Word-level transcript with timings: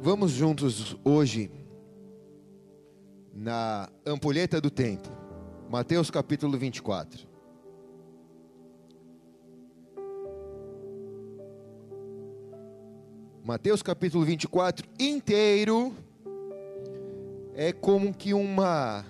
Vamos 0.00 0.30
juntos 0.30 0.96
hoje 1.04 1.50
na 3.34 3.90
ampulheta 4.06 4.60
do 4.60 4.70
tempo, 4.70 5.08
Mateus 5.68 6.08
capítulo 6.08 6.56
24. 6.56 7.26
Mateus 13.44 13.82
capítulo 13.82 14.24
24 14.24 14.88
inteiro 15.00 15.92
é 17.52 17.72
como 17.72 18.14
que 18.14 18.32
uma 18.32 19.04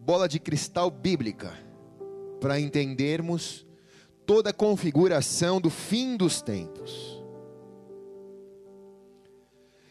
bola 0.00 0.28
de 0.28 0.38
cristal 0.38 0.90
bíblica 0.90 1.50
para 2.42 2.60
entendermos 2.60 3.66
toda 4.26 4.50
a 4.50 4.52
configuração 4.52 5.58
do 5.58 5.70
fim 5.70 6.14
dos 6.14 6.42
tempos. 6.42 7.19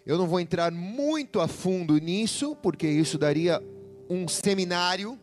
Eu 0.09 0.17
não 0.17 0.25
vou 0.25 0.39
entrar 0.39 0.71
muito 0.71 1.39
a 1.39 1.47
fundo 1.47 1.95
nisso, 1.99 2.55
porque 2.63 2.87
isso 2.87 3.15
daria 3.15 3.61
um 4.09 4.27
seminário 4.27 5.19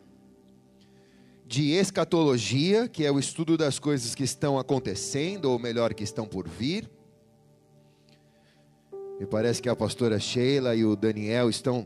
de 1.45 1.73
escatologia, 1.73 2.87
que 2.87 3.03
é 3.03 3.11
o 3.11 3.19
estudo 3.19 3.57
das 3.57 3.79
coisas 3.79 4.15
que 4.15 4.23
estão 4.23 4.57
acontecendo, 4.57 5.51
ou 5.51 5.59
melhor, 5.59 5.93
que 5.93 6.05
estão 6.05 6.25
por 6.25 6.47
vir. 6.47 6.89
Me 9.19 9.25
parece 9.25 9.61
que 9.61 9.67
a 9.67 9.75
pastora 9.75 10.17
Sheila 10.19 10.73
e 10.73 10.85
o 10.85 10.95
Daniel 10.95 11.49
estão 11.49 11.85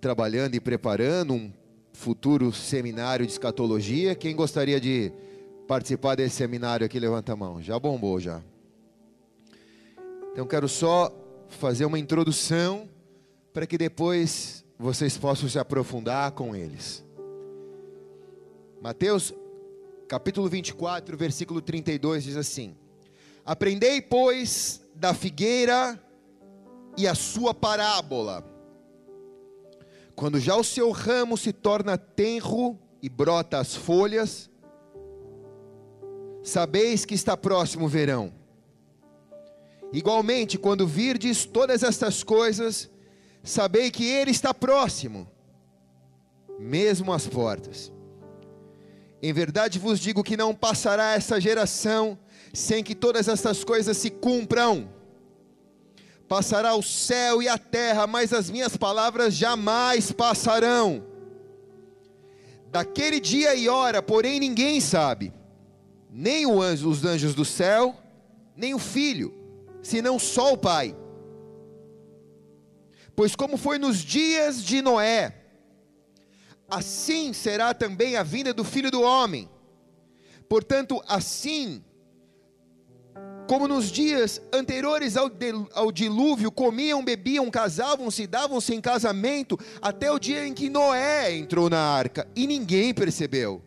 trabalhando 0.00 0.54
e 0.54 0.60
preparando 0.60 1.34
um 1.34 1.52
futuro 1.92 2.52
seminário 2.52 3.26
de 3.26 3.32
escatologia. 3.32 4.14
Quem 4.14 4.36
gostaria 4.36 4.80
de 4.80 5.12
participar 5.66 6.14
desse 6.14 6.36
seminário 6.36 6.86
aqui, 6.86 7.00
levanta 7.00 7.32
a 7.32 7.36
mão. 7.36 7.60
Já 7.60 7.80
bombou 7.80 8.20
já. 8.20 8.40
Então 10.30 10.46
quero 10.46 10.68
só 10.68 11.12
fazer 11.48 11.84
uma 11.84 11.98
introdução 11.98 12.88
para 13.52 13.66
que 13.66 13.78
depois 13.78 14.64
vocês 14.78 15.16
possam 15.16 15.48
se 15.48 15.58
aprofundar 15.58 16.32
com 16.32 16.54
eles. 16.54 17.04
Mateus 18.80 19.34
capítulo 20.06 20.48
24, 20.48 21.16
versículo 21.16 21.60
32 21.60 22.24
diz 22.24 22.36
assim: 22.36 22.76
Aprendei, 23.44 24.00
pois, 24.00 24.80
da 24.94 25.12
figueira 25.12 26.00
e 26.96 27.06
a 27.06 27.14
sua 27.14 27.52
parábola. 27.52 28.44
Quando 30.14 30.40
já 30.40 30.56
o 30.56 30.64
seu 30.64 30.90
ramo 30.90 31.36
se 31.36 31.52
torna 31.52 31.96
tenro 31.96 32.78
e 33.02 33.08
brota 33.08 33.58
as 33.58 33.74
folhas, 33.74 34.50
sabeis 36.42 37.04
que 37.04 37.14
está 37.14 37.36
próximo 37.36 37.86
o 37.86 37.88
verão. 37.88 38.37
Igualmente, 39.92 40.58
quando 40.58 40.86
virdes 40.86 41.44
todas 41.44 41.82
estas 41.82 42.22
coisas, 42.22 42.90
sabei 43.42 43.90
que 43.90 44.04
ele 44.04 44.30
está 44.30 44.52
próximo, 44.52 45.26
mesmo 46.58 47.12
às 47.12 47.26
portas. 47.26 47.92
Em 49.22 49.32
verdade 49.32 49.78
vos 49.78 49.98
digo 49.98 50.22
que 50.22 50.36
não 50.36 50.54
passará 50.54 51.14
essa 51.14 51.40
geração 51.40 52.18
sem 52.52 52.84
que 52.84 52.94
todas 52.94 53.28
estas 53.28 53.64
coisas 53.64 53.96
se 53.96 54.10
cumpram. 54.10 54.88
Passará 56.28 56.74
o 56.74 56.82
céu 56.82 57.42
e 57.42 57.48
a 57.48 57.56
terra, 57.56 58.06
mas 58.06 58.32
as 58.32 58.50
minhas 58.50 58.76
palavras 58.76 59.34
jamais 59.34 60.12
passarão. 60.12 61.04
Daquele 62.70 63.18
dia 63.18 63.54
e 63.54 63.68
hora, 63.68 64.02
porém, 64.02 64.38
ninguém 64.38 64.78
sabe, 64.78 65.32
nem 66.10 66.46
os 66.46 67.04
anjos 67.04 67.34
do 67.34 67.44
céu, 67.44 67.96
nem 68.54 68.74
o 68.74 68.78
filho, 68.78 69.37
senão 69.88 70.18
só 70.18 70.52
o 70.52 70.58
Pai. 70.58 70.94
Pois, 73.16 73.34
como 73.34 73.56
foi 73.56 73.78
nos 73.78 73.98
dias 73.98 74.62
de 74.62 74.82
Noé, 74.82 75.34
assim 76.68 77.32
será 77.32 77.72
também 77.72 78.14
a 78.14 78.22
vinda 78.22 78.52
do 78.52 78.64
filho 78.64 78.90
do 78.90 79.00
homem. 79.00 79.48
Portanto, 80.46 81.02
assim 81.08 81.82
como 83.48 83.66
nos 83.66 83.90
dias 83.90 84.42
anteriores 84.52 85.16
ao, 85.16 85.30
ao, 85.72 85.90
dilúvio, 85.90 86.52
comiam, 86.52 87.02
bebiam, 87.02 87.50
casavam-se, 87.50 88.26
davam-se 88.26 88.74
em 88.74 88.80
casamento, 88.82 89.58
até 89.80 90.12
o 90.12 90.18
dia 90.18 90.46
em 90.46 90.52
que 90.52 90.68
Noé 90.68 91.34
entrou 91.34 91.70
na 91.70 91.80
arca, 91.80 92.28
e 92.36 92.46
ninguém 92.46 92.92
percebeu. 92.92 93.62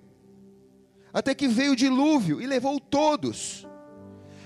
Até 1.11 1.33
que 1.33 1.47
veio 1.47 1.71
o 1.71 1.75
dilúvio 1.75 2.39
e 2.39 2.45
levou 2.45 2.79
todos. 2.79 3.67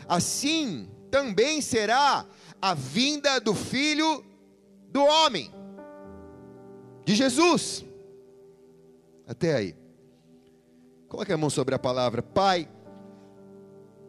Assim 0.08 0.88
também 1.16 1.62
será 1.62 2.26
a 2.62 2.74
vinda 2.74 3.40
do 3.40 3.56
filho 3.56 4.22
do 4.90 5.02
homem, 5.02 5.50
de 7.06 7.16
Jesus. 7.16 7.86
Até 9.26 9.56
aí. 9.56 9.76
Coloque 11.08 11.32
a 11.32 11.38
mão 11.38 11.50
sobre 11.50 11.74
a 11.74 11.80
palavra, 11.80 12.22
Pai 12.22 12.68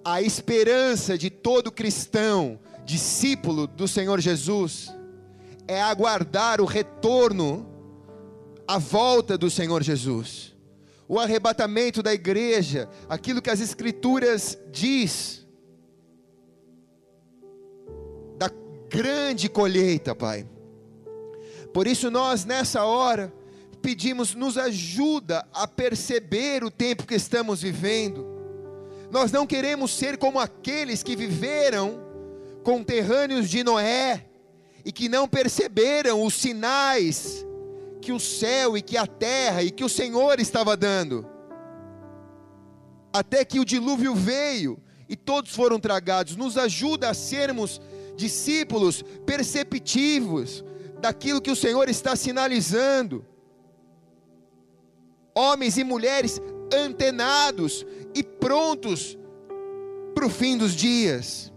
a 0.05 0.23
esperança 0.23 1.17
de 1.19 1.29
todo 1.31 1.73
cristão, 1.73 2.61
discípulo 2.85 3.67
do 3.67 3.89
Senhor 3.89 4.21
Jesus, 4.21 4.95
é 5.67 5.83
aguardar 5.83 6.61
o 6.61 6.65
retorno, 6.65 7.69
a 8.69 8.79
volta 8.79 9.37
do 9.37 9.51
Senhor 9.51 9.83
Jesus, 9.83 10.55
o 11.09 11.19
arrebatamento 11.19 12.05
da 12.05 12.15
igreja, 12.15 12.89
aquilo 13.09 13.43
que 13.43 13.51
as 13.51 13.61
Escrituras 13.61 14.57
diz, 14.71 15.46
grande 18.89 19.49
colheita, 19.49 20.15
Pai. 20.15 20.47
Por 21.73 21.87
isso 21.87 22.11
nós 22.11 22.45
nessa 22.45 22.85
hora 22.85 23.33
pedimos, 23.83 24.35
nos 24.35 24.57
ajuda 24.57 25.47
a 25.53 25.67
perceber 25.69 26.65
o 26.65 26.71
tempo 26.71 27.07
que 27.07 27.15
estamos 27.15 27.63
vivendo 27.63 28.37
nós 29.11 29.31
não 29.31 29.47
queremos 29.47 29.93
ser 29.93 30.19
como 30.19 30.39
aqueles 30.39 31.03
que 31.03 31.17
viveram 31.17 32.01
conterrâneos 32.63 33.49
de 33.49 33.63
Noé 33.63 34.27
e 34.85 34.93
que 34.93 35.09
não 35.09 35.29
perceberam 35.29 36.23
os 36.23 36.35
sinais 36.35 37.45
que 38.01 38.13
o 38.13 38.21
céu 38.21 38.77
e 38.77 38.83
que 38.83 38.97
a 38.97 39.07
terra 39.07 39.63
e 39.63 39.71
que 39.71 39.85
o 39.85 39.89
Senhor 39.89 40.41
estava 40.41 40.77
dando. 40.77 41.27
Até 43.13 43.45
que 43.45 43.59
o 43.59 43.65
dilúvio 43.65 44.15
veio 44.15 44.79
e 45.09 45.17
todos 45.17 45.55
foram 45.55 45.79
tragados. 45.79 46.37
Nos 46.37 46.59
ajuda 46.59 47.09
a 47.11 47.15
sermos 47.15 47.81
discípulos 48.17 49.03
perceptivos 49.25 50.65
daquilo 51.01 51.41
que 51.41 51.51
o 51.51 51.57
Senhor 51.57 51.89
está 51.89 52.17
sinalizando. 52.17 53.25
Homens 55.35 55.77
e 55.77 55.85
mulheres 55.85 56.41
antenados 56.73 57.85
e 58.15 58.23
prontos 58.23 59.17
para 60.15 60.27
o 60.27 60.31
fim 60.31 60.57
dos 60.57 60.75
dias. 60.75 61.53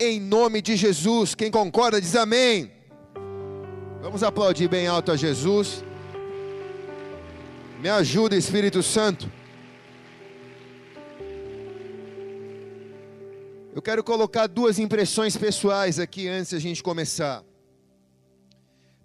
Em 0.00 0.18
nome 0.20 0.62
de 0.62 0.76
Jesus, 0.76 1.34
quem 1.34 1.50
concorda 1.50 2.00
diz 2.00 2.16
amém. 2.16 2.72
Vamos 4.00 4.22
aplaudir 4.22 4.68
bem 4.68 4.86
alto 4.86 5.12
a 5.12 5.16
Jesus. 5.16 5.84
Me 7.80 7.88
ajuda, 7.88 8.36
Espírito 8.36 8.82
Santo. 8.82 9.30
Eu 13.78 13.82
quero 13.82 14.02
colocar 14.02 14.48
duas 14.48 14.80
impressões 14.80 15.36
pessoais 15.36 16.00
aqui 16.00 16.26
antes 16.26 16.50
da 16.50 16.58
gente 16.58 16.82
começar. 16.82 17.44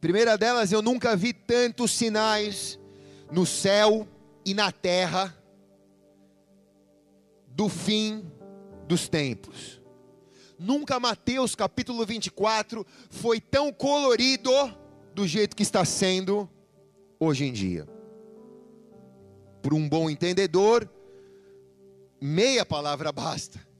Primeira 0.02 0.36
delas, 0.36 0.72
eu 0.72 0.82
nunca 0.82 1.16
vi 1.16 1.32
tantos 1.32 1.92
sinais 1.92 2.80
no 3.32 3.46
céu 3.46 4.08
e 4.44 4.52
na 4.56 4.72
terra 4.72 5.38
do 7.50 7.70
fim 7.70 8.26
dos 8.88 9.08
tempos. 9.08 9.80
Nunca 10.58 11.00
Mateus 11.00 11.54
capítulo 11.54 12.04
24 12.04 12.84
foi 13.12 13.40
tão 13.40 13.72
colorido 13.72 14.50
do 15.14 15.28
jeito 15.28 15.56
que 15.56 15.62
está 15.62 15.86
sendo 15.86 16.50
hoje 17.20 17.46
em 17.46 17.54
dia. 17.54 17.88
Por 19.62 19.72
um 19.72 19.88
bom 19.88 20.10
entendedor, 20.10 20.90
meia 22.20 22.66
palavra 22.66 23.12
basta. 23.12 23.72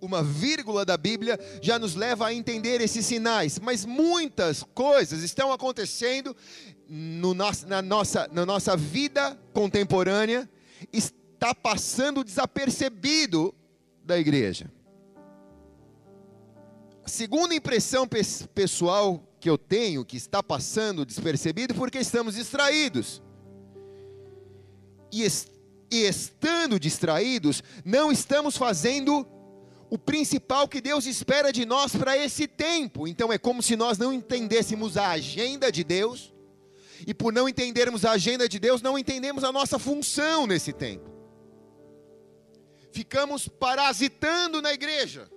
Uma 0.00 0.22
vírgula 0.22 0.84
da 0.84 0.96
Bíblia 0.96 1.38
já 1.60 1.78
nos 1.78 1.94
leva 1.94 2.26
a 2.26 2.34
entender 2.34 2.80
esses 2.80 3.04
sinais, 3.04 3.58
mas 3.58 3.84
muitas 3.84 4.62
coisas 4.62 5.22
estão 5.22 5.52
acontecendo 5.52 6.36
no 6.88 7.34
nosso, 7.34 7.66
na, 7.66 7.82
nossa, 7.82 8.28
na 8.32 8.46
nossa 8.46 8.76
vida 8.76 9.38
contemporânea, 9.52 10.48
está 10.92 11.54
passando 11.54 12.22
desapercebido 12.22 13.54
da 14.04 14.18
igreja. 14.18 14.70
A 17.04 17.08
segunda 17.08 17.54
impressão 17.54 18.06
pessoal 18.54 19.22
que 19.40 19.48
eu 19.48 19.56
tenho, 19.56 20.04
que 20.04 20.16
está 20.16 20.42
passando 20.42 21.04
despercebido, 21.04 21.74
porque 21.74 21.98
estamos 21.98 22.34
distraídos. 22.34 23.22
E, 25.10 25.22
est 25.22 25.48
e 25.90 26.04
estando 26.04 26.78
distraídos, 26.78 27.62
não 27.84 28.12
estamos 28.12 28.58
fazendo 28.58 29.26
o 29.90 29.98
principal 29.98 30.68
que 30.68 30.80
Deus 30.80 31.06
espera 31.06 31.52
de 31.52 31.64
nós 31.64 31.94
para 31.94 32.16
esse 32.16 32.46
tempo. 32.46 33.06
Então 33.06 33.32
é 33.32 33.38
como 33.38 33.62
se 33.62 33.76
nós 33.76 33.98
não 33.98 34.12
entendêssemos 34.12 34.96
a 34.96 35.10
agenda 35.10 35.72
de 35.72 35.82
Deus, 35.82 36.32
e 37.06 37.14
por 37.14 37.32
não 37.32 37.48
entendermos 37.48 38.04
a 38.04 38.12
agenda 38.12 38.48
de 38.48 38.58
Deus, 38.58 38.82
não 38.82 38.98
entendemos 38.98 39.44
a 39.44 39.52
nossa 39.52 39.78
função 39.78 40.46
nesse 40.46 40.72
tempo. 40.72 41.08
Ficamos 42.90 43.48
parasitando 43.48 44.60
na 44.60 44.72
igreja 44.72 45.30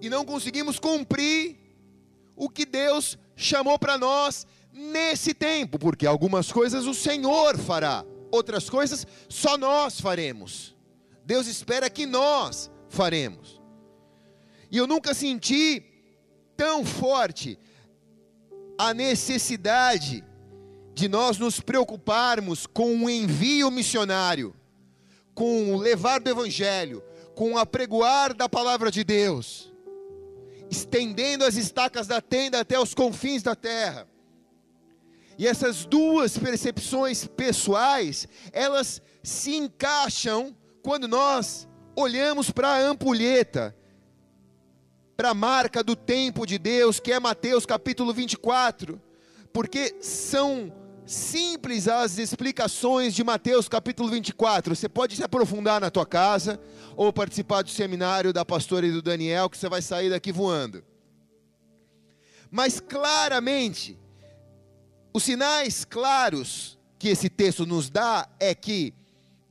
e 0.00 0.08
não 0.08 0.24
conseguimos 0.24 0.78
cumprir 0.78 1.56
o 2.34 2.48
que 2.48 2.64
Deus 2.64 3.18
chamou 3.34 3.78
para 3.78 3.98
nós 3.98 4.46
nesse 4.72 5.34
tempo, 5.34 5.78
porque 5.78 6.06
algumas 6.06 6.50
coisas 6.50 6.86
o 6.86 6.94
Senhor 6.94 7.58
fará, 7.58 8.04
outras 8.30 8.70
coisas 8.70 9.06
só 9.28 9.58
nós 9.58 10.00
faremos. 10.00 10.74
Deus 11.24 11.46
espera 11.46 11.90
que 11.90 12.06
nós 12.06 12.70
faremos. 12.88 13.55
E 14.70 14.76
eu 14.76 14.86
nunca 14.86 15.14
senti 15.14 15.82
tão 16.56 16.84
forte 16.84 17.58
a 18.78 18.92
necessidade 18.92 20.24
de 20.94 21.08
nós 21.08 21.38
nos 21.38 21.60
preocuparmos 21.60 22.66
com 22.66 23.04
o 23.04 23.10
envio 23.10 23.70
missionário, 23.70 24.54
com 25.34 25.74
o 25.74 25.76
levar 25.76 26.20
do 26.20 26.30
evangelho, 26.30 27.02
com 27.34 27.52
o 27.52 27.58
apregoar 27.58 28.34
da 28.34 28.48
palavra 28.48 28.90
de 28.90 29.04
Deus, 29.04 29.70
estendendo 30.70 31.44
as 31.44 31.56
estacas 31.56 32.06
da 32.06 32.20
tenda 32.20 32.60
até 32.60 32.80
os 32.80 32.94
confins 32.94 33.42
da 33.42 33.54
terra. 33.54 34.08
E 35.38 35.46
essas 35.46 35.84
duas 35.84 36.38
percepções 36.38 37.26
pessoais, 37.26 38.26
elas 38.52 39.02
se 39.22 39.54
encaixam 39.54 40.56
quando 40.82 41.06
nós 41.06 41.68
olhamos 41.94 42.50
para 42.50 42.68
a 42.68 42.78
ampulheta, 42.78 43.76
para 45.16 45.30
a 45.30 45.34
marca 45.34 45.82
do 45.82 45.96
tempo 45.96 46.44
de 46.44 46.58
Deus, 46.58 47.00
que 47.00 47.10
é 47.10 47.18
Mateus 47.18 47.64
capítulo 47.64 48.12
24, 48.12 49.00
porque 49.52 49.96
são 50.00 50.72
simples 51.06 51.88
as 51.88 52.18
explicações 52.18 53.14
de 53.14 53.24
Mateus 53.24 53.68
capítulo 53.68 54.10
24. 54.10 54.74
Você 54.74 54.88
pode 54.88 55.16
se 55.16 55.24
aprofundar 55.24 55.80
na 55.80 55.90
tua 55.90 56.04
casa 56.04 56.60
ou 56.94 57.12
participar 57.12 57.62
do 57.62 57.70
seminário 57.70 58.32
da 58.32 58.44
pastora 58.44 58.86
e 58.86 58.92
do 58.92 59.00
Daniel, 59.00 59.48
que 59.48 59.56
você 59.56 59.68
vai 59.68 59.80
sair 59.80 60.10
daqui 60.10 60.30
voando. 60.30 60.84
Mas 62.50 62.78
claramente, 62.78 63.98
os 65.14 65.22
sinais 65.22 65.84
claros 65.84 66.78
que 66.98 67.08
esse 67.08 67.30
texto 67.30 67.64
nos 67.64 67.88
dá 67.88 68.28
é 68.38 68.54
que 68.54 68.92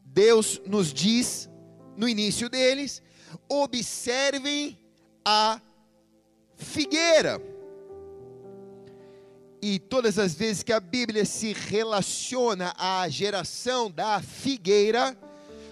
Deus 0.04 0.62
nos 0.66 0.94
diz 0.94 1.50
no 1.98 2.08
início 2.08 2.50
deles: 2.50 3.02
observem 3.50 4.78
a 5.26 5.60
figueira 6.56 7.42
e 9.68 9.80
todas 9.80 10.20
as 10.20 10.36
vezes 10.36 10.62
que 10.62 10.72
a 10.72 10.80
Bíblia 10.80 11.26
se 11.26 11.52
relaciona 11.52 12.72
à 12.78 13.10
geração 13.10 13.90
da 13.90 14.22
figueira, 14.22 15.18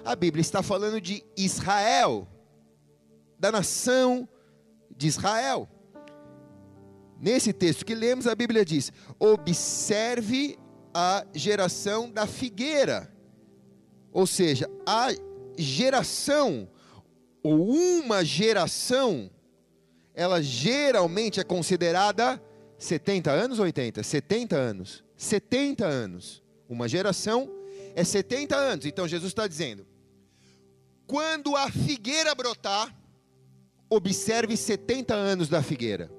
a 0.03 0.15
Bíblia 0.15 0.41
está 0.41 0.63
falando 0.63 0.99
de 0.99 1.23
Israel, 1.37 2.27
da 3.37 3.51
nação 3.51 4.27
de 4.97 5.05
Israel. 5.05 5.69
Nesse 7.19 7.53
texto 7.53 7.85
que 7.85 7.93
lemos, 7.93 8.25
a 8.25 8.33
Bíblia 8.33 8.65
diz: 8.65 8.91
observe 9.19 10.57
a 10.91 11.23
geração 11.31 12.09
da 12.09 12.25
figueira. 12.25 13.13
Ou 14.11 14.25
seja, 14.25 14.67
a 14.87 15.09
geração, 15.55 16.67
ou 17.43 17.69
uma 17.69 18.25
geração, 18.25 19.29
ela 20.13 20.41
geralmente 20.41 21.39
é 21.39 21.43
considerada 21.43 22.41
70 22.77 23.31
anos 23.31 23.59
ou 23.59 23.65
80? 23.65 24.03
70 24.03 24.55
anos. 24.55 25.03
70 25.15 25.85
anos. 25.85 26.43
Uma 26.69 26.87
geração 26.87 27.49
é 27.95 28.03
70 28.03 28.55
anos. 28.55 28.85
Então 28.85 29.07
Jesus 29.07 29.31
está 29.31 29.47
dizendo: 29.47 29.87
quando 31.07 31.55
a 31.55 31.71
figueira 31.71 32.35
brotar, 32.35 32.93
observe 33.89 34.57
70 34.57 35.13
anos 35.13 35.49
da 35.49 35.63
figueira. 35.63 36.11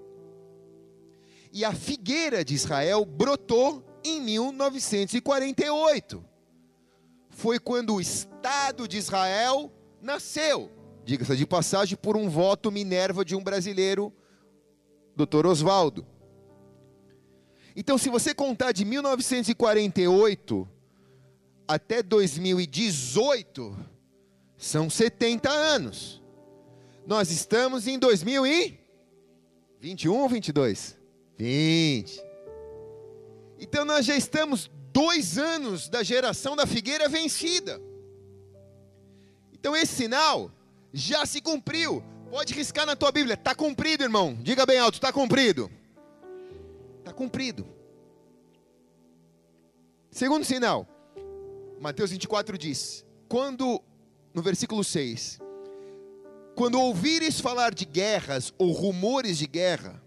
E 1.53 1.65
a 1.65 1.73
figueira 1.73 2.45
de 2.45 2.55
Israel 2.55 3.05
brotou 3.05 3.85
em 4.05 4.21
1948. 4.21 6.25
Foi 7.31 7.59
quando 7.59 7.95
o 7.95 8.01
Estado 8.01 8.89
de 8.89 8.99
Israel 8.99 9.73
nasceu. 10.01 10.71
Diga-se 11.05 11.37
de 11.37 11.47
passagem, 11.47 11.97
por 11.97 12.17
um 12.17 12.29
voto 12.29 12.73
Minerva 12.73 13.25
de 13.25 13.37
um 13.37 13.43
brasileiro, 13.43 14.13
Dr. 15.15 15.47
Oswaldo. 15.47 16.05
Então, 17.77 17.99
se 17.99 18.09
você 18.09 18.35
contar 18.35 18.73
de 18.73 18.85
1948 18.85 20.69
até 21.67 22.03
2018, 22.03 23.77
são 24.57 24.89
70 24.89 25.51
anos. 25.51 26.23
Nós 27.07 27.31
estamos 27.31 27.87
em 27.87 27.99
2021 27.99 30.17
ou 30.17 30.27
22? 30.29 30.97
20. 31.37 32.23
Então 33.59 33.85
nós 33.85 34.07
já 34.07 34.17
estamos 34.17 34.71
dois 34.93 35.39
anos 35.39 35.89
da 35.89 36.03
geração 36.03 36.57
da 36.57 36.67
figueira 36.67 37.09
vencida. 37.09 37.81
Então 39.53 39.77
esse 39.77 39.95
sinal 39.95 40.51
já 40.95 41.27
se 41.27 41.41
cumpriu. 41.41 42.03
Pode 42.31 42.55
riscar 42.55 42.87
na 42.87 42.95
tua 42.95 43.11
Bíblia. 43.11 43.35
Está 43.35 43.55
cumprido, 43.55 44.05
irmão. 44.05 44.39
Diga 44.41 44.65
bem 44.65 44.79
alto, 44.79 44.95
está 44.95 45.13
cumprido. 45.13 45.71
Está 47.01 47.13
cumprido. 47.13 47.67
Segundo 50.11 50.45
sinal, 50.45 50.87
Mateus 51.81 52.13
24 52.13 52.57
diz: 52.57 53.05
quando, 53.29 53.83
no 54.33 54.41
versículo 54.41 54.85
6, 54.85 55.41
quando 56.55 56.81
ouvires 56.81 57.41
falar 57.41 57.75
de 57.75 57.85
guerras 57.85 58.55
ou 58.57 58.71
rumores 58.71 59.37
de 59.37 59.47
guerra, 59.49 60.01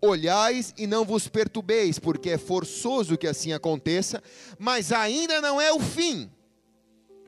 olhais 0.00 0.74
e 0.76 0.86
não 0.86 1.04
vos 1.04 1.26
perturbeis, 1.26 1.98
porque 1.98 2.30
é 2.30 2.38
forçoso 2.38 3.16
que 3.16 3.26
assim 3.26 3.52
aconteça, 3.54 4.22
mas 4.58 4.92
ainda 4.92 5.40
não 5.40 5.58
é 5.58 5.72
o 5.72 5.80
fim. 5.80 6.30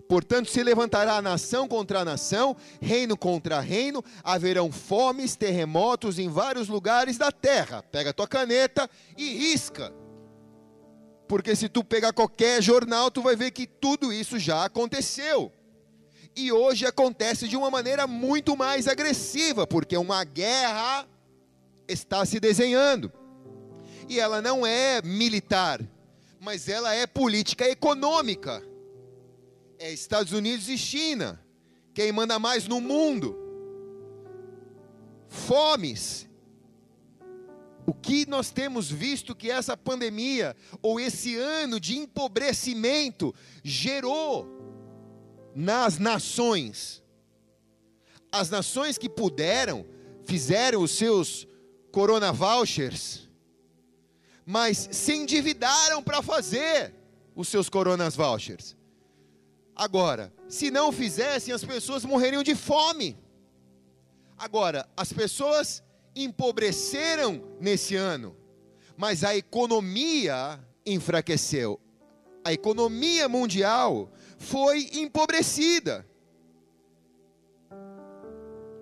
Portanto, 0.09 0.51
se 0.51 0.63
levantará 0.63 1.21
nação 1.21 1.69
contra 1.69 2.03
nação, 2.03 2.57
reino 2.81 3.15
contra 3.15 3.61
reino, 3.61 4.03
haverão 4.25 4.73
fomes, 4.73 5.37
terremotos 5.37 6.19
em 6.19 6.31
vários 6.31 6.67
lugares 6.67 7.19
da 7.19 7.31
terra. 7.31 7.83
Pega 7.83 8.09
a 8.09 8.13
tua 8.15 8.27
caneta 8.27 8.89
e 9.19 9.35
risca. 9.35 9.93
Porque 11.29 11.55
se 11.55 11.69
tu 11.69 11.85
pegar 11.85 12.15
qualquer 12.15 12.63
jornal, 12.63 13.11
tu 13.11 13.21
vai 13.21 13.37
ver 13.37 13.51
que 13.51 13.67
tudo 13.67 14.11
isso 14.11 14.39
já 14.39 14.65
aconteceu. 14.65 15.53
E 16.35 16.51
hoje 16.51 16.87
acontece 16.87 17.47
de 17.47 17.57
uma 17.57 17.71
maneira 17.71 18.07
muito 18.07 18.57
mais 18.57 18.89
agressiva, 18.89 19.67
porque 19.67 19.97
uma 19.99 20.25
guerra 20.25 21.07
está 21.87 22.25
se 22.25 22.41
desenhando. 22.41 23.13
E 24.09 24.19
ela 24.19 24.41
não 24.41 24.67
é 24.67 25.03
militar, 25.03 25.83
mas 26.41 26.67
ela 26.67 26.95
é 26.95 27.07
política 27.07 27.69
econômica 27.69 28.63
é 29.79 29.93
Estados 29.93 30.33
Unidos 30.33 30.69
e 30.69 30.77
China. 30.77 31.41
Quem 31.95 32.13
manda 32.13 32.39
mais 32.39 32.67
no 32.67 32.81
mundo? 32.81 33.37
Fomes. 35.29 36.29
O 37.87 37.95
que 37.95 38.29
nós 38.29 38.51
temos 38.51 38.91
visto 38.91 39.35
que 39.35 39.51
essa 39.51 39.77
pandemia, 39.77 40.55
ou 40.83 41.01
esse 41.01 41.37
ano 41.37 41.81
de 41.81 41.97
empobrecimento, 41.97 43.35
gerou 43.65 44.47
nas 45.55 45.99
nações? 45.99 47.03
As 48.31 48.51
nações 48.51 48.99
que 48.99 49.09
puderam, 49.09 49.87
fizeram 50.27 50.83
os 50.83 50.91
seus 50.91 51.49
corona 51.91 52.31
vouchers, 52.31 53.27
mas 54.45 54.89
se 54.93 55.15
endividaram 55.15 56.03
para 56.03 56.21
fazer 56.21 56.95
os 57.35 57.49
seus 57.49 57.71
coronas 57.71 58.15
vouchers. 58.15 58.78
Agora, 59.79 60.33
se 60.49 60.73
não 60.73 60.91
fizessem, 60.91 61.55
as 61.55 61.65
pessoas 61.65 62.05
morreriam 62.05 62.43
de 62.43 62.57
fome. 62.57 63.17
Agora, 64.37 64.89
as 64.97 65.13
pessoas 65.13 65.85
empobreceram 66.17 67.45
nesse 67.61 67.95
ano, 67.95 68.37
mas 68.97 69.23
a 69.23 69.37
economia 69.37 70.59
enfraqueceu. 70.85 71.81
A 72.45 72.53
economia 72.53 73.29
mundial 73.29 74.11
foi 74.37 74.91
empobrecida. 74.95 76.05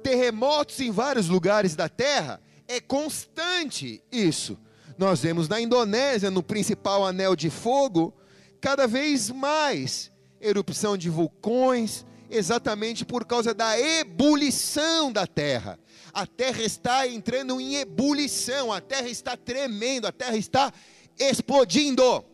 Terremotos 0.03 0.81
em 0.81 0.91
vários 0.91 1.29
lugares 1.29 1.77
da 1.77 1.91
terra, 1.91 2.41
é 2.67 2.81
constante 2.81 4.03
isso. 4.11 4.59
Nós 4.97 5.21
vemos 5.21 5.47
na 5.47 5.61
Indonésia, 5.61 6.31
no 6.31 6.43
principal 6.43 7.05
anel 7.05 7.37
de 7.37 7.51
fogo, 7.51 8.15
cada 8.63 8.87
vez 8.87 9.31
mais 9.31 10.11
erupção 10.47 10.97
de 10.97 11.11
vulcões, 11.11 12.05
exatamente 12.31 13.05
por 13.05 13.25
causa 13.25 13.53
da 13.55 13.79
ebulição 13.79 15.13
da 15.13 15.27
terra. 15.27 15.79
A 16.13 16.27
terra 16.27 16.63
está 16.63 17.07
entrando 17.07 17.61
em 17.61 17.77
ebulição, 17.77 18.73
a 18.73 18.81
terra 18.81 19.09
está 19.09 19.37
tremendo, 19.37 20.07
a 20.07 20.13
terra 20.13 20.37
está 20.37 20.73
explodindo. 21.19 22.25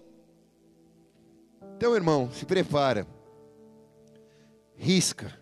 Então, 1.76 1.94
irmão, 1.94 2.30
se 2.32 2.44
prepara. 2.44 3.06
Risca. 4.76 5.36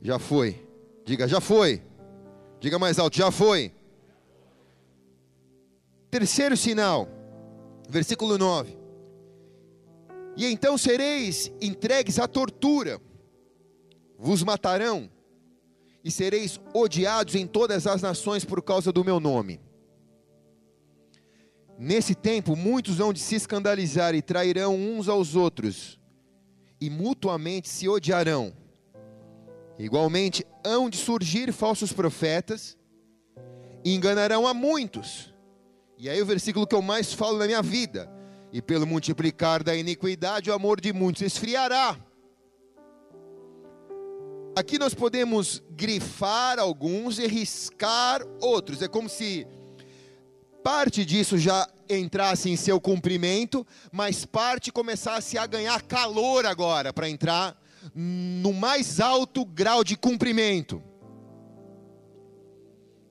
Já 0.00 0.18
foi. 0.18 0.66
Diga, 1.04 1.26
já 1.26 1.40
foi. 1.40 1.82
Diga 2.60 2.78
mais 2.78 2.98
alto, 2.98 3.16
já 3.16 3.30
foi. 3.30 3.72
Terceiro 6.10 6.56
sinal, 6.56 7.08
versículo 7.88 8.38
9. 8.38 8.83
E 10.36 10.46
então 10.46 10.76
sereis 10.76 11.52
entregues 11.60 12.18
à 12.18 12.26
tortura, 12.26 13.00
vos 14.18 14.42
matarão, 14.42 15.10
e 16.02 16.10
sereis 16.10 16.60
odiados 16.74 17.34
em 17.34 17.46
todas 17.46 17.86
as 17.86 18.02
nações 18.02 18.44
por 18.44 18.62
causa 18.62 18.92
do 18.92 19.04
meu 19.04 19.20
nome. 19.20 19.60
Nesse 21.78 22.14
tempo, 22.14 22.54
muitos 22.54 22.96
vão 22.96 23.12
de 23.12 23.20
se 23.20 23.34
escandalizar 23.34 24.14
e 24.14 24.22
trairão 24.22 24.76
uns 24.76 25.08
aos 25.08 25.34
outros, 25.34 25.98
e 26.80 26.90
mutuamente 26.90 27.68
se 27.68 27.88
odiarão. 27.88 28.52
Igualmente, 29.78 30.46
hão 30.64 30.88
de 30.88 30.96
surgir 30.96 31.52
falsos 31.52 31.92
profetas, 31.92 32.76
e 33.84 33.94
enganarão 33.94 34.46
a 34.46 34.54
muitos. 34.54 35.34
E 35.98 36.08
aí, 36.08 36.20
o 36.20 36.26
versículo 36.26 36.66
que 36.66 36.74
eu 36.74 36.82
mais 36.82 37.12
falo 37.12 37.38
na 37.38 37.46
minha 37.46 37.62
vida: 37.62 38.08
e 38.54 38.62
pelo 38.62 38.86
multiplicar 38.86 39.64
da 39.64 39.74
iniquidade, 39.74 40.48
o 40.48 40.54
amor 40.54 40.80
de 40.80 40.92
muitos 40.92 41.22
esfriará. 41.22 41.98
Aqui 44.54 44.78
nós 44.78 44.94
podemos 44.94 45.60
grifar 45.72 46.60
alguns 46.60 47.18
e 47.18 47.26
riscar 47.26 48.24
outros. 48.40 48.80
É 48.80 48.86
como 48.86 49.08
se 49.08 49.44
parte 50.62 51.04
disso 51.04 51.36
já 51.36 51.68
entrasse 51.90 52.48
em 52.48 52.54
seu 52.54 52.80
cumprimento, 52.80 53.66
mas 53.90 54.24
parte 54.24 54.70
começasse 54.70 55.36
a 55.36 55.46
ganhar 55.46 55.82
calor 55.82 56.46
agora 56.46 56.92
para 56.92 57.08
entrar 57.08 57.60
no 57.92 58.52
mais 58.52 59.00
alto 59.00 59.44
grau 59.44 59.82
de 59.82 59.96
cumprimento. 59.96 60.80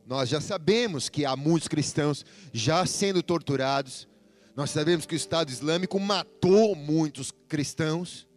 Nós 0.08 0.30
já 0.30 0.40
sabemos 0.40 1.10
que 1.10 1.26
há 1.26 1.36
muitos 1.36 1.68
cristãos 1.68 2.26
já 2.54 2.86
sendo 2.86 3.22
torturados. 3.22 4.08
Nós 4.56 4.70
sabemos 4.70 5.06
que 5.06 5.16
o 5.16 5.18
Estado 5.18 5.52
Islâmico 5.52 6.00
matou 6.00 6.76
muitos 6.76 7.32
cristãos. 7.48 8.28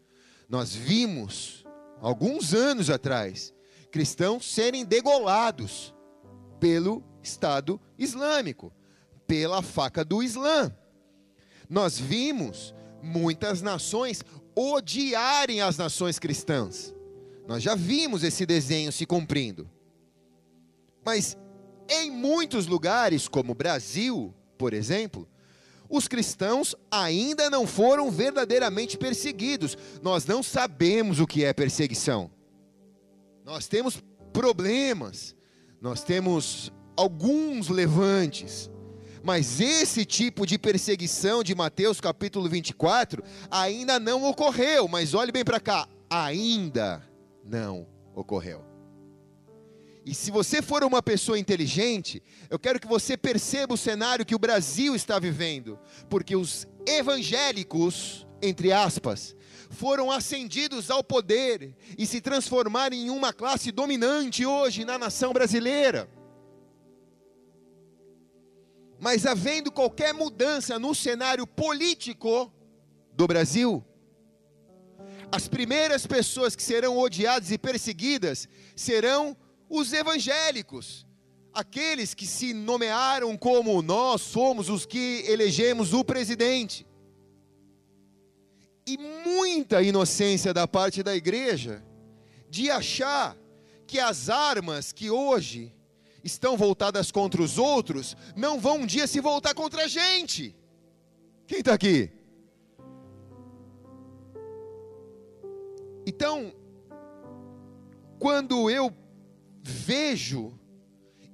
Nós 0.49 0.75
vimos, 0.75 1.67
alguns 2.01 2.55
anos 2.55 2.89
atrás, 2.89 3.53
cristãos 3.91 4.51
serem 4.51 4.85
degolados 4.85 5.95
pelo 6.59 7.05
Estado 7.23 7.81
Islâmico 7.99 8.73
pela 9.27 9.61
faca 9.61 10.05
do 10.05 10.23
Islã. 10.23 10.75
Nós 11.69 11.99
vimos 11.99 12.75
muitas 13.03 13.61
nações 13.61 14.23
odiarem 14.55 15.61
as 15.61 15.77
nações 15.77 16.19
cristãs. 16.19 16.95
Nós 17.47 17.63
já 17.63 17.75
vimos 17.75 18.23
esse 18.23 18.47
desenho 18.47 18.91
se 18.91 19.05
cumprindo. 19.05 19.71
Mas 21.05 21.37
em 21.89 22.11
muitos 22.11 22.67
lugares, 22.67 23.29
como 23.29 23.53
o 23.53 23.55
Brasil, 23.55 24.35
por 24.57 24.73
exemplo, 24.73 25.29
os 25.89 26.09
cristãos 26.09 26.75
ainda 26.91 27.49
não 27.51 27.67
foram 27.67 28.11
verdadeiramente 28.11 28.97
perseguidos. 28.97 29.77
Nós 30.03 30.27
não 30.27 30.43
sabemos 30.43 31.21
o 31.21 31.27
que 31.27 31.45
é 31.45 31.53
perseguição. 31.53 32.31
Nós 33.45 33.67
temos 33.67 34.03
problemas, 34.33 35.37
nós 35.81 36.03
temos 36.03 36.73
alguns 36.97 37.69
levantes, 37.69 38.71
mas 39.23 39.61
esse 39.61 40.05
tipo 40.05 40.47
de 40.47 40.59
perseguição 40.59 41.43
de 41.43 41.55
Mateus 41.55 42.01
capítulo 42.01 42.49
24 42.49 43.23
ainda 43.51 43.99
não 43.99 44.25
ocorreu. 44.25 44.89
Mas 44.89 45.15
olhe 45.15 45.33
bem 45.33 45.45
para 45.45 45.61
cá, 45.61 45.89
ainda 46.11 47.03
não 47.45 47.87
ocorreu. 48.15 48.76
E 50.07 50.15
se 50.15 50.31
você 50.31 50.63
for 50.63 50.85
uma 50.85 51.03
pessoa 51.03 51.37
inteligente, 51.37 52.23
eu 52.49 52.61
quero 52.61 52.79
que 52.79 52.87
você 52.87 53.17
perceba 53.17 53.75
o 53.75 53.77
cenário 53.77 54.25
que 54.25 54.37
o 54.37 54.39
Brasil 54.39 54.95
está 54.95 55.19
vivendo, 55.19 55.77
porque 56.09 56.37
os 56.37 56.65
evangélicos, 56.87 58.25
entre 58.41 58.71
aspas, 58.71 59.35
foram 59.69 60.09
ascendidos 60.09 60.93
ao 60.93 61.03
poder 61.03 61.75
e 61.99 62.07
se 62.07 62.21
transformaram 62.21 62.95
em 62.95 63.11
uma 63.11 63.33
classe 63.33 63.73
dominante 63.73 64.47
hoje 64.47 64.85
na 64.85 64.97
nação 64.97 65.33
brasileira. 65.33 66.09
Mas 69.01 69.27
havendo 69.27 69.73
qualquer 69.73 70.15
mudança 70.15 70.79
no 70.79 70.95
cenário 70.95 71.49
político 71.49 72.53
do 73.13 73.27
Brasil, 73.27 73.85
as 75.33 75.49
primeiras 75.49 76.07
pessoas 76.07 76.55
que 76.55 76.63
serão 76.63 76.97
odiadas 76.97 77.51
e 77.51 77.59
perseguidas 77.59 78.49
serão 78.77 79.37
os 79.69 79.93
evangélicos, 79.93 81.07
aqueles 81.53 82.15
que 82.15 82.27
se 82.27 82.53
nomearam 82.53 83.37
como 83.37 83.81
nós 83.83 84.23
somos 84.23 84.69
os 84.69 84.85
que 84.87 85.25
elegemos 85.27 85.93
o 85.93 86.05
presidente. 86.05 86.87
E 88.87 88.97
muita 88.99 89.83
inocência 89.83 90.55
da 90.55 90.69
parte 90.69 91.03
da 91.03 91.17
igreja 91.17 91.83
de 92.49 92.71
achar 92.71 93.37
que 93.87 93.99
as 93.99 94.29
armas 94.29 94.93
que 94.93 95.11
hoje 95.11 95.73
estão 96.23 96.57
voltadas 96.57 97.11
contra 97.13 97.41
os 97.41 97.57
outros, 97.57 98.17
não 98.35 98.59
vão 98.59 98.79
um 98.79 98.87
dia 98.87 99.07
se 99.07 99.21
voltar 99.21 99.55
contra 99.55 99.85
a 99.85 99.89
gente. 99.89 100.55
Quem 101.47 101.61
está 101.61 101.75
aqui? 101.75 102.11
Então, 106.05 106.53
quando 108.19 108.71
eu 108.71 108.93
vejo 109.67 110.53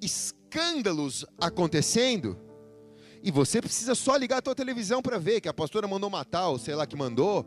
escândalos 0.00 1.26
acontecendo, 1.38 2.38
e 3.22 3.30
você 3.30 3.60
precisa 3.60 3.94
só 3.94 4.16
ligar 4.16 4.38
a 4.38 4.42
tua 4.42 4.54
televisão 4.54 5.02
para 5.02 5.18
ver 5.18 5.40
que 5.40 5.48
a 5.48 5.54
pastora 5.54 5.86
mandou 5.86 6.08
matar, 6.08 6.48
ou 6.48 6.58
sei 6.58 6.74
lá 6.74 6.86
que 6.86 6.96
mandou, 6.96 7.46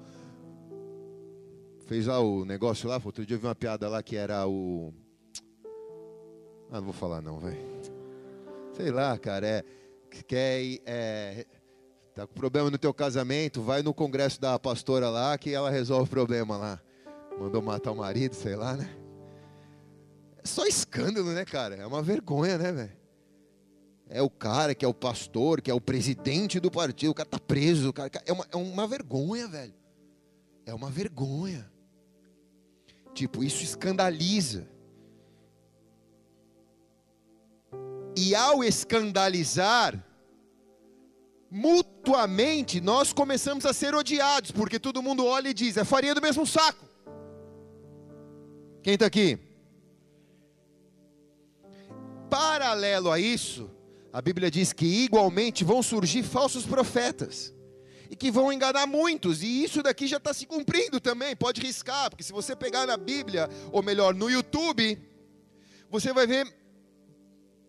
fez 1.88 2.06
lá 2.06 2.20
o 2.20 2.46
negócio 2.46 2.88
lá, 2.88 3.02
outro 3.04 3.26
dia 3.26 3.36
eu 3.36 3.40
vi 3.40 3.48
uma 3.48 3.56
piada 3.56 3.90
lá 3.90 4.02
que 4.04 4.16
era 4.16 4.48
o 4.48 4.94
ah, 6.72 6.78
não 6.78 6.86
vou 6.86 6.94
falar 6.94 7.22
não, 7.22 7.40
vai. 7.40 7.58
Sei 8.74 8.92
lá, 8.92 9.18
cara, 9.18 9.48
é 9.48 9.64
quer 10.28 10.80
é, 10.86 11.46
tá 12.14 12.26
com 12.26 12.34
problema 12.34 12.70
no 12.70 12.78
teu 12.78 12.94
casamento, 12.94 13.62
vai 13.62 13.82
no 13.82 13.94
congresso 13.94 14.40
da 14.40 14.58
pastora 14.58 15.10
lá 15.10 15.38
que 15.38 15.54
ela 15.54 15.70
resolve 15.70 16.06
o 16.06 16.10
problema 16.10 16.58
lá. 16.58 16.80
Mandou 17.40 17.62
matar 17.62 17.92
o 17.92 17.96
marido, 17.96 18.34
sei 18.34 18.56
lá, 18.56 18.76
né? 18.76 19.05
Só 20.46 20.66
escândalo, 20.66 21.32
né, 21.34 21.44
cara? 21.44 21.76
É 21.76 21.86
uma 21.86 22.02
vergonha, 22.02 22.58
né, 22.58 22.72
velho? 22.72 22.98
É 24.08 24.22
o 24.22 24.30
cara 24.30 24.76
que 24.76 24.86
é 24.86 24.88
o 24.88 24.94
pastor, 24.94 25.62
que 25.62 25.72
é 25.72 25.74
o 25.74 25.82
presidente 25.82 26.60
do 26.60 26.70
partido, 26.70 27.10
o 27.10 27.16
cara 27.16 27.28
tá 27.28 27.40
preso, 27.40 27.90
o 27.90 27.94
cara, 27.94 28.12
é 28.26 28.32
uma, 28.32 28.46
é 28.52 28.56
uma 28.56 28.88
vergonha, 28.88 29.48
velho. 29.48 29.74
É 30.66 30.74
uma 30.74 30.92
vergonha. 30.92 31.70
Tipo, 33.14 33.44
isso 33.44 33.64
escandaliza. 33.64 34.68
E 38.16 38.36
ao 38.36 38.64
escandalizar, 38.64 40.02
mutuamente 41.50 42.80
nós 42.80 43.12
começamos 43.12 43.66
a 43.66 43.74
ser 43.74 43.96
odiados, 43.96 44.52
porque 44.52 44.80
todo 44.80 45.02
mundo 45.02 45.26
olha 45.26 45.50
e 45.50 45.54
diz: 45.54 45.78
é 45.78 45.84
farinha 45.84 46.14
do 46.14 46.22
mesmo 46.22 46.46
saco. 46.46 46.86
Quem 48.84 48.94
está 48.94 49.08
aqui? 49.08 49.40
Paralelo 52.30 53.12
a 53.12 53.20
isso, 53.20 53.70
a 54.12 54.22
Bíblia 54.22 54.50
diz 54.50 54.72
que 54.72 54.86
igualmente 54.86 55.64
vão 55.64 55.84
surgir 55.84 56.24
falsos 56.24 56.66
profetas 56.66 57.54
e 58.10 58.16
que 58.16 58.32
vão 58.32 58.52
enganar 58.52 58.86
muitos, 58.86 59.42
e 59.42 59.64
isso 59.64 59.82
daqui 59.82 60.08
já 60.08 60.18
está 60.18 60.34
se 60.34 60.46
cumprindo 60.46 61.00
também. 61.00 61.36
Pode 61.36 61.62
riscar, 61.62 62.10
porque 62.10 62.24
se 62.24 62.32
você 62.32 62.56
pegar 62.56 62.86
na 62.86 62.98
Bíblia, 62.98 63.50
ou 63.72 63.82
melhor, 63.82 64.14
no 64.14 64.30
YouTube, 64.30 64.98
você 65.90 66.14
vai 66.14 66.28
ver 66.28 66.54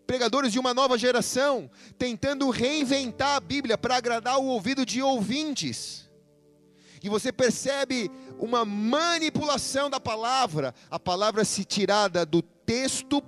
pregadores 0.05 0.53
de 0.53 0.59
uma 0.59 0.73
nova 0.73 0.97
geração, 0.97 1.69
tentando 1.97 2.49
reinventar 2.49 3.35
a 3.35 3.39
Bíblia 3.41 3.77
para 3.77 3.97
agradar 3.97 4.39
o 4.39 4.45
ouvido 4.45 4.85
de 4.85 5.01
ouvintes. 5.01 6.09
E 7.03 7.09
você 7.09 7.31
percebe 7.31 8.09
uma 8.39 8.63
manipulação 8.63 9.89
da 9.89 9.99
palavra, 9.99 10.73
a 10.89 10.97
palavra 10.97 11.43
se 11.43 11.65
tirada 11.65 12.25
do 12.25 12.41
texto, 12.41 13.21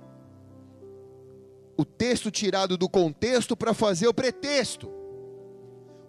o 1.80 1.84
texto 1.84 2.30
tirado 2.30 2.76
do 2.76 2.88
contexto 2.88 3.56
para 3.56 3.74
fazer 3.74 4.06
o 4.08 4.14
pretexto. 4.14 4.90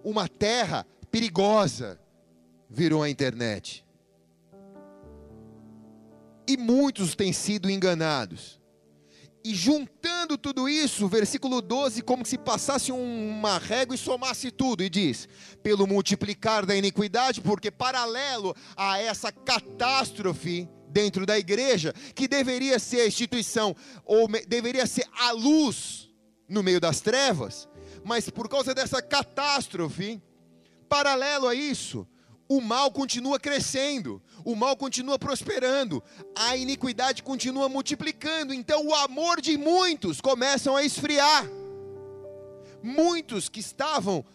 Uma 0.03 0.27
terra 0.27 0.85
perigosa 1.09 1.99
virou 2.69 3.03
a 3.03 3.09
internet. 3.09 3.85
e 6.51 6.57
muitos 6.57 7.15
têm 7.15 7.31
sido 7.31 7.69
enganados. 7.69 8.59
E 9.43 9.55
juntando 9.55 10.37
tudo 10.37 10.69
isso, 10.69 11.07
versículo 11.07 11.61
12, 11.61 12.03
como 12.03 12.23
se 12.23 12.37
passasse 12.37 12.91
uma 12.91 13.57
régua 13.57 13.95
e 13.95 13.97
somasse 13.97 14.51
tudo, 14.51 14.83
e 14.83 14.89
diz: 14.89 15.27
pelo 15.63 15.87
multiplicar 15.87 16.63
da 16.63 16.75
iniquidade, 16.75 17.41
porque 17.41 17.71
paralelo 17.71 18.55
a 18.75 18.99
essa 18.99 19.31
catástrofe 19.31 20.69
dentro 20.91 21.25
da 21.25 21.39
igreja, 21.39 21.93
que 22.13 22.27
deveria 22.27 22.77
ser 22.77 23.01
a 23.01 23.07
instituição, 23.07 23.75
ou 24.05 24.27
deveria 24.47 24.85
ser 24.85 25.07
a 25.17 25.31
luz 25.31 26.09
no 26.47 26.61
meio 26.61 26.79
das 26.79 26.99
trevas, 26.99 27.67
mas 28.03 28.29
por 28.29 28.49
causa 28.49 28.75
dessa 28.75 29.01
catástrofe, 29.01 30.21
paralelo 30.89 31.47
a 31.47 31.55
isso, 31.55 32.05
o 32.49 32.59
mal 32.59 32.91
continua 32.91 33.39
crescendo, 33.39 34.21
o 34.43 34.55
mal 34.55 34.75
continua 34.75 35.17
prosperando, 35.17 36.03
a 36.35 36.57
iniquidade 36.57 37.23
continua 37.23 37.69
multiplicando, 37.69 38.53
então 38.53 38.85
o 38.85 38.93
amor 38.93 39.39
de 39.39 39.57
muitos 39.57 40.19
começam 40.19 40.75
a 40.75 40.83
esfriar. 40.83 41.47
Muitos 42.83 43.47
que 43.47 43.61
estavam 43.61 44.25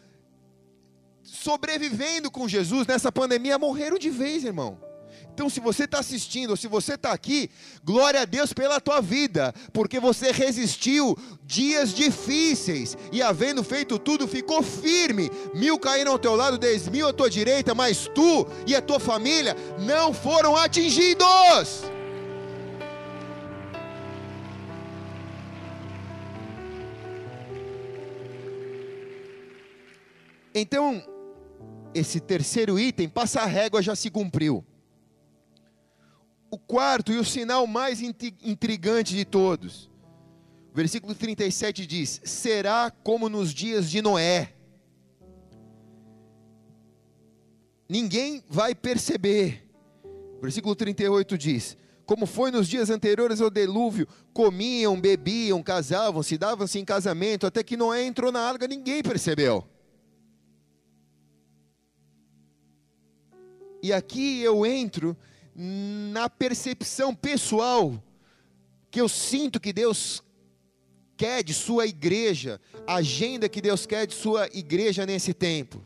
sobrevivendo 1.23 2.31
com 2.31 2.49
Jesus 2.49 2.87
nessa 2.87 3.13
pandemia 3.13 3.59
morreram 3.59 3.99
de 3.99 4.09
vez, 4.09 4.45
irmão. 4.45 4.86
Então, 5.37 5.51
se 5.51 5.61
você 5.61 5.85
está 5.85 5.99
assistindo, 5.99 6.53
ou 6.53 6.57
se 6.57 6.67
você 6.67 6.95
está 6.95 7.13
aqui, 7.13 7.51
glória 7.85 8.23
a 8.23 8.25
Deus 8.25 8.55
pela 8.55 8.81
tua 8.81 9.03
vida, 9.03 9.55
porque 9.71 10.01
você 10.01 10.33
resistiu 10.33 11.15
dias 11.45 11.93
difíceis 11.93 12.97
e, 13.13 13.21
havendo 13.23 13.63
feito 13.63 13.99
tudo, 13.99 14.27
ficou 14.27 14.63
firme. 14.63 15.31
Mil 15.53 15.79
caíram 15.79 16.13
ao 16.13 16.19
teu 16.19 16.35
lado, 16.35 16.57
dez 16.57 16.89
mil 16.89 17.07
à 17.07 17.13
tua 17.13 17.29
direita, 17.29 17.75
mas 17.75 18.09
tu 18.15 18.49
e 18.67 18.75
a 18.75 18.81
tua 18.81 18.99
família 18.99 19.55
não 19.79 20.15
foram 20.15 20.57
atingidos. 20.57 21.85
Então, 30.55 31.05
esse 31.95 32.21
terceiro 32.21 32.79
item, 32.81 33.07
passa 33.07 33.43
a 33.43 33.45
régua, 33.45 33.83
já 33.83 33.95
se 33.95 34.09
cumpriu 34.09 34.65
o 36.57 36.59
quarto 36.59 37.13
e 37.13 37.19
o 37.19 37.25
sinal 37.25 37.67
mais 37.67 38.01
intrigante 38.01 39.15
de 39.15 39.27
todos. 39.27 39.91
Versículo 40.73 41.15
37 41.15 41.87
diz: 41.87 42.21
Será 42.25 42.91
como 42.91 43.29
nos 43.29 43.53
dias 43.53 43.91
de 43.91 44.01
Noé. 44.01 44.55
Ninguém 47.87 48.43
vai 48.49 48.75
perceber. 48.75 49.69
Versículo 50.41 50.75
38 50.75 51.37
diz: 51.37 51.77
Como 52.07 52.25
foi 52.25 52.51
nos 52.51 52.67
dias 52.67 52.89
anteriores 52.89 53.43
ao 53.43 53.51
dilúvio, 53.51 54.09
comiam, 54.33 54.99
bebiam, 54.99 55.63
casavam, 55.63 56.23
se 56.23 56.39
davam-se 56.39 56.79
em 56.79 56.87
casamento, 56.87 57.47
até 57.47 57.63
que 57.63 57.77
Noé 57.77 58.07
entrou 58.07 58.33
na 58.33 58.41
arca, 58.41 58.67
ninguém 58.67 59.03
percebeu. 59.03 59.63
E 63.83 63.93
aqui 63.93 64.41
eu 64.41 64.65
entro 64.65 65.15
na 65.59 66.29
percepção 66.29 67.15
pessoal 67.15 68.03
que 68.91 69.01
eu 69.01 69.09
sinto 69.09 69.59
que 69.59 69.73
Deus 69.73 70.23
quer 71.17 71.43
de 71.43 71.55
sua 71.55 71.87
igreja, 71.87 72.61
a 72.87 72.97
agenda 72.97 73.49
que 73.49 73.63
Deus 73.63 73.87
quer 73.87 74.07
de 74.07 74.15
sua 74.15 74.49
igreja 74.53 75.07
nesse 75.07 75.33
tempo. 75.33 75.83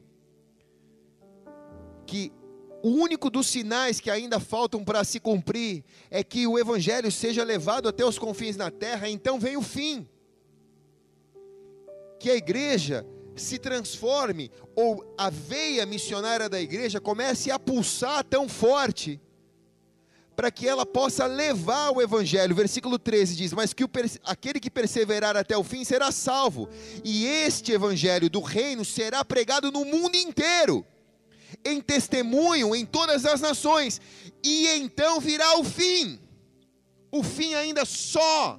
Que 2.05 2.33
o 2.83 2.89
único 2.89 3.31
dos 3.31 3.47
sinais 3.47 4.00
que 4.00 4.11
ainda 4.11 4.41
faltam 4.41 4.83
para 4.83 5.05
se 5.05 5.21
cumprir 5.21 5.85
é 6.11 6.25
que 6.25 6.49
o 6.49 6.59
evangelho 6.59 7.12
seja 7.12 7.45
levado 7.45 7.89
até 7.89 8.05
os 8.05 8.19
confins 8.19 8.57
da 8.57 8.71
terra, 8.71 9.09
então 9.09 9.39
vem 9.39 9.57
o 9.57 9.62
fim. 9.62 10.09
Que 12.19 12.31
a 12.31 12.35
igreja 12.35 13.07
se 13.37 13.59
transforme, 13.59 14.50
ou 14.75 15.15
a 15.17 15.31
veia 15.31 15.87
missionária 15.87 16.49
da 16.49 16.61
igreja 16.61 17.00
comece 17.00 17.51
a 17.53 17.59
pulsar 17.59 18.25
tão 18.25 18.49
forte 18.49 19.21
para 20.40 20.50
que 20.50 20.66
ela 20.66 20.87
possa 20.87 21.26
levar 21.26 21.90
o 21.90 22.00
evangelho. 22.00 22.55
Versículo 22.55 22.98
13 22.98 23.37
diz: 23.37 23.53
Mas 23.53 23.74
que 23.74 23.85
o, 23.85 23.90
aquele 24.24 24.59
que 24.59 24.70
perseverar 24.70 25.37
até 25.37 25.55
o 25.55 25.62
fim 25.62 25.85
será 25.85 26.11
salvo, 26.11 26.66
e 27.05 27.26
este 27.26 27.72
evangelho 27.72 28.31
do 28.31 28.40
reino 28.40 28.83
será 28.83 29.22
pregado 29.22 29.70
no 29.70 29.85
mundo 29.85 30.16
inteiro, 30.16 30.83
em 31.62 31.79
testemunho 31.79 32.74
em 32.74 32.87
todas 32.87 33.26
as 33.26 33.42
nações, 33.42 34.00
e 34.42 34.66
então 34.68 35.20
virá 35.20 35.59
o 35.59 35.64
fim. 35.64 36.18
O 37.12 37.22
fim 37.22 37.53
ainda 37.53 37.85
só 37.85 38.59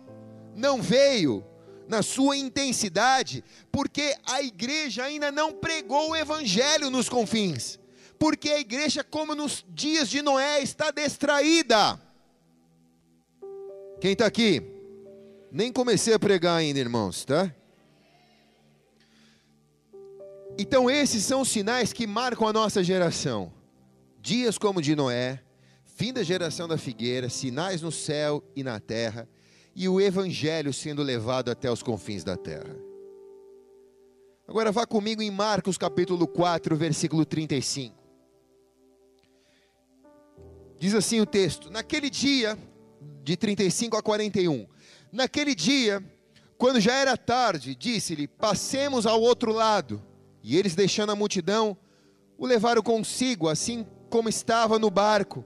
não 0.56 0.84
veio 0.84 1.44
na 1.88 2.04
sua 2.04 2.38
intensidade, 2.38 3.44
porque 3.72 4.15
a 4.28 4.44
igreja 4.44 5.04
ainda 5.04 5.32
não 5.32 5.52
pregou 5.52 6.12
o 6.12 6.15
evangelho 6.15 6.91
nos 6.91 7.10
confins 7.10 7.81
porque 8.22 8.50
a 8.50 8.60
igreja, 8.60 9.04
como 9.04 9.34
nos 9.34 9.66
dias 9.68 10.08
de 10.08 10.22
Noé, 10.22 10.62
está 10.62 10.92
distraída. 10.92 12.00
Quem 14.00 14.12
está 14.12 14.28
aqui? 14.28 14.62
Nem 15.52 15.74
comecei 15.74 16.14
a 16.14 16.20
pregar 16.20 16.60
ainda, 16.60 16.80
irmãos, 16.80 17.26
tá? 17.26 17.52
Então, 20.56 20.88
esses 20.88 21.26
são 21.26 21.42
os 21.42 21.50
sinais 21.50 21.92
que 21.92 22.06
marcam 22.06 22.48
a 22.48 22.54
nossa 22.54 22.84
geração. 22.84 23.52
Dias 24.20 24.56
como 24.56 24.84
de 24.84 24.96
Noé, 24.96 25.42
fim 25.84 26.14
da 26.14 26.22
geração 26.22 26.68
da 26.68 26.78
figueira, 26.78 27.28
sinais 27.28 27.82
no 27.82 27.92
céu 27.92 28.44
e 28.56 28.64
na 28.64 28.80
terra, 28.80 29.28
e 29.76 29.90
o 29.90 30.00
evangelho 30.00 30.72
sendo 30.72 31.02
levado 31.02 31.50
até 31.50 31.72
os 31.72 31.82
confins 31.82 32.24
da 32.24 32.38
terra. 32.38 32.76
Agora 34.48 34.72
vá 34.72 34.86
comigo 34.86 35.24
em 35.24 35.32
Marcos 35.32 35.76
capítulo 35.76 36.28
4, 36.28 36.76
versículo 36.76 37.26
35. 37.26 38.01
Diz 40.82 40.96
assim 40.96 41.22
o 41.22 41.28
texto: 41.28 41.70
Naquele 41.70 42.10
dia, 42.10 42.58
de 43.24 43.38
35 43.38 43.96
a 43.96 44.02
41, 44.02 44.65
naquele 45.12 45.54
dia, 45.54 46.04
quando 46.58 46.80
já 46.80 46.96
era 46.96 47.15
tarde, 47.15 47.76
disse-lhe: 47.76 48.28
Passemos 48.28 49.06
ao 49.06 49.22
outro 49.22 49.52
lado. 49.52 50.02
E 50.41 50.58
eles, 50.58 50.74
deixando 50.74 51.12
a 51.12 51.15
multidão, 51.15 51.78
o 52.36 52.48
levaram 52.48 52.82
consigo, 52.82 53.48
assim 53.48 53.86
como 54.10 54.28
estava 54.28 54.80
no 54.80 54.89
barco. 54.89 55.46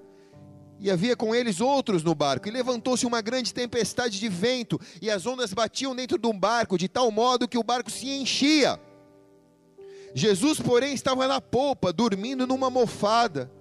E 0.80 0.90
havia 0.90 1.18
com 1.18 1.36
eles 1.36 1.60
outros 1.60 2.02
no 2.02 2.16
barco. 2.16 2.48
E 2.48 2.52
levantou-se 2.52 3.06
uma 3.06 3.20
grande 3.20 3.54
tempestade 3.54 4.18
de 4.18 4.30
vento, 4.30 4.80
e 5.02 5.12
as 5.12 5.26
ondas 5.26 5.54
batiam 5.54 5.94
dentro 5.94 6.18
do 6.18 6.32
barco, 6.32 6.78
de 6.78 6.88
tal 6.88 7.12
modo 7.12 7.46
que 7.46 7.58
o 7.58 7.64
barco 7.64 7.92
se 7.92 8.08
enchia. 8.08 8.80
Jesus, 10.14 10.62
porém, 10.62 10.94
estava 10.94 11.28
na 11.28 11.42
polpa, 11.42 11.92
dormindo 11.92 12.48
numa 12.48 12.70
mofada 12.70 13.52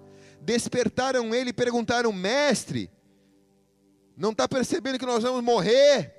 despertaram 0.45 1.35
ele 1.35 1.51
e 1.51 1.55
perguntaram: 1.55 2.13
Mestre, 2.13 2.91
não 4.17 4.31
está 4.31 4.47
percebendo 4.47 4.99
que 4.99 5.07
nós 5.07 5.23
vamos 5.23 5.43
morrer? 5.43 6.13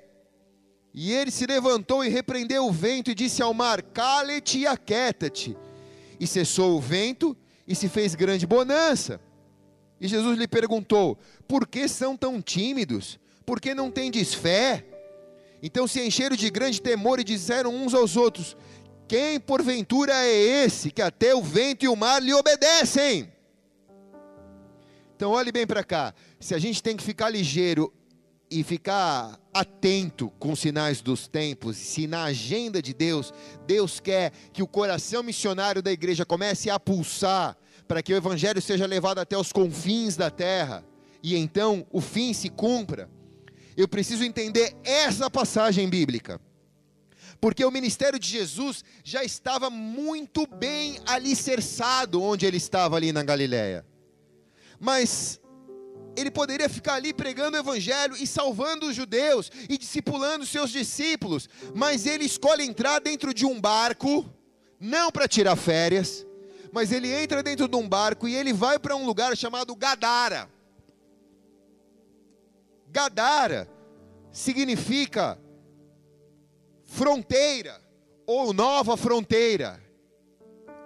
E 0.92 1.12
ele 1.12 1.30
se 1.30 1.46
levantou 1.46 2.04
e 2.04 2.08
repreendeu 2.08 2.66
o 2.66 2.72
vento 2.72 3.10
e 3.10 3.14
disse 3.14 3.42
ao 3.42 3.54
mar: 3.54 3.82
Cale-te 3.82 4.58
e 4.60 4.66
aquieta-te. 4.66 5.56
E 6.18 6.26
cessou 6.26 6.76
o 6.76 6.80
vento 6.80 7.36
e 7.66 7.74
se 7.74 7.88
fez 7.88 8.14
grande 8.14 8.46
bonança. 8.46 9.20
E 10.00 10.08
Jesus 10.08 10.38
lhe 10.38 10.48
perguntou: 10.48 11.18
Por 11.46 11.66
que 11.66 11.86
são 11.86 12.16
tão 12.16 12.40
tímidos? 12.40 13.18
Por 13.44 13.60
que 13.60 13.74
não 13.74 13.90
tendes 13.90 14.34
fé? 14.34 14.84
Então 15.62 15.86
se 15.86 16.00
encheram 16.00 16.36
de 16.36 16.50
grande 16.50 16.80
temor 16.80 17.20
e 17.20 17.24
disseram 17.24 17.74
uns 17.74 17.94
aos 17.94 18.16
outros: 18.16 18.56
Quem 19.06 19.38
porventura 19.38 20.12
é 20.14 20.32
esse 20.64 20.90
que 20.90 21.02
até 21.02 21.34
o 21.34 21.42
vento 21.42 21.84
e 21.84 21.88
o 21.88 21.96
mar 21.96 22.22
lhe 22.22 22.32
obedecem? 22.32 23.35
Então 25.16 25.30
olhe 25.30 25.50
bem 25.50 25.66
para 25.66 25.82
cá. 25.82 26.14
Se 26.38 26.54
a 26.54 26.58
gente 26.58 26.82
tem 26.82 26.94
que 26.94 27.02
ficar 27.02 27.30
ligeiro 27.30 27.90
e 28.50 28.62
ficar 28.62 29.40
atento 29.52 30.30
com 30.38 30.52
os 30.52 30.60
sinais 30.60 31.00
dos 31.00 31.26
tempos, 31.26 31.78
se 31.78 32.06
na 32.06 32.24
agenda 32.24 32.82
de 32.82 32.92
Deus, 32.92 33.32
Deus 33.66 33.98
quer 33.98 34.30
que 34.52 34.62
o 34.62 34.66
coração 34.66 35.22
missionário 35.22 35.82
da 35.82 35.90
igreja 35.90 36.26
comece 36.26 36.68
a 36.68 36.78
pulsar 36.78 37.56
para 37.88 38.02
que 38.02 38.12
o 38.12 38.16
evangelho 38.16 38.60
seja 38.60 38.84
levado 38.84 39.18
até 39.18 39.38
os 39.38 39.52
confins 39.52 40.16
da 40.16 40.30
terra 40.30 40.84
e 41.22 41.34
então 41.34 41.86
o 41.90 42.02
fim 42.02 42.34
se 42.34 42.50
cumpra. 42.50 43.08
Eu 43.74 43.88
preciso 43.88 44.22
entender 44.22 44.76
essa 44.84 45.30
passagem 45.30 45.88
bíblica. 45.88 46.38
Porque 47.40 47.64
o 47.64 47.70
ministério 47.70 48.18
de 48.18 48.28
Jesus 48.28 48.84
já 49.02 49.24
estava 49.24 49.70
muito 49.70 50.46
bem 50.46 50.98
alicerçado 51.06 52.22
onde 52.22 52.44
ele 52.44 52.58
estava 52.58 52.96
ali 52.96 53.12
na 53.12 53.22
Galileia 53.22 53.82
mas 54.78 55.40
ele 56.16 56.30
poderia 56.30 56.68
ficar 56.68 56.94
ali 56.94 57.12
pregando 57.12 57.56
o 57.56 57.60
evangelho 57.60 58.16
e 58.16 58.26
salvando 58.26 58.86
os 58.86 58.96
judeus 58.96 59.50
e 59.68 59.76
discipulando 59.76 60.46
seus 60.46 60.70
discípulos, 60.70 61.48
mas 61.74 62.06
ele 62.06 62.24
escolhe 62.24 62.64
entrar 62.64 63.00
dentro 63.00 63.34
de 63.34 63.44
um 63.44 63.60
barco, 63.60 64.24
não 64.80 65.10
para 65.10 65.28
tirar 65.28 65.56
férias, 65.56 66.26
mas 66.72 66.90
ele 66.90 67.12
entra 67.12 67.42
dentro 67.42 67.68
de 67.68 67.76
um 67.76 67.88
barco 67.88 68.26
e 68.26 68.34
ele 68.34 68.52
vai 68.52 68.78
para 68.78 68.96
um 68.96 69.04
lugar 69.04 69.36
chamado 69.36 69.76
Gadara. 69.76 70.48
Gadara 72.88 73.68
significa 74.30 75.38
fronteira 76.84 77.80
ou 78.26 78.52
nova 78.52 78.96
fronteira 78.96 79.82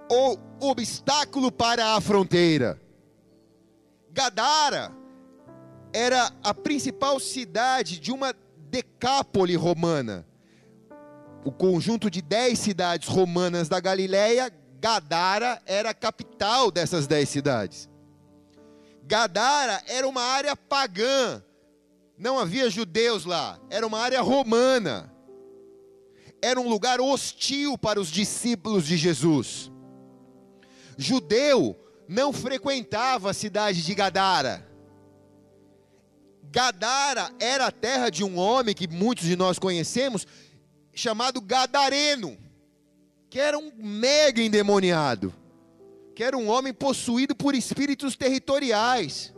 ou 0.08 0.38
obstáculo 0.60 1.52
para 1.52 1.94
a 1.94 2.00
fronteira. 2.00 2.79
Gadara 4.20 4.92
era 5.94 6.30
a 6.44 6.52
principal 6.52 7.18
cidade 7.18 7.98
de 7.98 8.12
uma 8.12 8.34
decápole 8.68 9.56
romana. 9.56 10.26
O 11.42 11.50
conjunto 11.50 12.10
de 12.10 12.20
dez 12.20 12.58
cidades 12.58 13.08
romanas 13.08 13.66
da 13.66 13.80
Galileia, 13.80 14.52
Gadara 14.78 15.62
era 15.64 15.88
a 15.88 15.94
capital 15.94 16.70
dessas 16.70 17.06
dez 17.06 17.30
cidades. 17.30 17.88
Gadara 19.04 19.82
era 19.86 20.06
uma 20.06 20.20
área 20.20 20.54
pagã, 20.54 21.42
não 22.18 22.38
havia 22.38 22.68
judeus 22.68 23.24
lá, 23.24 23.58
era 23.70 23.86
uma 23.86 24.00
área 24.00 24.20
romana. 24.20 25.10
Era 26.42 26.60
um 26.60 26.68
lugar 26.68 27.00
hostil 27.00 27.78
para 27.78 27.98
os 27.98 28.08
discípulos 28.08 28.86
de 28.86 28.98
Jesus 28.98 29.70
judeu 31.00 31.76
não 32.10 32.32
frequentava 32.32 33.30
a 33.30 33.32
cidade 33.32 33.84
de 33.84 33.94
Gadara. 33.94 34.68
Gadara 36.50 37.30
era 37.38 37.66
a 37.66 37.70
terra 37.70 38.10
de 38.10 38.24
um 38.24 38.36
homem 38.36 38.74
que 38.74 38.88
muitos 38.88 39.24
de 39.26 39.36
nós 39.36 39.60
conhecemos, 39.60 40.26
chamado 40.92 41.40
Gadareno, 41.40 42.36
que 43.30 43.38
era 43.38 43.56
um 43.56 43.70
mega 43.76 44.42
endemoniado, 44.42 45.32
que 46.12 46.24
era 46.24 46.36
um 46.36 46.48
homem 46.48 46.74
possuído 46.74 47.32
por 47.36 47.54
espíritos 47.54 48.16
territoriais. 48.16 49.32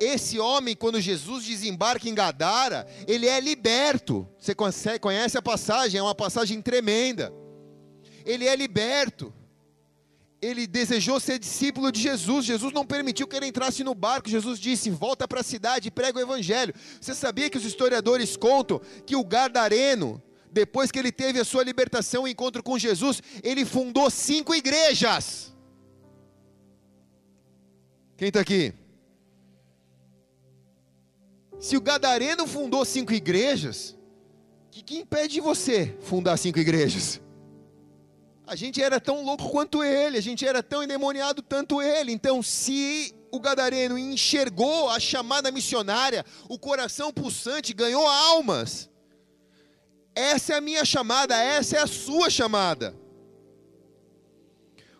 Esse 0.00 0.40
homem, 0.40 0.74
quando 0.74 1.00
Jesus 1.00 1.44
desembarca 1.44 2.08
em 2.08 2.14
Gadara, 2.16 2.84
ele 3.06 3.28
é 3.28 3.38
liberto. 3.38 4.28
Você 4.40 4.56
conhece 4.98 5.38
a 5.38 5.42
passagem, 5.42 6.00
é 6.00 6.02
uma 6.02 6.16
passagem 6.16 6.60
tremenda. 6.60 7.32
Ele 8.26 8.48
é 8.48 8.56
liberto 8.56 9.32
ele 10.44 10.66
desejou 10.66 11.18
ser 11.18 11.38
discípulo 11.38 11.90
de 11.90 12.00
Jesus. 12.00 12.44
Jesus 12.44 12.72
não 12.72 12.84
permitiu 12.84 13.26
que 13.26 13.34
ele 13.34 13.46
entrasse 13.46 13.82
no 13.82 13.94
barco. 13.94 14.28
Jesus 14.28 14.58
disse: 14.58 14.90
Volta 14.90 15.26
para 15.26 15.40
a 15.40 15.44
cidade 15.44 15.88
e 15.88 15.90
prega 15.90 16.18
o 16.18 16.22
evangelho. 16.22 16.74
Você 17.00 17.14
sabia 17.14 17.48
que 17.48 17.56
os 17.56 17.64
historiadores 17.64 18.36
contam 18.36 18.80
que 19.06 19.16
o 19.16 19.24
Gadareno, 19.24 20.22
depois 20.52 20.90
que 20.90 20.98
ele 20.98 21.10
teve 21.10 21.40
a 21.40 21.44
sua 21.44 21.64
libertação 21.64 22.28
e 22.28 22.32
encontro 22.32 22.62
com 22.62 22.78
Jesus, 22.78 23.22
ele 23.42 23.64
fundou 23.64 24.10
cinco 24.10 24.54
igrejas. 24.54 25.54
Quem 28.16 28.28
está 28.28 28.40
aqui? 28.40 28.74
Se 31.58 31.76
o 31.76 31.80
Gadareno 31.80 32.46
fundou 32.46 32.84
cinco 32.84 33.14
igrejas, 33.14 33.96
o 34.66 34.70
que, 34.70 34.82
que 34.82 34.98
impede 34.98 35.40
você 35.40 35.96
fundar 36.02 36.36
cinco 36.36 36.58
igrejas? 36.58 37.23
A 38.46 38.54
gente 38.54 38.82
era 38.82 39.00
tão 39.00 39.24
louco 39.24 39.48
quanto 39.48 39.82
ele, 39.82 40.18
a 40.18 40.22
gente 40.22 40.46
era 40.46 40.62
tão 40.62 40.82
endemoniado 40.82 41.40
tanto 41.40 41.80
ele. 41.80 42.12
Então, 42.12 42.42
se 42.42 43.14
o 43.32 43.40
gadareno 43.40 43.98
enxergou 43.98 44.90
a 44.90 45.00
chamada 45.00 45.50
missionária, 45.50 46.24
o 46.48 46.58
coração 46.58 47.10
pulsante 47.12 47.72
ganhou 47.72 48.06
almas. 48.06 48.90
Essa 50.14 50.54
é 50.54 50.56
a 50.56 50.60
minha 50.60 50.84
chamada, 50.84 51.34
essa 51.36 51.76
é 51.76 51.80
a 51.80 51.86
sua 51.86 52.28
chamada. 52.28 52.94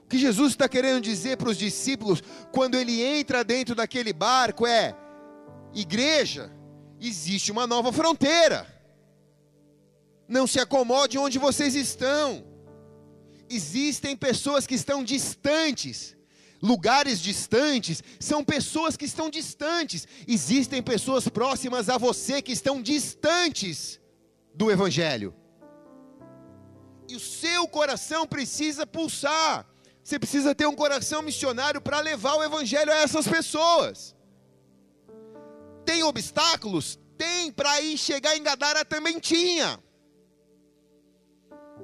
O 0.02 0.08
que 0.08 0.18
Jesus 0.18 0.52
está 0.52 0.68
querendo 0.68 1.02
dizer 1.02 1.36
para 1.36 1.50
os 1.50 1.56
discípulos 1.56 2.22
quando 2.50 2.76
ele 2.76 3.02
entra 3.02 3.44
dentro 3.44 3.74
daquele 3.74 4.12
barco 4.12 4.66
é: 4.66 4.96
igreja, 5.74 6.50
existe 6.98 7.52
uma 7.52 7.66
nova 7.66 7.92
fronteira. 7.92 8.66
Não 10.26 10.46
se 10.46 10.58
acomode 10.58 11.18
onde 11.18 11.38
vocês 11.38 11.74
estão 11.74 12.53
existem 13.48 14.16
pessoas 14.16 14.66
que 14.66 14.74
estão 14.74 15.02
distantes. 15.04 16.16
Lugares 16.62 17.20
distantes 17.20 18.02
são 18.18 18.42
pessoas 18.42 18.96
que 18.96 19.04
estão 19.04 19.28
distantes. 19.28 20.08
Existem 20.26 20.82
pessoas 20.82 21.28
próximas 21.28 21.88
a 21.88 21.98
você 21.98 22.40
que 22.40 22.52
estão 22.52 22.80
distantes 22.80 24.00
do 24.54 24.70
Evangelho. 24.70 25.34
E 27.08 27.16
o 27.16 27.20
seu 27.20 27.68
coração 27.68 28.26
precisa 28.26 28.86
pulsar. 28.86 29.66
Você 30.02 30.18
precisa 30.18 30.54
ter 30.54 30.66
um 30.66 30.74
coração 30.74 31.20
missionário 31.22 31.80
para 31.80 32.00
levar 32.00 32.34
o 32.36 32.42
Evangelho 32.42 32.92
a 32.92 32.96
essas 32.96 33.28
pessoas. 33.28 34.16
Tem 35.84 36.02
obstáculos? 36.02 36.98
Tem, 37.18 37.52
para 37.52 37.80
ir 37.82 37.98
chegar 37.98 38.36
em 38.36 38.42
Gadara 38.42 38.84
também 38.84 39.18
tinha 39.18 39.78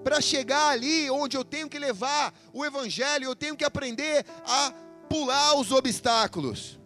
para 0.02 0.20
chegar 0.20 0.68
ali 0.70 1.10
onde 1.10 1.36
eu 1.36 1.44
tenho 1.44 1.68
que 1.68 1.78
levar 1.78 2.34
o 2.52 2.64
Evangelho, 2.64 3.24
eu 3.24 3.36
tenho 3.36 3.56
que 3.56 3.64
aprender 3.64 4.24
a 4.46 4.72
pular 5.08 5.54
os 5.54 5.70
obstáculos. 5.72 6.78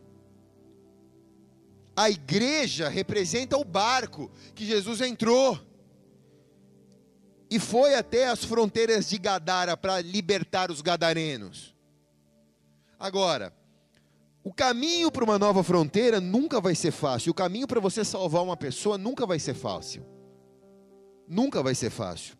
A 1.96 2.11
igreja 2.11 2.88
representa 2.88 3.57
o 3.57 3.64
barco 3.64 4.31
que 4.55 4.66
Jesus 4.66 5.00
entrou 5.00 5.61
e 7.48 7.59
foi 7.61 7.94
até 7.94 8.29
as 8.29 8.42
fronteiras 8.42 9.09
de 9.09 9.18
Gadara 9.18 9.77
para 9.77 10.00
libertar 10.00 10.70
os 10.70 10.81
gadarenos. 10.81 11.74
Agora, 12.98 13.55
o 14.42 14.53
caminho 14.53 15.11
para 15.11 15.24
uma 15.24 15.38
nova 15.38 15.62
fronteira 15.62 16.20
nunca 16.20 16.61
vai 16.61 16.74
ser 16.74 16.90
fácil. 16.90 17.31
O 17.31 17.35
caminho 17.35 17.66
para 17.66 17.81
você 17.81 18.05
salvar 18.05 18.42
uma 18.42 18.57
pessoa 18.57 18.98
nunca 18.98 19.24
vai 19.24 19.38
ser 19.38 19.55
fácil. 19.55 20.05
Nunca 21.29 21.62
vai 21.62 21.74
ser 21.74 21.90
fácil. 21.90 22.37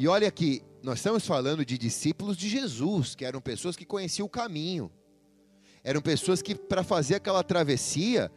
E 0.00 0.06
olha 0.06 0.28
aqui, 0.28 0.62
nós 0.80 1.00
estamos 1.00 1.26
falando 1.26 1.64
de 1.64 1.76
discípulos 1.76 2.36
de 2.36 2.48
Jesus, 2.48 3.16
que 3.16 3.24
eram 3.24 3.40
pessoas 3.40 3.74
que 3.74 3.84
conheciam 3.84 4.26
o 4.26 4.30
caminho. 4.30 4.92
Eram 5.82 6.00
pessoas 6.00 6.40
que, 6.40 6.54
para 6.54 6.84
fazer 6.84 7.16
aquela 7.16 7.42
travessia, 7.42 8.30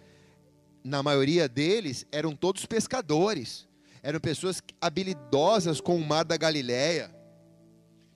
na 0.84 1.04
maioria 1.04 1.48
deles, 1.48 2.04
eram 2.12 2.36
todos 2.36 2.66
pescadores. 2.66 3.68
Eram 4.02 4.20
pessoas 4.20 4.60
habilidosas 4.82 5.80
com 5.80 5.98
o 5.98 6.04
mar 6.04 6.26
da 6.26 6.36
Galileia. 6.36 7.14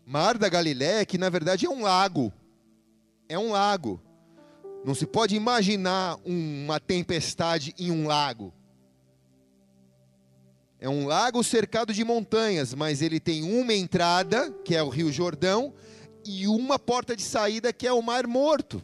Mar 0.04 0.40
da 0.40 0.50
Galileia, 0.50 1.06
que 1.06 1.20
na 1.20 1.30
verdade 1.30 1.68
é 1.68 1.70
um 1.70 1.84
lago. 1.84 2.34
É 3.30 3.38
um 3.38 3.52
lago. 3.52 4.02
Não 4.84 4.96
se 4.96 5.06
pode 5.06 5.36
imaginar 5.36 6.18
uma 6.26 6.80
tempestade 6.80 7.76
em 7.78 7.92
um 7.92 8.08
lago. 8.08 8.52
É 10.80 10.90
um 10.90 11.08
lago 11.08 11.44
cercado 11.44 11.94
de 11.94 12.04
montanhas, 12.04 12.74
mas 12.74 13.02
ele 13.02 13.20
tem 13.20 13.44
uma 13.44 13.74
entrada, 13.74 14.52
que 14.64 14.76
é 14.76 14.84
o 14.84 14.90
Rio 14.90 15.12
Jordão, 15.12 15.74
e 16.26 16.48
uma 16.48 16.78
porta 16.78 17.16
de 17.16 17.22
saída, 17.22 17.72
que 17.72 17.88
é 17.88 17.94
o 17.94 18.02
Mar 18.02 18.28
Morto. 18.28 18.84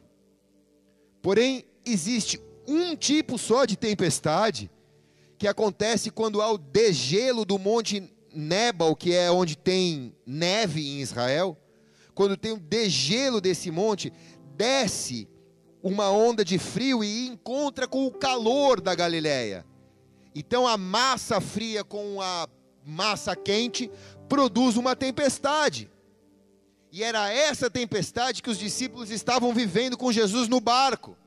Porém, 1.22 1.66
existe 1.86 2.42
um 2.68 2.96
tipo 2.96 3.38
só 3.38 3.66
de 3.66 3.76
tempestade, 3.76 4.72
que 5.38 5.48
acontece 5.48 6.12
quando 6.12 6.42
há 6.42 6.52
o 6.52 6.58
degelo 6.58 7.44
do 7.44 7.58
Monte 7.60 8.12
Nebal, 8.34 8.96
que 8.96 9.14
é 9.14 9.30
onde 9.30 9.58
tem 9.58 10.16
neve 10.26 10.88
em 10.88 11.02
Israel. 11.02 11.58
Quando 12.14 12.38
tem 12.38 12.54
o 12.54 12.60
degelo 12.60 13.42
desse 13.42 13.72
monte, 13.72 14.14
desce 14.56 15.28
uma 15.82 16.12
onda 16.12 16.46
de 16.46 16.58
frio 16.58 17.04
e 17.04 17.28
encontra 17.28 17.88
com 17.88 18.06
o 18.06 18.12
calor 18.12 18.80
da 18.80 18.94
Galileia. 18.94 19.66
Então 20.34 20.68
a 20.68 20.78
massa 20.78 21.42
fria 21.42 21.84
com 21.84 22.22
a 22.22 22.48
massa 22.86 23.36
quente 23.36 23.92
produz 24.30 24.78
uma 24.78 24.96
tempestade. 24.96 25.90
E 26.92 27.04
era 27.04 27.32
essa 27.32 27.70
tempestade 27.70 28.42
que 28.42 28.50
os 28.50 28.58
discípulos 28.58 29.12
estavam 29.12 29.54
vivendo 29.54 29.98
com 29.98 30.12
Jesus 30.12 30.48
no 30.48 30.60
barco. 30.60 31.18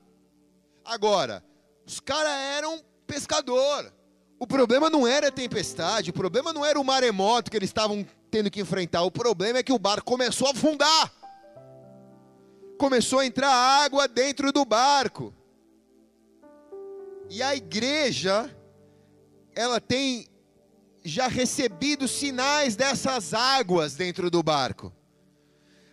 Agora, 0.83 1.43
os 1.85 1.99
caras 1.99 2.31
eram 2.31 2.83
pescador. 3.07 3.91
O 4.39 4.45
problema 4.45 4.89
não 4.89 5.07
era 5.07 5.29
a 5.29 5.31
tempestade, 5.31 6.09
o 6.09 6.13
problema 6.13 6.51
não 6.51 6.65
era 6.65 6.79
o 6.79 6.83
maremoto 6.83 7.49
que 7.49 7.57
eles 7.57 7.69
estavam 7.69 8.05
tendo 8.29 8.51
que 8.51 8.61
enfrentar. 8.61 9.01
O 9.03 9.11
problema 9.11 9.59
é 9.59 9.63
que 9.63 9.73
o 9.73 9.79
barco 9.79 10.05
começou 10.05 10.47
a 10.47 10.51
afundar. 10.51 11.13
Começou 12.77 13.19
a 13.19 13.25
entrar 13.25 13.49
água 13.49 14.07
dentro 14.07 14.51
do 14.51 14.65
barco. 14.65 15.33
E 17.29 17.41
a 17.41 17.55
igreja 17.55 18.55
ela 19.55 19.79
tem 19.79 20.27
já 21.03 21.27
recebido 21.27 22.07
sinais 22.07 22.75
dessas 22.75 23.33
águas 23.33 23.95
dentro 23.95 24.29
do 24.29 24.43
barco. 24.43 24.91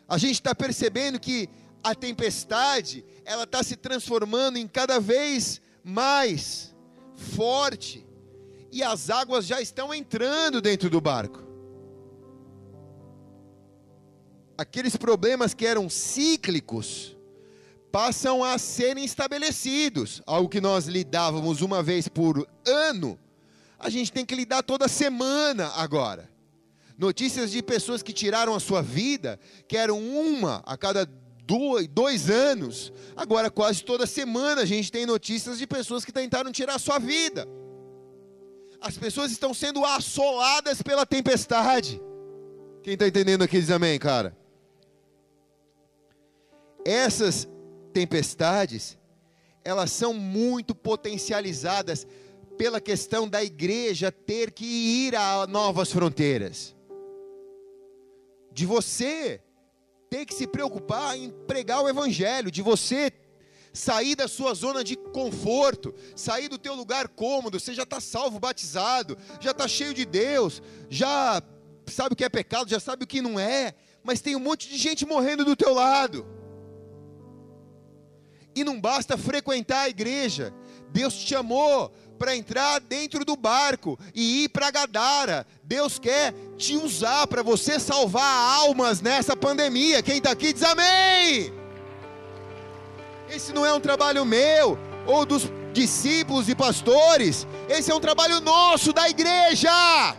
A 0.09 0.18
gente 0.18 0.35
está 0.35 0.55
percebendo 0.55 1.20
que 1.20 1.48
a 1.83 1.94
tempestade 1.94 3.05
ela 3.25 3.44
está 3.44 3.62
se 3.62 3.77
transformando 3.77 4.57
em 4.59 4.66
cada 4.66 4.98
vez 4.98 5.61
mais 5.85 6.75
forte 7.14 8.07
e 8.70 8.83
as 8.83 9.11
águas 9.11 9.46
já 9.46 9.61
estão 9.61 9.92
entrando 9.92 10.61
dentro 10.61 10.88
do 10.88 11.01
barco. 11.01 11.42
Aqueles 14.57 14.96
problemas 14.96 15.55
que 15.55 15.66
eram 15.66 15.90
cíclicos 15.90 17.16
passam 17.90 18.42
a 18.42 18.57
serem 18.57 19.05
estabelecidos. 19.05 20.22
Algo 20.27 20.48
que 20.48 20.61
nós 20.61 20.87
lidávamos 20.87 21.61
uma 21.61 21.83
vez 21.83 22.09
por 22.09 22.48
ano, 22.64 23.18
a 23.83 23.90
gente 23.90 24.12
tem 24.12 24.25
que 24.25 24.35
lidar 24.35 24.62
toda 24.62 24.87
semana 24.87 25.66
agora. 25.75 26.31
Notícias 26.97 27.51
de 27.51 27.61
pessoas 27.61 28.01
que 28.01 28.12
tiraram 28.12 28.55
a 28.55 28.61
sua 28.61 28.81
vida, 28.81 29.40
que 29.66 29.77
eram 29.77 29.99
uma 30.01 30.62
a 30.64 30.77
cada 30.77 31.05
dois, 31.45 31.88
dois 31.88 32.31
anos, 32.31 32.92
agora 33.16 33.51
quase 33.51 33.83
toda 33.83 34.07
semana 34.07 34.62
a 34.62 34.64
gente 34.64 34.92
tem 34.92 35.05
notícias 35.05 35.59
de 35.59 35.66
pessoas 35.66 36.05
que 36.05 36.12
tentaram 36.12 36.53
tirar 36.53 36.77
a 36.77 36.79
sua 36.79 37.01
vida. 37.01 37.47
As 38.81 38.97
pessoas 38.97 39.33
estão 39.33 39.53
sendo 39.53 39.85
assoladas 39.85 40.81
pela 40.81 41.05
tempestade. 41.05 42.01
Quem 42.85 42.95
está 42.95 43.09
entendendo 43.09 43.42
aqui 43.42 43.61
diz 43.61 43.71
amém, 43.71 43.99
cara. 43.99 44.37
Essas 46.85 47.49
tempestades, 47.92 48.97
elas 49.64 49.90
são 49.90 50.14
muito 50.14 50.73
potencializadas 50.73 52.07
pela 52.57 52.81
questão 52.81 53.29
da 53.29 53.43
igreja 53.43 54.12
ter 54.12 54.51
que 54.51 54.65
ir 54.65 55.17
a 55.17 55.47
novas 55.47 55.91
fronteiras. 55.91 56.75
De 58.53 58.67
você 58.67 59.41
ter 60.11 60.27
que 60.27 60.35
se 60.35 60.47
preocupar 60.47 61.17
em 61.17 61.31
pregar 61.47 61.83
o 61.83 61.88
evangelho, 61.88 62.51
de 62.51 62.61
você 62.61 63.11
sair 63.73 64.15
da 64.15 64.29
sua 64.29 64.53
zona 64.53 64.85
de 64.85 64.97
conforto, 64.97 65.95
sair 66.15 66.49
do 66.49 66.59
teu 66.59 66.75
lugar 66.75 67.09
cômodo, 67.09 67.59
você 67.59 67.73
já 67.73 67.85
está 67.85 68.01
salvo, 68.01 68.38
batizado, 68.38 69.17
já 69.41 69.53
está 69.53 69.67
cheio 69.67 69.95
de 69.95 70.05
Deus, 70.05 70.62
já 70.91 71.43
sabe 71.87 72.12
o 72.12 72.17
que 72.17 72.25
é 72.25 72.29
pecado, 72.29 72.69
já 72.69 72.79
sabe 72.79 73.05
o 73.05 73.07
que 73.07 73.23
não 73.23 73.41
é, 73.41 73.75
mas 74.05 74.21
tem 74.21 74.37
um 74.37 74.41
monte 74.41 74.69
de 74.69 74.77
gente 74.77 75.07
morrendo 75.07 75.45
do 75.45 75.57
teu 75.57 75.73
lado. 75.73 76.27
E 78.55 78.62
não 78.62 78.79
basta 78.79 79.17
frequentar 79.17 79.83
a 79.83 79.88
igreja. 79.88 80.53
Deus 80.91 81.15
te 81.15 81.27
chamou 81.27 81.91
para 82.22 82.37
entrar 82.37 82.78
dentro 82.78 83.24
do 83.24 83.35
barco 83.35 83.98
e 84.14 84.44
ir 84.44 84.50
para 84.50 84.70
Gadara. 84.70 85.44
Deus 85.64 85.98
quer 85.98 86.32
te 86.56 86.76
usar 86.76 87.26
para 87.26 87.42
você 87.42 87.80
salvar 87.80 88.61
almas 88.61 89.00
nessa 89.00 89.37
pandemia. 89.37 90.04
Quem 90.04 90.18
está 90.18 90.30
aqui 90.30 90.52
diz 90.52 90.62
amém. 90.62 91.52
Esse 93.28 93.52
não 93.52 93.66
é 93.66 93.74
um 93.74 93.80
trabalho 93.80 94.24
meu 94.24 94.78
ou 95.04 95.26
dos 95.26 95.50
discípulos 95.72 96.48
e 96.48 96.54
pastores. 96.54 97.44
Esse 97.68 97.90
é 97.90 97.94
um 97.94 97.98
trabalho 97.98 98.40
nosso 98.40 98.92
da 98.92 99.11
igreja. 99.11 100.16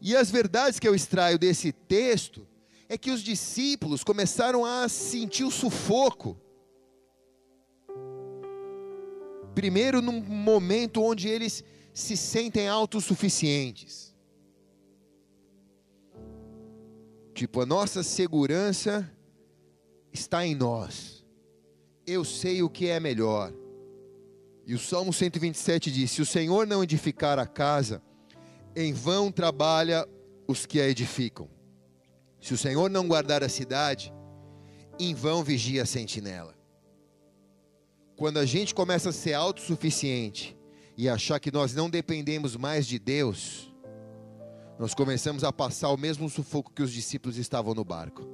E 0.00 0.16
as 0.16 0.32
verdades 0.32 0.80
que 0.80 0.88
eu 0.88 0.96
extraio 0.96 1.38
desse 1.38 1.70
texto 1.70 2.44
é 2.88 2.98
que 2.98 3.12
os 3.12 3.22
discípulos 3.22 4.02
começaram 4.02 4.64
a 4.64 4.88
sentir 4.88 5.44
o 5.44 5.50
sufoco. 5.52 6.36
Primeiro, 9.60 10.00
num 10.00 10.22
momento 10.22 11.02
onde 11.02 11.28
eles 11.28 11.62
se 11.92 12.16
sentem 12.16 12.66
autossuficientes. 12.66 14.16
Tipo, 17.34 17.60
a 17.60 17.66
nossa 17.66 18.02
segurança 18.02 19.14
está 20.10 20.46
em 20.46 20.54
nós. 20.54 21.26
Eu 22.06 22.24
sei 22.24 22.62
o 22.62 22.70
que 22.70 22.88
é 22.88 22.98
melhor. 22.98 23.52
E 24.64 24.72
o 24.72 24.78
Salmo 24.78 25.12
127 25.12 25.92
diz: 25.92 26.10
Se 26.10 26.22
o 26.22 26.26
Senhor 26.26 26.66
não 26.66 26.82
edificar 26.82 27.38
a 27.38 27.44
casa, 27.46 28.02
em 28.74 28.94
vão 28.94 29.30
trabalha 29.30 30.08
os 30.48 30.64
que 30.64 30.80
a 30.80 30.88
edificam. 30.88 31.50
Se 32.40 32.54
o 32.54 32.58
Senhor 32.58 32.88
não 32.88 33.06
guardar 33.06 33.44
a 33.44 33.48
cidade, 33.50 34.10
em 34.98 35.12
vão 35.12 35.44
vigia 35.44 35.82
a 35.82 35.86
sentinela. 35.86 36.59
Quando 38.20 38.36
a 38.36 38.44
gente 38.44 38.74
começa 38.74 39.08
a 39.08 39.12
ser 39.14 39.32
autossuficiente 39.32 40.54
e 40.94 41.08
achar 41.08 41.40
que 41.40 41.50
nós 41.50 41.74
não 41.74 41.88
dependemos 41.88 42.54
mais 42.54 42.86
de 42.86 42.98
Deus, 42.98 43.72
nós 44.78 44.92
começamos 44.92 45.42
a 45.42 45.50
passar 45.50 45.88
o 45.88 45.96
mesmo 45.96 46.28
sufoco 46.28 46.70
que 46.70 46.82
os 46.82 46.92
discípulos 46.92 47.38
estavam 47.38 47.72
no 47.72 47.82
barco. 47.82 48.28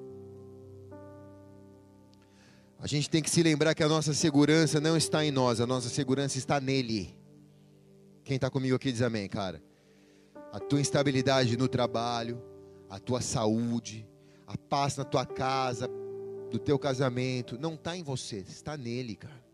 A 2.81 2.89
gente 2.89 3.09
tem 3.09 3.23
que 3.23 3.31
se 3.31 3.45
lembrar 3.45 3.77
que 3.77 3.83
a 3.85 3.89
nossa 3.89 4.13
segurança 4.13 4.81
não 4.81 4.97
está 4.97 5.25
em 5.25 5.31
nós, 5.31 5.61
a 5.61 5.67
nossa 5.69 5.89
segurança 5.89 6.37
está 6.37 6.61
nele. 6.61 7.17
Quem 8.25 8.35
está 8.35 8.51
comigo 8.51 8.75
aqui 8.75 8.91
diz 8.91 9.03
amém, 9.03 9.29
cara. 9.29 9.63
A 10.53 10.59
tua 10.59 10.81
instabilidade 10.81 11.57
no 11.57 11.69
trabalho, 11.69 12.43
a 12.91 12.99
tua 12.99 13.21
saúde, 13.21 14.05
a 14.49 14.59
paz 14.59 14.97
na 14.97 15.05
tua 15.05 15.25
casa, 15.25 15.89
do 16.51 16.59
teu 16.59 16.77
casamento, 16.77 17.57
não 17.57 17.75
está 17.75 17.97
em 17.97 18.03
você, 18.03 18.39
está 18.39 18.77
nele, 18.77 19.15
cara. 19.15 19.46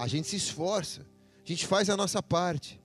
A 0.00 0.06
gente 0.06 0.28
se 0.28 0.36
esforça, 0.36 1.02
a 1.44 1.46
gente 1.46 1.66
faz 1.66 1.90
a 1.90 1.94
nossa 1.94 2.22
parte, 2.22 2.80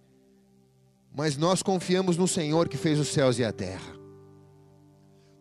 mas 1.15 1.37
nós 1.37 1.63
confiamos 1.63 2.17
no 2.17 2.27
Senhor 2.27 2.67
que 2.67 2.75
fez 2.75 2.99
os 2.99 3.07
céus 3.07 3.39
e 3.39 3.45
a 3.45 3.53
terra. 3.53 3.95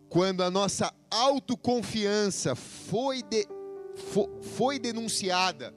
Quando 0.07 0.41
a 0.41 0.49
nossa 0.49 0.95
autoconfiança 1.11 2.55
foi, 2.55 3.21
de, 3.21 3.45
foi, 3.93 4.29
foi 4.41 4.79
denunciada, 4.79 5.75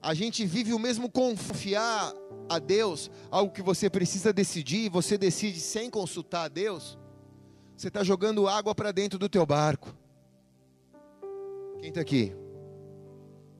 a 0.00 0.14
gente 0.14 0.46
vive 0.46 0.72
o 0.72 0.78
mesmo 0.78 1.10
confiar 1.10 2.12
a 2.48 2.60
Deus, 2.60 3.10
algo 3.32 3.52
que 3.52 3.62
você 3.62 3.90
precisa 3.90 4.32
decidir, 4.32 4.88
você 4.90 5.18
decide 5.18 5.58
sem 5.58 5.90
consultar 5.90 6.44
a 6.44 6.48
Deus, 6.48 6.96
você 7.76 7.88
está 7.88 8.04
jogando 8.04 8.46
água 8.46 8.72
para 8.76 8.92
dentro 8.92 9.18
do 9.18 9.28
teu 9.28 9.44
barco. 9.44 9.92
Quem 11.80 11.88
está 11.88 12.00
aqui? 12.00 12.32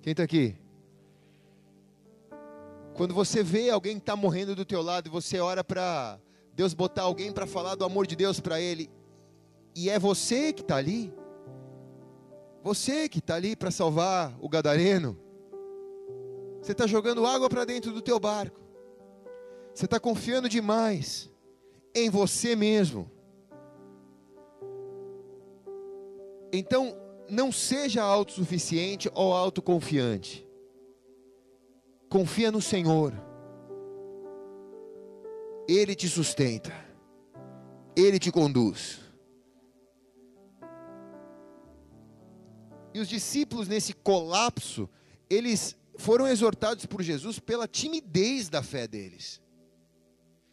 Quem 0.01 0.13
está 0.13 0.23
aqui? 0.23 0.63
Quando 2.95 3.13
você 3.13 3.43
vê 3.43 3.71
alguém 3.71 3.95
que 3.97 4.03
está 4.03 4.15
morrendo 4.15 4.55
do 4.55 4.65
teu 4.65 4.81
lado 4.81 5.09
e 5.09 5.11
você 5.11 5.41
ora 5.41 5.65
para 5.65 6.19
Deus 6.53 6.73
botar 6.73 7.03
alguém 7.03 7.33
para 7.33 7.47
falar 7.47 7.75
do 7.75 7.85
amor 7.85 8.07
de 8.07 8.15
Deus 8.15 8.39
para 8.39 8.61
ele, 8.61 8.89
e 9.75 9.91
é 9.91 9.99
você 9.99 10.53
que 10.53 10.63
está 10.63 10.77
ali, 10.77 11.13
você 12.63 13.09
que 13.09 13.19
está 13.19 13.35
ali 13.35 13.57
para 13.57 13.73
salvar 13.73 14.37
o 14.41 14.49
gadareno, 14.49 15.19
você 16.63 16.73
está 16.73 16.87
jogando 16.87 17.27
água 17.27 17.51
para 17.51 17.65
dentro 17.65 17.93
do 17.93 18.01
teu 18.01 18.19
barco. 18.19 18.61
Você 19.75 19.87
está 19.87 19.99
confiando 19.99 20.49
demais 20.49 21.29
em 21.95 22.09
você 22.09 22.55
mesmo. 22.55 23.11
Então, 26.53 26.97
não 27.29 27.51
seja 27.51 28.03
autossuficiente 28.03 29.11
ou 29.13 29.35
autoconfiante. 29.35 30.44
Confia 32.15 32.53
no 32.53 32.63
Senhor. 32.63 33.13
Ele 35.67 35.97
te 35.97 36.09
sustenta. 36.09 36.73
Ele 37.97 38.21
te 38.21 38.31
conduz. 38.31 39.01
E 42.95 43.01
os 43.01 43.09
discípulos 43.09 43.67
nesse 43.67 43.93
colapso, 43.93 44.89
eles 45.29 45.77
foram 45.99 46.29
exortados 46.29 46.87
por 46.87 47.03
Jesus 47.03 47.41
pela 47.41 47.67
timidez 47.67 48.49
da 48.49 48.63
fé 48.63 48.87
deles. 48.87 49.43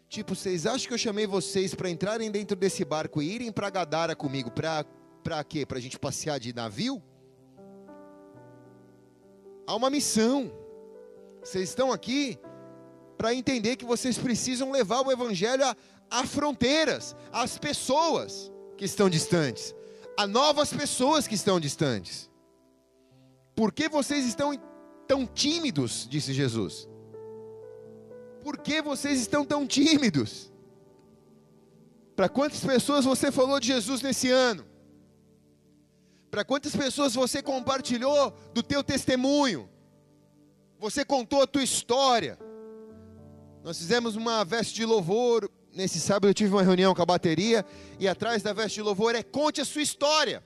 Tipo, 0.10 0.34
vocês 0.34 0.66
acham 0.66 0.88
que 0.88 0.96
eu 0.96 0.98
chamei 0.98 1.28
vocês 1.28 1.76
para 1.76 1.92
entrarem 1.92 2.32
dentro 2.32 2.58
desse 2.58 2.84
barco 2.84 3.22
e 3.22 3.36
irem 3.36 3.52
para 3.52 3.70
Gadara 3.70 4.16
comigo? 4.16 4.50
Para 4.50 5.44
quê? 5.44 5.64
Para 5.64 5.78
a 5.78 5.82
gente 5.82 6.00
passear 6.00 6.40
de 6.40 6.56
navio? 6.56 7.00
Há 9.68 9.76
uma 9.76 9.92
missão. 9.92 10.60
Vocês 11.44 11.70
estão 11.70 11.92
aqui 11.92 12.40
para 13.18 13.34
entender 13.34 13.76
que 13.76 13.86
vocês 13.86 14.18
precisam 14.18 14.72
levar 14.72 15.02
o 15.02 15.12
evangelho 15.12 15.66
a, 15.66 15.76
a 16.10 16.26
fronteiras, 16.26 17.16
às 17.32 17.58
pessoas 17.58 18.52
que 18.78 18.86
estão 18.86 19.10
distantes, 19.10 19.76
a 20.18 20.26
novas 20.28 20.74
pessoas 20.74 21.28
que 21.28 21.36
estão 21.36 21.60
distantes. 21.60 22.30
Por 23.56 23.72
que 23.72 23.90
vocês 23.90 24.26
estão 24.26 24.60
tão 25.08 25.26
tímidos? 25.26 26.08
Disse 26.10 26.34
Jesus. 26.34 26.88
Por 28.44 28.58
que 28.58 28.82
vocês 28.82 29.20
estão 29.20 29.46
tão 29.46 29.68
tímidos? 29.68 30.52
Para 32.16 32.28
quantas 32.28 32.64
pessoas 32.64 33.06
você 33.06 33.32
falou 33.32 33.60
de 33.60 33.68
Jesus 33.68 34.02
nesse 34.02 34.30
ano? 34.30 34.66
Para 36.30 36.44
quantas 36.44 36.76
pessoas 36.76 37.14
você 37.14 37.42
compartilhou 37.42 38.32
do 38.54 38.64
teu 38.64 38.84
testemunho? 38.84 39.70
Você 40.82 41.06
contou 41.06 41.42
a 41.42 41.48
tua 41.48 41.64
história. 41.64 42.38
Nós 43.64 43.78
fizemos 43.78 44.18
uma 44.18 44.44
veste 44.44 44.74
de 44.74 44.86
louvor. 44.86 45.50
Nesse 45.74 45.98
sábado 46.02 46.28
eu 46.28 46.34
tive 46.34 46.52
uma 46.52 46.64
reunião 46.64 46.94
com 46.94 47.02
a 47.02 47.06
bateria. 47.06 47.66
E 47.98 48.06
atrás 48.08 48.44
da 48.44 48.52
veste 48.52 48.76
de 48.76 48.82
louvor 48.82 49.16
é 49.16 49.24
conte 49.24 49.62
a 49.62 49.66
sua 49.66 49.82
história. 49.82 50.44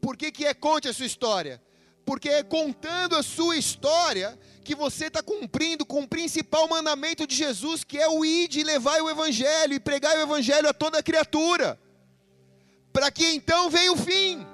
Por 0.00 0.16
que, 0.16 0.32
que 0.32 0.46
é 0.46 0.54
conte 0.54 0.88
a 0.88 0.92
sua 0.94 1.04
história? 1.04 1.60
porque 2.10 2.28
é 2.28 2.42
contando 2.42 3.14
a 3.14 3.22
sua 3.22 3.56
história 3.56 4.36
que 4.64 4.74
você 4.74 5.06
está 5.06 5.22
cumprindo 5.22 5.86
com 5.86 6.00
o 6.00 6.08
principal 6.08 6.68
mandamento 6.68 7.24
de 7.24 7.36
Jesus, 7.36 7.84
que 7.84 7.96
é 7.98 8.08
o 8.08 8.24
ir 8.24 8.48
de 8.48 8.64
levar 8.64 9.00
o 9.00 9.08
Evangelho 9.08 9.74
e 9.74 9.78
pregar 9.78 10.16
o 10.16 10.22
Evangelho 10.22 10.68
a 10.68 10.74
toda 10.74 11.02
criatura. 11.04 11.78
para 12.92 13.12
que 13.12 13.24
então 13.24 13.70
venha 13.70 13.92
o 13.92 13.96
fim. 13.96 14.44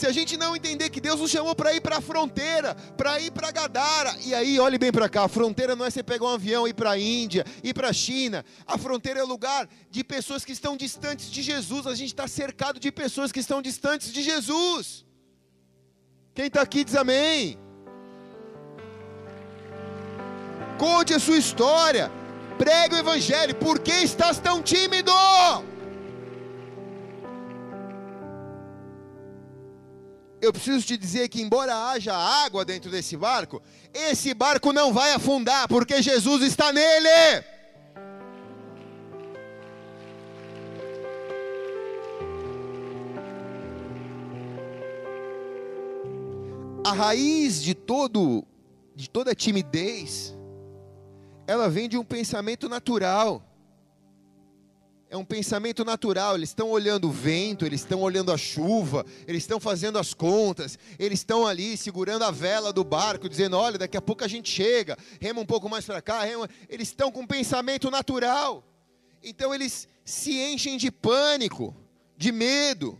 Se 0.00 0.06
a 0.06 0.12
gente 0.12 0.34
não 0.38 0.56
entender 0.56 0.88
que 0.88 0.98
Deus 0.98 1.20
nos 1.20 1.30
chamou 1.30 1.54
para 1.54 1.74
ir 1.74 1.82
para 1.82 1.98
a 1.98 2.00
fronteira, 2.00 2.74
para 2.96 3.20
ir 3.20 3.30
para 3.30 3.50
Gadara, 3.50 4.16
e 4.24 4.34
aí 4.34 4.58
olhe 4.58 4.78
bem 4.78 4.90
para 4.90 5.10
cá, 5.10 5.24
a 5.24 5.28
fronteira 5.28 5.76
não 5.76 5.84
é 5.84 5.90
você 5.90 6.02
pegar 6.02 6.24
um 6.24 6.28
avião 6.30 6.66
e 6.66 6.70
ir 6.70 6.72
para 6.72 6.92
a 6.92 6.98
Índia, 6.98 7.44
ir 7.62 7.74
para 7.74 7.90
a 7.90 7.92
China, 7.92 8.42
a 8.66 8.78
fronteira 8.78 9.20
é 9.20 9.22
lugar 9.22 9.68
de 9.90 10.02
pessoas 10.02 10.42
que 10.42 10.52
estão 10.52 10.74
distantes 10.74 11.30
de 11.30 11.42
Jesus, 11.42 11.86
a 11.86 11.94
gente 11.94 12.14
está 12.14 12.26
cercado 12.26 12.80
de 12.80 12.90
pessoas 12.90 13.30
que 13.30 13.40
estão 13.40 13.60
distantes 13.60 14.10
de 14.10 14.22
Jesus. 14.22 15.04
Quem 16.34 16.46
está 16.46 16.62
aqui 16.62 16.82
diz 16.82 16.96
amém. 16.96 17.58
Conte 20.78 21.12
a 21.12 21.18
sua 21.18 21.36
história, 21.36 22.10
pregue 22.56 22.94
o 22.94 22.98
Evangelho, 22.98 23.54
por 23.56 23.78
que 23.78 23.92
estás 23.92 24.38
tão 24.38 24.62
tímido? 24.62 25.12
Eu 30.40 30.52
preciso 30.52 30.86
te 30.86 30.96
dizer 30.96 31.28
que, 31.28 31.42
embora 31.42 31.90
haja 31.90 32.14
água 32.16 32.64
dentro 32.64 32.90
desse 32.90 33.16
barco, 33.16 33.62
esse 33.92 34.32
barco 34.32 34.72
não 34.72 34.92
vai 34.92 35.12
afundar, 35.12 35.68
porque 35.68 36.02
Jesus 36.02 36.42
está 36.42 36.72
nele. 36.72 37.44
A 46.84 46.92
raiz 46.92 47.62
de 47.62 47.74
todo 47.74 48.44
de 48.96 49.08
toda 49.08 49.34
timidez, 49.34 50.36
ela 51.46 51.70
vem 51.70 51.88
de 51.88 51.96
um 51.96 52.04
pensamento 52.04 52.68
natural 52.68 53.42
é 55.10 55.16
um 55.16 55.24
pensamento 55.24 55.84
natural. 55.84 56.36
Eles 56.36 56.50
estão 56.50 56.70
olhando 56.70 57.08
o 57.08 57.12
vento, 57.12 57.66
eles 57.66 57.80
estão 57.80 58.00
olhando 58.00 58.30
a 58.32 58.38
chuva, 58.38 59.04
eles 59.26 59.42
estão 59.42 59.58
fazendo 59.58 59.98
as 59.98 60.14
contas, 60.14 60.78
eles 60.98 61.18
estão 61.18 61.44
ali 61.46 61.76
segurando 61.76 62.24
a 62.24 62.30
vela 62.30 62.72
do 62.72 62.84
barco, 62.84 63.28
dizendo: 63.28 63.56
olha, 63.56 63.76
daqui 63.76 63.96
a 63.96 64.00
pouco 64.00 64.24
a 64.24 64.28
gente 64.28 64.48
chega, 64.48 64.96
rema 65.20 65.40
um 65.40 65.46
pouco 65.46 65.68
mais 65.68 65.84
para 65.84 66.00
cá. 66.00 66.22
Rema. 66.22 66.48
Eles 66.68 66.88
estão 66.88 67.10
com 67.10 67.22
um 67.22 67.26
pensamento 67.26 67.90
natural. 67.90 68.64
Então 69.22 69.52
eles 69.52 69.88
se 70.04 70.38
enchem 70.38 70.78
de 70.78 70.92
pânico, 70.92 71.74
de 72.16 72.30
medo. 72.30 72.96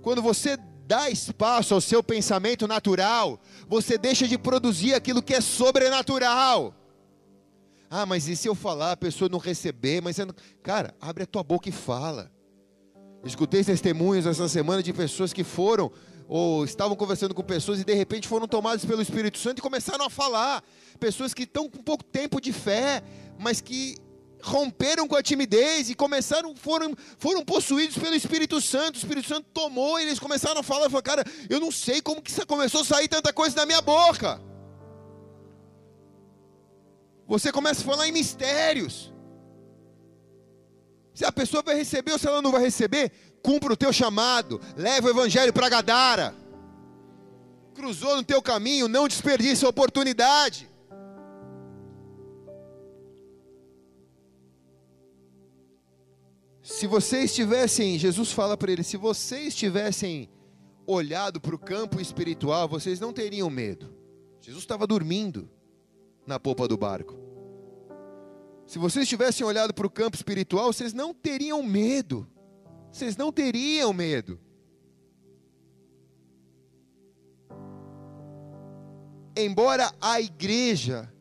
Quando 0.00 0.22
você 0.22 0.58
dá 0.86 1.10
espaço 1.10 1.74
ao 1.74 1.80
seu 1.80 2.02
pensamento 2.02 2.66
natural, 2.66 3.38
você 3.68 3.98
deixa 3.98 4.26
de 4.26 4.38
produzir 4.38 4.94
aquilo 4.94 5.22
que 5.22 5.34
é 5.34 5.40
sobrenatural. 5.42 6.74
Ah, 7.96 8.04
mas 8.04 8.26
e 8.26 8.34
se 8.34 8.48
eu 8.48 8.56
falar, 8.56 8.90
a 8.90 8.96
pessoa 8.96 9.28
não 9.28 9.38
receber? 9.38 10.02
Mas, 10.02 10.18
não... 10.18 10.34
cara, 10.64 10.92
abre 11.00 11.22
a 11.22 11.26
tua 11.26 11.44
boca 11.44 11.68
e 11.68 11.72
fala. 11.72 12.28
Escutei 13.24 13.62
testemunhos 13.62 14.26
essa 14.26 14.48
semana 14.48 14.82
de 14.82 14.92
pessoas 14.92 15.32
que 15.32 15.44
foram 15.44 15.92
ou 16.26 16.64
estavam 16.64 16.96
conversando 16.96 17.32
com 17.36 17.42
pessoas 17.44 17.78
e 17.78 17.84
de 17.84 17.94
repente 17.94 18.26
foram 18.26 18.48
tomadas 18.48 18.84
pelo 18.84 19.00
Espírito 19.00 19.38
Santo 19.38 19.60
e 19.60 19.62
começaram 19.62 20.04
a 20.04 20.10
falar. 20.10 20.64
Pessoas 20.98 21.32
que 21.32 21.44
estão 21.44 21.70
com 21.70 21.84
pouco 21.84 22.02
tempo 22.02 22.40
de 22.40 22.52
fé, 22.52 23.00
mas 23.38 23.60
que 23.60 23.94
romperam 24.42 25.06
com 25.06 25.14
a 25.14 25.22
timidez 25.22 25.88
e 25.88 25.94
começaram, 25.94 26.52
foram, 26.56 26.96
foram 27.16 27.44
possuídos 27.44 27.96
pelo 27.96 28.16
Espírito 28.16 28.60
Santo. 28.60 28.96
O 28.96 28.98
Espírito 28.98 29.28
Santo 29.28 29.46
tomou 29.54 30.00
e 30.00 30.02
eles 30.02 30.18
começaram 30.18 30.58
a 30.58 30.64
falar, 30.64 30.90
falaram, 30.90 31.00
cara, 31.00 31.24
eu 31.48 31.60
não 31.60 31.70
sei 31.70 32.02
como 32.02 32.20
que 32.20 32.44
começou 32.44 32.80
a 32.80 32.84
sair 32.84 33.06
tanta 33.06 33.32
coisa 33.32 33.54
da 33.54 33.64
minha 33.64 33.80
boca. 33.80 34.42
Você 37.26 37.50
começa 37.50 37.80
a 37.80 37.84
falar 37.84 38.08
em 38.08 38.12
mistérios. 38.12 39.12
Se 41.14 41.24
a 41.24 41.32
pessoa 41.32 41.62
vai 41.62 41.76
receber 41.76 42.12
ou 42.12 42.18
se 42.18 42.26
ela 42.26 42.42
não 42.42 42.50
vai 42.50 42.60
receber, 42.60 43.10
cumpra 43.42 43.72
o 43.72 43.76
teu 43.76 43.92
chamado, 43.92 44.60
leva 44.76 45.06
o 45.06 45.10
evangelho 45.10 45.52
para 45.52 45.68
Gadara. 45.68 46.34
Cruzou 47.74 48.16
no 48.16 48.24
teu 48.24 48.42
caminho, 48.42 48.88
não 48.88 49.08
desperdice 49.08 49.64
a 49.64 49.68
oportunidade. 49.68 50.68
Se 56.62 56.86
vocês 56.86 57.34
tivessem, 57.34 57.98
Jesus 57.98 58.32
fala 58.32 58.56
para 58.56 58.72
eles, 58.72 58.86
se 58.86 58.96
vocês 58.96 59.54
tivessem 59.54 60.30
olhado 60.86 61.40
para 61.40 61.54
o 61.54 61.58
campo 61.58 62.00
espiritual, 62.00 62.68
vocês 62.68 62.98
não 62.98 63.12
teriam 63.12 63.50
medo. 63.50 63.94
Jesus 64.40 64.62
estava 64.62 64.86
dormindo 64.86 65.48
na 66.26 66.38
popa 66.38 66.66
do 66.66 66.76
barco. 66.76 67.18
Se 68.66 68.78
vocês 68.78 69.08
tivessem 69.08 69.46
olhado 69.46 69.74
para 69.74 69.86
o 69.86 69.90
campo 69.90 70.16
espiritual, 70.16 70.72
vocês 70.72 70.92
não 70.92 71.12
teriam 71.12 71.62
medo. 71.62 72.26
Vocês 72.90 73.16
não 73.16 73.32
teriam 73.32 73.92
medo. 73.92 74.40
Embora 79.36 79.92
a 80.00 80.20
igreja 80.20 81.12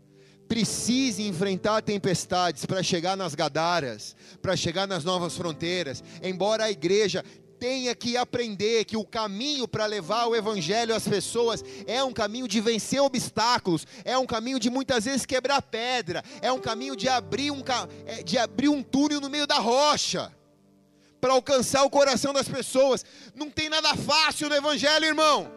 precise 0.48 1.24
enfrentar 1.24 1.82
tempestades 1.82 2.64
para 2.64 2.84
chegar 2.84 3.18
nas 3.18 3.34
Gadaras, 3.34 4.16
para 4.40 4.56
chegar 4.56 4.88
nas 4.88 5.04
novas 5.04 5.36
fronteiras, 5.36 6.04
embora 6.22 6.66
a 6.66 6.72
igreja 6.72 7.26
tenha 7.64 7.96
que 7.96 8.18
aprender 8.18 8.84
que 8.84 8.98
o 8.98 9.06
caminho 9.06 9.66
para 9.66 9.86
levar 9.86 10.26
o 10.26 10.36
evangelho 10.36 10.94
às 10.94 11.08
pessoas 11.08 11.64
é 11.88 12.04
um 12.04 12.12
caminho 12.12 12.46
de 12.46 12.60
vencer 12.60 13.02
obstáculos, 13.02 13.88
é 14.04 14.18
um 14.18 14.26
caminho 14.26 14.60
de 14.60 14.70
muitas 14.70 15.06
vezes 15.06 15.26
quebrar 15.26 15.62
pedra, 15.62 16.22
é 16.42 16.52
um 16.52 16.60
caminho 16.60 16.94
de 16.94 17.08
abrir 17.08 17.52
um, 17.52 17.64
é, 18.06 18.22
de 18.22 18.38
abrir 18.38 18.68
um 18.68 18.84
túnel 18.84 19.22
no 19.22 19.30
meio 19.30 19.48
da 19.48 19.60
rocha 19.60 20.30
para 21.22 21.32
alcançar 21.32 21.84
o 21.84 21.90
coração 21.90 22.34
das 22.34 22.50
pessoas. 22.50 23.06
Não 23.34 23.50
tem 23.50 23.70
nada 23.70 23.96
fácil 23.96 24.50
no 24.50 24.56
evangelho, 24.56 25.06
irmão. 25.06 25.50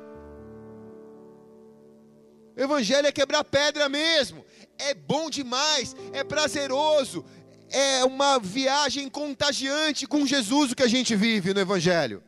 O 2.56 2.60
evangelho 2.60 3.08
é 3.08 3.10
quebrar 3.10 3.42
pedra 3.42 3.88
mesmo. 3.88 4.46
É 4.78 4.94
bom 4.94 5.28
demais, 5.28 5.96
é 6.12 6.22
prazeroso, 6.22 7.24
é 7.70 8.04
uma 8.04 8.38
viagem 8.38 9.08
contagiante 9.08 10.06
com 10.06 10.26
Jesus 10.26 10.72
o 10.72 10.76
que 10.76 10.82
a 10.82 10.88
gente 10.88 11.14
vive 11.16 11.52
no 11.52 11.60
Evangelho. 11.60 12.22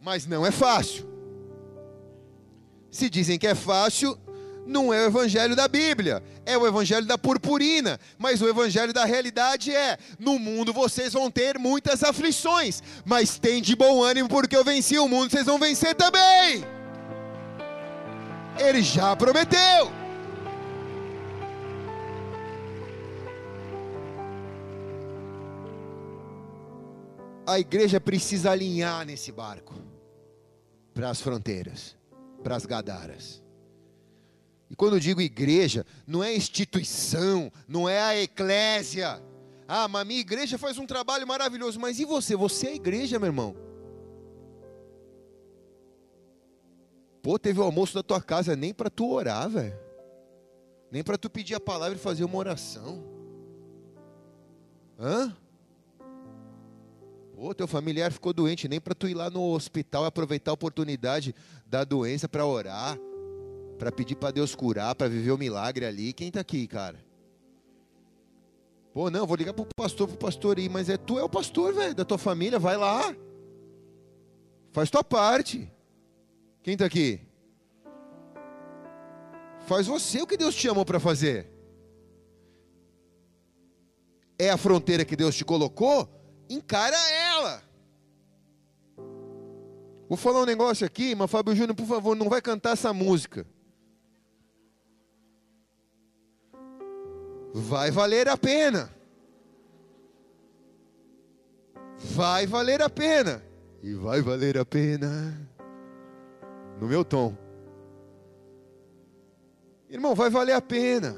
Mas 0.00 0.26
não 0.26 0.44
é 0.46 0.50
fácil. 0.50 1.06
Se 2.90 3.10
dizem 3.10 3.38
que 3.38 3.46
é 3.46 3.54
fácil, 3.54 4.18
não 4.66 4.92
é 4.92 5.02
o 5.02 5.06
Evangelho 5.06 5.56
da 5.56 5.66
Bíblia, 5.66 6.22
é 6.44 6.56
o 6.56 6.66
Evangelho 6.66 7.06
da 7.06 7.16
purpurina. 7.16 7.98
Mas 8.18 8.40
o 8.40 8.48
Evangelho 8.48 8.92
da 8.92 9.04
realidade 9.04 9.74
é: 9.74 9.98
no 10.18 10.38
mundo 10.38 10.72
vocês 10.72 11.12
vão 11.12 11.30
ter 11.30 11.58
muitas 11.58 12.02
aflições, 12.02 12.82
mas 13.04 13.38
tem 13.38 13.62
de 13.62 13.74
bom 13.74 14.02
ânimo, 14.02 14.28
porque 14.28 14.56
eu 14.56 14.64
venci 14.64 14.98
o 14.98 15.08
mundo, 15.08 15.30
vocês 15.30 15.46
vão 15.46 15.58
vencer 15.58 15.94
também. 15.94 16.64
Ele 18.58 18.82
já 18.82 19.14
prometeu. 19.14 20.07
A 27.48 27.58
igreja 27.58 27.98
precisa 27.98 28.50
alinhar 28.50 29.06
nesse 29.06 29.32
barco 29.32 29.74
para 30.92 31.08
as 31.08 31.20
fronteiras, 31.20 31.96
para 32.42 32.54
as 32.54 32.66
gadaras. 32.66 33.42
E 34.68 34.76
quando 34.76 34.96
eu 34.96 35.00
digo 35.00 35.22
igreja, 35.22 35.86
não 36.06 36.22
é 36.22 36.36
instituição, 36.36 37.50
não 37.66 37.88
é 37.88 38.02
a 38.02 38.20
eclésia. 38.20 39.22
Ah, 39.66 39.88
mas 39.88 40.06
minha 40.06 40.20
igreja 40.20 40.58
faz 40.58 40.76
um 40.76 40.86
trabalho 40.86 41.26
maravilhoso, 41.26 41.80
mas 41.80 41.98
e 41.98 42.04
você? 42.04 42.36
Você 42.36 42.66
é 42.66 42.70
a 42.72 42.76
igreja, 42.76 43.18
meu 43.18 43.28
irmão. 43.28 43.56
Pô, 47.22 47.38
teve 47.38 47.60
o 47.60 47.62
almoço 47.62 47.94
da 47.94 48.02
tua 48.02 48.20
casa 48.20 48.54
nem 48.54 48.74
para 48.74 48.90
tu 48.90 49.10
orar, 49.10 49.48
velho. 49.48 49.78
Nem 50.90 51.02
para 51.02 51.16
tu 51.16 51.30
pedir 51.30 51.54
a 51.54 51.60
palavra 51.60 51.96
e 51.96 52.00
fazer 52.00 52.24
uma 52.24 52.36
oração. 52.36 53.02
Hã? 54.98 55.34
Ô, 57.40 57.54
teu 57.54 57.68
familiar 57.68 58.10
ficou 58.10 58.32
doente, 58.32 58.66
nem 58.66 58.80
para 58.80 58.96
tu 58.96 59.06
ir 59.06 59.14
lá 59.14 59.30
no 59.30 59.52
hospital 59.52 60.02
e 60.02 60.06
aproveitar 60.08 60.50
a 60.50 60.54
oportunidade 60.54 61.32
da 61.64 61.84
doença 61.84 62.28
para 62.28 62.44
orar, 62.44 62.98
para 63.78 63.92
pedir 63.92 64.16
para 64.16 64.32
Deus 64.32 64.56
curar, 64.56 64.92
para 64.96 65.06
viver 65.08 65.30
o 65.30 65.38
milagre 65.38 65.86
ali. 65.86 66.12
Quem 66.12 66.28
está 66.28 66.40
aqui, 66.40 66.66
cara? 66.66 66.98
Pô, 68.92 69.08
não, 69.08 69.24
vou 69.24 69.36
ligar 69.36 69.52
pro 69.52 69.64
pastor, 69.76 70.08
pro 70.08 70.16
pastor 70.16 70.58
ir, 70.58 70.68
mas 70.68 70.88
é 70.88 70.96
tu 70.96 71.16
é 71.16 71.22
o 71.22 71.28
pastor, 71.28 71.72
velho, 71.72 71.94
da 71.94 72.04
tua 72.04 72.18
família, 72.18 72.58
vai 72.58 72.76
lá. 72.76 73.14
Faz 74.72 74.90
tua 74.90 75.04
parte. 75.04 75.70
Quem 76.60 76.72
está 76.72 76.86
aqui? 76.86 77.20
Faz 79.68 79.86
você 79.86 80.20
o 80.20 80.26
que 80.26 80.36
Deus 80.36 80.56
te 80.56 80.62
chamou 80.62 80.84
para 80.84 80.98
fazer. 80.98 81.48
É 84.36 84.50
a 84.50 84.56
fronteira 84.56 85.04
que 85.04 85.14
Deus 85.14 85.36
te 85.36 85.44
colocou? 85.44 86.18
encara 86.48 86.96
ela. 87.10 87.27
Vou 90.08 90.16
falar 90.16 90.42
um 90.42 90.46
negócio 90.46 90.86
aqui, 90.86 91.14
mas 91.14 91.30
Fábio 91.30 91.54
Júnior, 91.54 91.74
por 91.74 91.86
favor, 91.86 92.16
não 92.16 92.28
vai 92.28 92.40
cantar 92.40 92.72
essa 92.72 92.92
música. 92.92 93.46
Vai 97.54 97.90
valer 97.90 98.28
a 98.28 98.36
pena. 98.36 98.98
vai 102.00 102.46
valer 102.46 102.82
a 102.82 102.88
pena. 102.88 103.42
E 103.82 103.94
vai 103.94 104.20
valer 104.20 104.58
a 104.58 104.64
pena. 104.64 105.48
No 106.80 106.86
meu 106.86 107.04
tom. 107.04 107.36
Irmão, 109.88 110.14
vai 110.14 110.30
valer 110.30 110.52
a 110.52 110.60
pena 110.60 111.16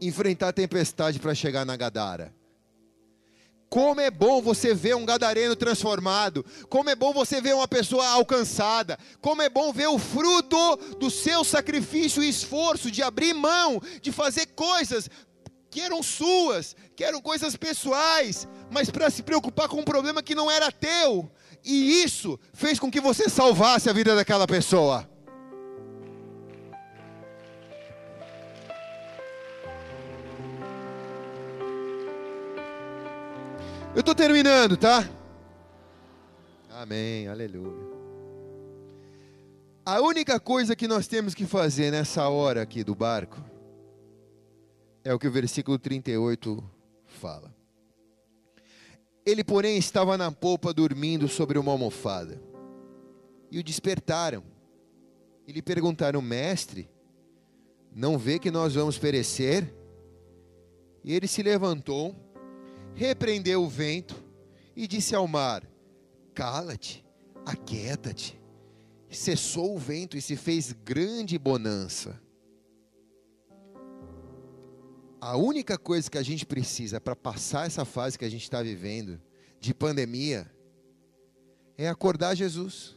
enfrentar 0.00 0.48
a 0.48 0.52
tempestade 0.52 1.18
para 1.18 1.34
chegar 1.34 1.64
na 1.64 1.76
Gadara. 1.76 2.33
Como 3.74 4.00
é 4.00 4.08
bom 4.08 4.40
você 4.40 4.72
ver 4.72 4.94
um 4.94 5.04
gadareno 5.04 5.56
transformado. 5.56 6.46
Como 6.68 6.88
é 6.88 6.94
bom 6.94 7.12
você 7.12 7.40
ver 7.40 7.56
uma 7.56 7.66
pessoa 7.66 8.06
alcançada. 8.06 8.96
Como 9.20 9.42
é 9.42 9.48
bom 9.48 9.72
ver 9.72 9.88
o 9.88 9.98
fruto 9.98 10.76
do 11.00 11.10
seu 11.10 11.42
sacrifício 11.42 12.22
e 12.22 12.28
esforço 12.28 12.88
de 12.88 13.02
abrir 13.02 13.34
mão, 13.34 13.82
de 14.00 14.12
fazer 14.12 14.46
coisas 14.54 15.10
que 15.68 15.80
eram 15.80 16.04
suas, 16.04 16.76
que 16.94 17.02
eram 17.02 17.20
coisas 17.20 17.56
pessoais, 17.56 18.46
mas 18.70 18.90
para 18.90 19.10
se 19.10 19.24
preocupar 19.24 19.68
com 19.68 19.80
um 19.80 19.84
problema 19.84 20.22
que 20.22 20.36
não 20.36 20.48
era 20.48 20.70
teu. 20.70 21.28
E 21.64 22.00
isso 22.04 22.38
fez 22.52 22.78
com 22.78 22.88
que 22.88 23.00
você 23.00 23.28
salvasse 23.28 23.90
a 23.90 23.92
vida 23.92 24.14
daquela 24.14 24.46
pessoa. 24.46 25.10
Eu 33.94 34.00
estou 34.00 34.12
terminando, 34.12 34.76
tá? 34.76 35.08
Amém, 36.68 37.28
aleluia. 37.28 37.94
A 39.86 40.00
única 40.00 40.40
coisa 40.40 40.74
que 40.74 40.88
nós 40.88 41.06
temos 41.06 41.32
que 41.32 41.46
fazer 41.46 41.92
nessa 41.92 42.28
hora 42.28 42.60
aqui 42.60 42.82
do 42.82 42.92
barco 42.92 43.40
é 45.04 45.14
o 45.14 45.18
que 45.18 45.28
o 45.28 45.30
versículo 45.30 45.78
38 45.78 46.60
fala. 47.06 47.54
Ele, 49.24 49.44
porém, 49.44 49.78
estava 49.78 50.18
na 50.18 50.32
polpa 50.32 50.74
dormindo 50.74 51.28
sobre 51.28 51.56
uma 51.56 51.70
almofada. 51.70 52.42
E 53.48 53.60
o 53.60 53.62
despertaram. 53.62 54.42
E 55.46 55.52
lhe 55.52 55.62
perguntaram: 55.62 56.20
Mestre, 56.20 56.90
não 57.94 58.18
vê 58.18 58.40
que 58.40 58.50
nós 58.50 58.74
vamos 58.74 58.98
perecer? 58.98 59.72
E 61.04 61.14
ele 61.14 61.28
se 61.28 61.44
levantou 61.44 62.23
repreendeu 62.94 63.62
o 63.62 63.68
vento 63.68 64.14
e 64.76 64.86
disse 64.86 65.14
ao 65.14 65.26
mar: 65.26 65.66
Cala-te, 66.34 67.04
aquieta-te. 67.44 68.40
Cessou 69.10 69.76
o 69.76 69.78
vento 69.78 70.16
e 70.16 70.22
se 70.22 70.34
fez 70.34 70.72
grande 70.72 71.38
bonança. 71.38 72.20
A 75.20 75.36
única 75.36 75.78
coisa 75.78 76.10
que 76.10 76.18
a 76.18 76.22
gente 76.22 76.44
precisa 76.44 77.00
para 77.00 77.14
passar 77.14 77.66
essa 77.66 77.84
fase 77.84 78.18
que 78.18 78.24
a 78.24 78.30
gente 78.30 78.42
está 78.42 78.60
vivendo, 78.60 79.20
de 79.60 79.72
pandemia, 79.72 80.50
é 81.78 81.88
acordar 81.88 82.34
Jesus. 82.34 82.96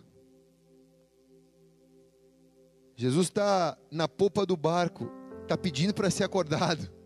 Jesus 2.95 3.27
está 3.27 3.77
na 3.91 4.07
popa 4.07 4.45
do 4.45 4.57
barco, 4.57 5.09
está 5.43 5.55
pedindo 5.55 5.93
para 5.93 6.09
ser 6.09 6.23
acordado. 6.23 6.96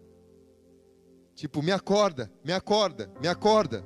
Tipo, 1.36 1.62
me 1.62 1.72
acorda, 1.72 2.32
me 2.44 2.54
acorda, 2.54 3.12
me 3.20 3.28
acorda. 3.28 3.84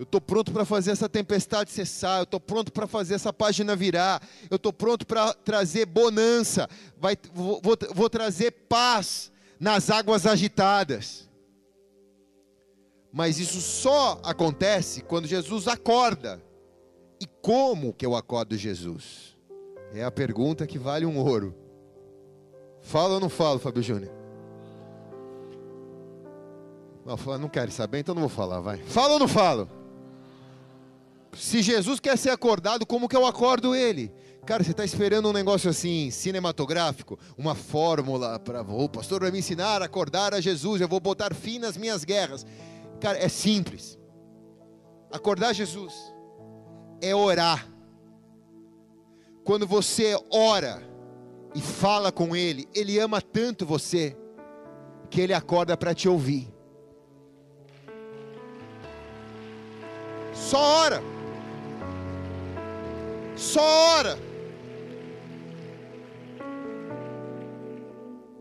Eu 0.00 0.04
estou 0.04 0.18
pronto 0.20 0.50
para 0.50 0.64
fazer 0.64 0.92
essa 0.92 1.10
tempestade 1.10 1.70
cessar. 1.70 2.20
Eu 2.20 2.24
estou 2.24 2.40
pronto 2.40 2.72
para 2.72 2.86
fazer 2.86 3.14
essa 3.14 3.34
página 3.34 3.76
virar. 3.76 4.26
Eu 4.50 4.56
estou 4.56 4.72
pronto 4.72 5.06
para 5.06 5.34
trazer 5.34 5.84
bonança. 5.84 6.66
Vai, 6.98 7.18
vou, 7.34 7.60
vou, 7.62 7.76
vou 7.94 8.08
trazer 8.08 8.50
paz 8.66 9.30
nas 9.58 9.90
águas 9.90 10.24
agitadas. 10.24 11.28
Mas 13.12 13.38
isso 13.38 13.60
só 13.60 14.18
acontece 14.24 15.02
quando 15.02 15.26
Jesus 15.26 15.68
acorda. 15.68 16.42
E 17.20 17.26
como 17.42 17.92
que 17.92 18.06
eu 18.06 18.16
acordo 18.16 18.56
Jesus? 18.56 19.36
É 19.92 20.02
a 20.02 20.10
pergunta 20.10 20.66
que 20.66 20.78
vale 20.78 21.04
um 21.04 21.18
ouro. 21.18 21.54
Fala 22.80 23.14
ou 23.14 23.20
não 23.20 23.28
falo, 23.28 23.58
Fábio 23.58 23.82
Júnior? 23.82 24.19
Não, 27.10 27.38
não 27.38 27.48
quero 27.48 27.72
saber, 27.72 27.98
então 27.98 28.14
não 28.14 28.22
vou 28.22 28.30
falar, 28.30 28.60
vai. 28.60 28.76
Fala 28.76 29.14
ou 29.14 29.18
não 29.18 29.26
falo? 29.26 29.68
Se 31.32 31.60
Jesus 31.60 31.98
quer 31.98 32.16
ser 32.16 32.30
acordado, 32.30 32.86
como 32.86 33.08
que 33.08 33.16
eu 33.16 33.26
acordo 33.26 33.74
ele? 33.74 34.12
Cara, 34.46 34.62
você 34.62 34.70
está 34.70 34.84
esperando 34.84 35.28
um 35.28 35.32
negócio 35.32 35.68
assim, 35.68 36.10
cinematográfico, 36.10 37.18
uma 37.36 37.56
fórmula 37.56 38.38
para. 38.38 38.62
O 38.62 38.88
pastor 38.88 39.22
vai 39.22 39.32
me 39.32 39.40
ensinar 39.40 39.82
a 39.82 39.86
acordar 39.86 40.34
a 40.34 40.40
Jesus, 40.40 40.80
eu 40.80 40.86
vou 40.86 41.00
botar 41.00 41.34
fim 41.34 41.58
nas 41.58 41.76
minhas 41.76 42.04
guerras. 42.04 42.46
Cara, 43.00 43.18
é 43.18 43.28
simples. 43.28 43.98
Acordar 45.10 45.52
Jesus 45.52 45.94
é 47.02 47.12
orar. 47.12 47.68
Quando 49.42 49.66
você 49.66 50.16
ora 50.30 50.80
e 51.56 51.60
fala 51.60 52.12
com 52.12 52.36
Ele, 52.36 52.68
Ele 52.72 53.00
ama 53.00 53.20
tanto 53.20 53.66
você, 53.66 54.16
que 55.10 55.20
Ele 55.20 55.34
acorda 55.34 55.76
para 55.76 55.92
te 55.92 56.08
ouvir. 56.08 56.59
Só 60.40 60.58
ora. 60.58 61.02
Só 63.36 63.60
ora. 63.60 64.18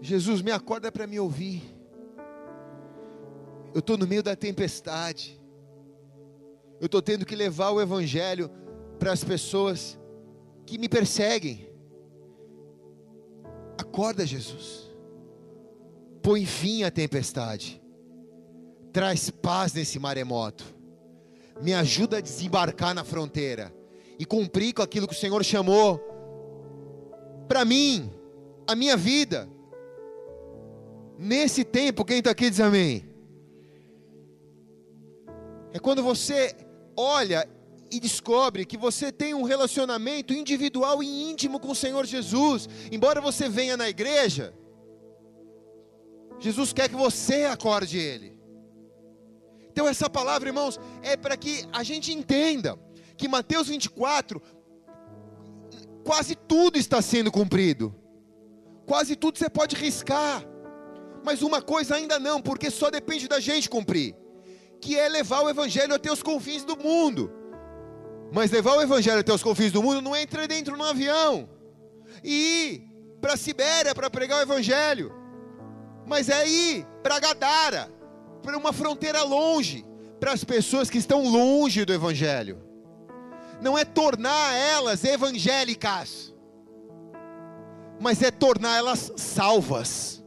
Jesus, 0.01 0.41
me 0.41 0.49
acorda 0.49 0.91
para 0.91 1.05
me 1.05 1.19
ouvir. 1.19 1.61
Eu 3.73 3.79
estou 3.79 3.97
no 3.97 4.07
meio 4.07 4.23
da 4.23 4.35
tempestade. 4.35 5.39
Eu 6.79 6.85
estou 6.85 7.01
tendo 7.01 7.25
que 7.25 7.35
levar 7.35 7.71
o 7.71 7.81
Evangelho 7.81 8.49
para 8.97 9.11
as 9.11 9.23
pessoas 9.23 9.99
que 10.65 10.77
me 10.77 10.87
perseguem. 10.87 11.69
Acorda, 13.77 14.25
Jesus. 14.25 14.89
Põe 16.23 16.45
fim 16.45 16.83
à 16.83 16.89
tempestade. 16.89 17.81
Traz 18.93 19.29
paz 19.29 19.73
nesse 19.73 19.99
maremoto 19.99 20.78
me 21.61 21.73
ajuda 21.73 22.17
a 22.17 22.21
desembarcar 22.21 22.93
na 22.93 23.03
fronteira 23.03 23.73
e 24.17 24.25
cumprir 24.25 24.73
com 24.73 24.81
aquilo 24.81 25.07
que 25.07 25.13
o 25.13 25.17
Senhor 25.17 25.43
chamou 25.43 25.99
para 27.47 27.65
mim, 27.65 28.11
a 28.67 28.75
minha 28.75 28.95
vida. 28.95 29.49
Nesse 31.17 31.63
tempo, 31.63 32.05
quem 32.05 32.19
está 32.19 32.31
aqui 32.31 32.49
diz 32.49 32.59
amém. 32.59 33.09
É 35.73 35.79
quando 35.79 36.01
você 36.01 36.55
olha 36.95 37.47
e 37.91 37.99
descobre 37.99 38.65
que 38.65 38.77
você 38.77 39.11
tem 39.11 39.33
um 39.33 39.43
relacionamento 39.43 40.33
individual 40.33 41.01
e 41.03 41.31
íntimo 41.31 41.59
com 41.59 41.71
o 41.71 41.75
Senhor 41.75 42.05
Jesus, 42.05 42.69
embora 42.91 43.19
você 43.19 43.49
venha 43.49 43.75
na 43.75 43.89
igreja, 43.89 44.53
Jesus 46.39 46.71
quer 46.71 46.87
que 46.87 46.95
você 46.95 47.45
acorde 47.45 47.97
Ele. 47.97 48.38
Então, 49.79 49.87
essa 49.87 50.09
palavra, 50.09 50.49
irmãos, 50.49 50.77
é 51.01 51.15
para 51.15 51.37
que 51.37 51.65
a 51.71 51.83
gente 51.83 52.11
entenda 52.11 52.77
que 53.15 53.29
Mateus 53.29 53.69
24, 53.69 54.41
quase 56.03 56.35
tudo 56.35 56.77
está 56.77 57.01
sendo 57.01 57.31
cumprido, 57.31 57.95
quase 58.85 59.15
tudo 59.15 59.37
você 59.37 59.49
pode 59.49 59.77
riscar, 59.77 60.43
mas 61.23 61.41
uma 61.41 61.61
coisa 61.61 61.95
ainda 61.95 62.19
não, 62.19 62.41
porque 62.41 62.69
só 62.69 62.91
depende 62.91 63.25
da 63.29 63.39
gente 63.39 63.69
cumprir, 63.69 64.17
que 64.81 64.99
é 64.99 65.07
levar 65.07 65.43
o 65.43 65.49
Evangelho 65.49 65.95
até 65.95 66.11
os 66.11 66.21
confins 66.21 66.65
do 66.65 66.75
mundo. 66.75 67.31
Mas 68.33 68.51
levar 68.51 68.75
o 68.75 68.81
Evangelho 68.81 69.21
até 69.21 69.33
os 69.33 69.41
confins 69.41 69.71
do 69.71 69.81
mundo 69.81 70.01
não 70.01 70.13
é 70.13 70.23
entrar 70.23 70.45
dentro 70.45 70.75
de 70.75 70.81
um 70.81 70.83
avião. 70.83 71.47
E 72.21 72.33
ir 72.33 72.91
para 73.21 73.35
a 73.35 73.37
Sibéria 73.37 73.95
para 73.95 74.09
pregar 74.09 74.39
o 74.39 74.41
Evangelho, 74.41 75.13
mas 76.05 76.27
é 76.27 76.45
ir 76.45 76.85
para 77.01 77.17
Gadara 77.17 77.97
para 78.49 78.57
uma 78.57 78.73
fronteira 78.73 79.21
longe, 79.21 79.85
para 80.19 80.33
as 80.33 80.43
pessoas 80.43 80.89
que 80.89 80.97
estão 80.97 81.23
longe 81.29 81.85
do 81.85 81.93
Evangelho. 81.93 82.59
Não 83.61 83.77
é 83.77 83.85
tornar 83.85 84.55
elas 84.55 85.03
evangélicas, 85.03 86.33
mas 87.99 88.23
é 88.23 88.31
tornar 88.31 88.77
elas 88.77 89.11
salvas. 89.17 90.23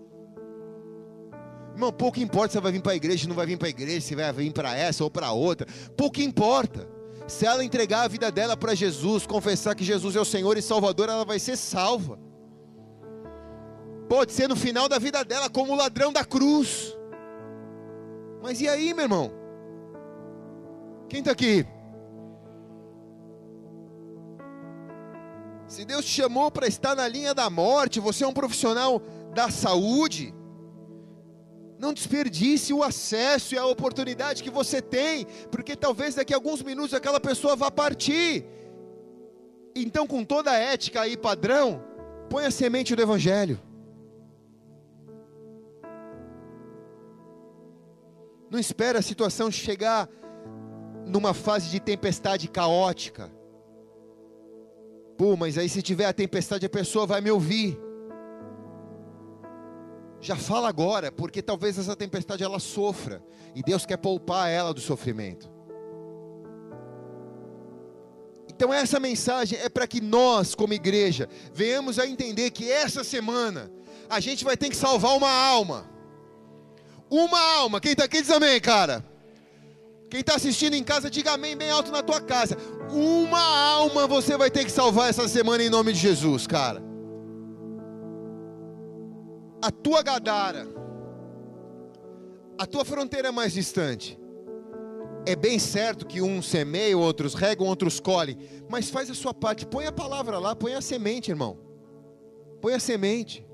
Irmão, 1.73 1.93
pouco 1.93 2.21
importa 2.21 2.53
se 2.53 2.61
vai 2.61 2.71
vir 2.71 2.81
para 2.81 2.93
a 2.93 2.97
igreja, 2.97 3.27
não 3.27 3.35
vai 3.35 3.47
vir 3.47 3.59
para 3.59 3.67
a 3.67 3.71
igreja, 3.71 4.01
se 4.03 4.15
vai 4.15 4.33
vir 4.33 4.53
para 4.53 4.77
essa 4.77 5.03
ou 5.03 5.11
para 5.11 5.33
outra, 5.33 5.67
pouco 5.97 6.21
importa. 6.21 6.89
Se 7.27 7.45
ela 7.45 7.65
entregar 7.65 8.03
a 8.03 8.09
vida 8.09 8.31
dela 8.31 8.57
para 8.57 8.73
Jesus, 8.73 9.27
confessar 9.27 9.75
que 9.75 9.83
Jesus 9.83 10.15
é 10.15 10.21
o 10.21 10.25
Senhor 10.25 10.57
e 10.57 10.63
Salvador, 10.63 11.09
ela 11.09 11.25
vai 11.25 11.41
ser 11.41 11.57
salva. 11.57 12.21
Pode 14.09 14.31
ser 14.31 14.49
no 14.49 14.55
final 14.55 14.89
da 14.89 15.01
vida 15.01 15.25
dela, 15.25 15.51
como 15.51 15.73
o 15.73 15.77
ladrão 15.77 16.13
da 16.13 16.25
cruz. 16.25 16.95
Mas 18.43 18.61
e 18.61 18.69
aí, 18.69 18.93
meu 18.93 19.05
irmão? 19.05 19.31
Quem 21.09 21.21
está 21.21 21.31
aqui? 21.31 21.65
Se 25.69 25.85
Deus 25.85 26.05
te 26.05 26.11
chamou 26.11 26.51
para 26.51 26.67
estar 26.67 26.95
na 26.95 27.07
linha 27.07 27.33
da 27.33 27.49
morte, 27.49 28.01
você 28.01 28.25
é 28.25 28.29
um 28.29 28.33
profissional 28.33 29.01
da 29.33 29.51
saúde, 29.51 30.35
Não 31.79 31.93
desperdice 31.93 32.73
o 32.73 32.81
acesso 32.81 33.57
e 33.57 33.59
a 33.59 33.67
oportunidade 33.67 34.41
que 34.41 34.51
você 34.51 34.81
tem, 34.81 35.27
porque 35.51 35.75
talvez 35.75 36.15
daqui 36.15 36.33
a 36.33 36.37
alguns 36.37 36.63
minutos 36.63 36.95
aquela 36.95 37.19
pessoa 37.19 37.57
vá 37.57 37.73
partir. 37.73 38.45
Então, 39.75 40.07
com 40.07 40.25
toda 40.25 40.53
a 40.53 40.57
ética 40.57 41.09
e 41.09 41.17
padrão, 41.17 41.83
põe 42.31 42.47
a 42.47 42.53
semente 42.53 42.95
do 42.95 43.03
Evangelho. 43.03 43.61
Não 48.53 48.59
espera 48.59 48.99
a 48.99 49.03
situação 49.03 49.51
chegar 49.51 50.07
numa 51.07 51.33
fase 51.33 51.71
de 51.71 51.81
tempestade 51.81 52.49
caótica. 52.49 53.33
Pô, 55.17 55.39
mas 55.39 55.57
aí 55.57 55.71
se 55.71 55.81
tiver 55.81 56.05
a 56.05 56.13
tempestade, 56.13 56.67
a 56.67 56.69
pessoa 56.69 57.07
vai 57.07 57.23
me 57.23 57.31
ouvir. 57.31 57.81
Já 60.21 60.37
fala 60.37 60.69
agora, 60.69 61.11
porque 61.11 61.41
talvez 61.41 61.79
essa 61.79 61.97
tempestade 61.97 62.45
ela 62.45 62.61
sofra 62.61 63.25
e 63.55 63.63
Deus 63.63 63.87
quer 63.87 63.97
poupar 63.97 64.51
ela 64.51 64.75
do 64.75 64.81
sofrimento. 64.81 65.51
Então 68.47 68.71
essa 68.71 69.01
mensagem 69.01 69.59
é 69.61 69.71
para 69.71 69.87
que 69.87 70.03
nós, 70.03 70.55
como 70.55 70.75
igreja, 70.75 71.27
venhamos 71.55 71.99
a 71.99 72.07
entender 72.07 72.51
que 72.51 72.71
essa 72.71 73.03
semana 73.03 73.73
a 74.11 74.21
gente 74.21 74.45
vai 74.45 74.59
ter 74.59 74.69
que 74.69 74.77
salvar 74.77 75.17
uma 75.17 75.31
alma. 75.31 75.92
Uma 77.13 77.39
alma. 77.59 77.79
Quem 77.79 77.93
está 77.93 78.05
aqui 78.05 78.23
diz 78.23 78.31
amém, 78.31 78.59
cara. 78.59 79.05
Quem 80.09 80.21
está 80.21 80.35
assistindo 80.35 80.73
em 80.73 80.83
casa, 80.83 81.11
diga 81.11 81.33
amém 81.33 81.55
bem 81.55 81.71
alto 81.71 81.93
na 81.93 82.03
tua 82.03 82.23
casa. 82.23 82.57
Uma 82.91 83.39
alma 83.39 84.07
você 84.07 84.35
vai 84.35 84.51
ter 84.51 84.65
que 84.65 84.73
salvar 84.73 85.11
essa 85.11 85.29
semana 85.29 85.63
em 85.63 85.69
nome 85.69 85.93
de 85.93 85.99
Jesus, 85.99 86.47
cara. 86.47 86.83
A 89.61 89.71
tua 89.71 90.03
Gadara, 90.03 90.67
a 92.59 92.65
tua 92.65 92.83
fronteira 92.83 93.31
mais 93.31 93.53
distante. 93.53 94.19
É 95.27 95.37
bem 95.37 95.59
certo 95.59 96.07
que 96.07 96.23
uns 96.23 96.47
semeiam, 96.47 96.99
outros 96.99 97.35
regam, 97.35 97.67
outros 97.67 98.01
colhem, 98.01 98.39
mas 98.71 98.89
faz 98.89 99.11
a 99.11 99.15
sua 99.15 99.35
parte. 99.35 99.67
Põe 99.67 99.85
a 99.85 99.93
palavra 99.93 100.39
lá, 100.39 100.57
põe 100.57 100.73
a 100.73 100.81
semente, 100.81 101.31
irmão. 101.31 101.59
Põe 102.63 102.73
a 102.73 102.81
semente. 102.81 103.47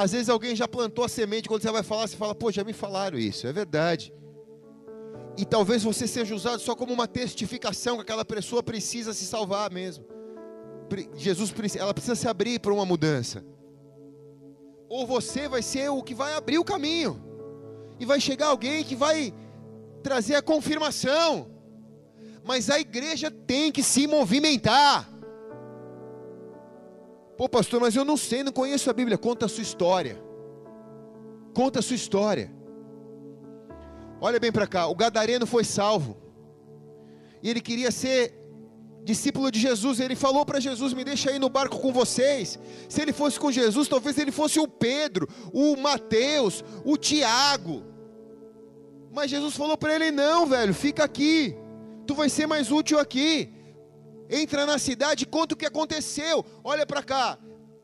Às 0.00 0.12
vezes 0.12 0.30
alguém 0.30 0.56
já 0.56 0.66
plantou 0.66 1.04
a 1.04 1.10
semente, 1.10 1.46
quando 1.46 1.60
você 1.60 1.70
vai 1.70 1.82
falar, 1.82 2.08
você 2.08 2.16
fala, 2.16 2.34
pô, 2.34 2.50
já 2.50 2.64
me 2.64 2.72
falaram 2.72 3.18
isso, 3.18 3.46
é 3.46 3.52
verdade. 3.52 4.14
E 5.36 5.44
talvez 5.44 5.82
você 5.82 6.06
seja 6.06 6.34
usado 6.34 6.58
só 6.58 6.74
como 6.74 6.90
uma 6.90 7.06
testificação 7.06 7.96
que 7.96 8.00
aquela 8.00 8.24
pessoa 8.24 8.62
precisa 8.62 9.12
se 9.12 9.26
salvar 9.26 9.70
mesmo. 9.70 10.06
Jesus 11.18 11.52
ela 11.76 11.92
precisa 11.92 12.14
se 12.14 12.26
abrir 12.26 12.60
para 12.60 12.72
uma 12.72 12.86
mudança. 12.86 13.44
Ou 14.88 15.06
você 15.06 15.46
vai 15.46 15.60
ser 15.60 15.90
o 15.90 16.02
que 16.02 16.14
vai 16.14 16.32
abrir 16.32 16.56
o 16.56 16.64
caminho. 16.64 17.22
E 17.98 18.06
vai 18.06 18.18
chegar 18.18 18.46
alguém 18.46 18.82
que 18.82 18.96
vai 18.96 19.34
trazer 20.02 20.34
a 20.34 20.40
confirmação. 20.40 21.50
Mas 22.42 22.70
a 22.70 22.80
igreja 22.80 23.30
tem 23.30 23.70
que 23.70 23.82
se 23.82 24.06
movimentar. 24.06 25.19
Pô, 27.40 27.48
pastor, 27.48 27.80
mas 27.80 27.96
eu 27.96 28.04
não 28.04 28.18
sei, 28.18 28.44
não 28.44 28.52
conheço 28.52 28.90
a 28.90 28.92
Bíblia. 28.92 29.16
Conta 29.16 29.46
a 29.46 29.48
sua 29.48 29.62
história. 29.62 30.22
Conta 31.54 31.78
a 31.78 31.82
sua 31.82 31.96
história. 31.96 32.52
Olha 34.20 34.38
bem 34.38 34.52
para 34.52 34.66
cá, 34.66 34.86
o 34.88 34.94
gadareno 34.94 35.46
foi 35.46 35.64
salvo. 35.64 36.18
E 37.42 37.48
ele 37.48 37.62
queria 37.62 37.90
ser 37.90 38.34
discípulo 39.02 39.50
de 39.50 39.58
Jesus, 39.58 40.00
ele 40.00 40.14
falou 40.14 40.44
para 40.44 40.60
Jesus: 40.60 40.92
"Me 40.92 41.02
deixa 41.02 41.30
aí 41.30 41.38
no 41.38 41.48
barco 41.48 41.78
com 41.78 41.90
vocês". 41.90 42.58
Se 42.90 43.00
ele 43.00 43.10
fosse 43.10 43.40
com 43.40 43.50
Jesus, 43.50 43.88
talvez 43.88 44.18
ele 44.18 44.30
fosse 44.30 44.60
o 44.60 44.68
Pedro, 44.68 45.26
o 45.50 45.78
Mateus, 45.78 46.62
o 46.84 46.98
Tiago. 46.98 47.82
Mas 49.10 49.30
Jesus 49.30 49.56
falou 49.56 49.78
para 49.78 49.94
ele: 49.94 50.10
"Não, 50.10 50.44
velho, 50.44 50.74
fica 50.74 51.04
aqui. 51.04 51.56
Tu 52.06 52.14
vai 52.14 52.28
ser 52.28 52.46
mais 52.46 52.70
útil 52.70 52.98
aqui. 52.98 53.59
Entra 54.30 54.64
na 54.64 54.78
cidade 54.78 55.24
e 55.24 55.26
conta 55.26 55.54
o 55.54 55.56
que 55.56 55.66
aconteceu. 55.66 56.44
Olha 56.62 56.86
para 56.86 57.02
cá. 57.02 57.36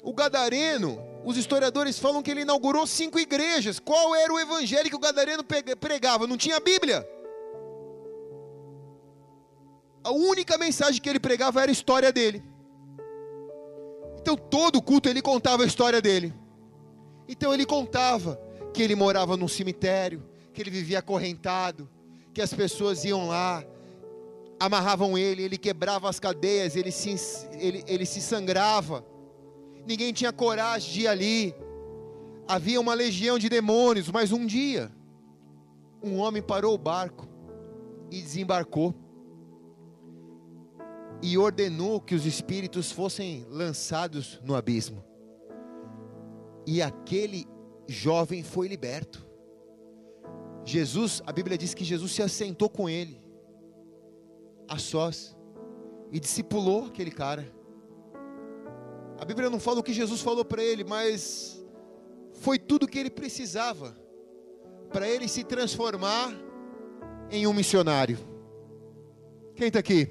O 0.03 0.14
gadareno, 0.14 1.03
os 1.24 1.36
historiadores 1.36 1.99
falam 1.99 2.22
que 2.22 2.30
ele 2.30 2.42
inaugurou 2.42 2.86
cinco 2.86 3.18
igrejas. 3.18 3.80
Qual 3.80 4.14
era 4.14 4.32
o 4.32 4.38
evangelho 4.38 4.88
que 4.88 4.94
o 4.94 5.01
gadareno 5.01 5.42
pregava? 5.80 6.26
Não 6.26 6.36
tinha 6.36 6.61
Bíblia. 6.61 7.05
A 10.05 10.12
única 10.12 10.57
mensagem 10.57 11.03
que 11.03 11.09
ele 11.09 11.18
pregava 11.18 11.61
era 11.61 11.70
a 11.70 11.72
história 11.72 12.12
dele. 12.12 12.44
Então 14.20 14.36
todo 14.36 14.80
culto 14.80 15.09
ele 15.09 15.20
contava 15.20 15.64
a 15.64 15.66
história 15.66 16.01
dele. 16.01 16.32
Então 17.28 17.53
ele 17.53 17.66
contava 17.66 18.40
que 18.72 18.80
ele 18.80 18.94
morava 18.94 19.36
num 19.36 19.49
cemitério, 19.49 20.22
que 20.53 20.62
ele 20.62 20.70
vivia 20.70 21.01
acorrentado, 21.01 21.90
que 22.32 22.40
as 22.40 22.55
pessoas 22.55 23.05
iam 23.05 23.26
lá, 23.26 23.64
amarravam 24.59 25.16
ele, 25.16 25.42
ele 25.42 25.59
quebrava 25.59 26.09
as 26.09 26.18
cadeias, 26.18 26.76
ele 26.76 26.90
se, 26.90 27.14
ele, 27.59 27.84
ele 27.86 28.07
se 28.07 28.20
sangrava 28.20 29.04
ninguém 29.86 30.12
tinha 30.12 30.32
coragem 30.32 30.92
de 30.92 31.00
ir 31.02 31.07
ali. 31.07 31.54
Havia 32.48 32.80
uma 32.80 32.94
legião 32.94 33.38
de 33.38 33.48
demônios, 33.48 34.11
mas 34.11 34.32
um 34.32 34.44
dia, 34.44 34.92
um 36.02 36.16
homem 36.18 36.42
parou 36.42 36.74
o 36.74 36.78
barco 36.78 37.26
e 38.11 38.20
desembarcou 38.20 38.94
e 41.22 41.38
ordenou 41.38 42.00
que 42.00 42.14
os 42.14 42.26
espíritos 42.26 42.92
fossem 42.92 43.46
lançados 43.48 44.40
no 44.44 44.54
abismo. 44.54 45.02
E 46.66 46.82
aquele 46.82 47.46
jovem 47.88 48.42
foi 48.42 48.68
liberto. 48.68 49.26
Jesus, 50.64 51.22
a 51.24 51.32
Bíblia 51.32 51.57
diz 51.57 51.74
que 51.74 51.84
Jesus 51.84 52.12
se 52.12 52.22
assentou 52.22 52.68
com 52.68 52.88
ele, 52.88 53.20
a 54.69 54.79
sós, 54.79 55.37
e 56.11 56.21
discipulou 56.21 56.87
aquele 56.87 57.11
cara. 57.11 57.47
A 59.19 59.25
Bíblia 59.25 59.49
não 59.49 59.59
fala 59.59 59.81
o 59.81 59.83
que 59.83 59.93
Jesus 59.93 60.21
falou 60.21 60.45
para 60.45 60.62
ele, 60.62 60.85
mas 60.85 61.64
foi 62.41 62.59
tudo 62.59 62.85
o 62.85 62.89
que 62.89 62.99
ele 62.99 63.11
precisava 63.11 63.97
para 64.91 65.09
ele 65.09 65.27
se 65.29 65.43
transformar 65.43 66.35
em 67.31 67.47
um 67.47 67.53
missionário. 67.53 68.19
Quem 69.55 69.69
está 69.69 69.79
aqui? 69.79 70.11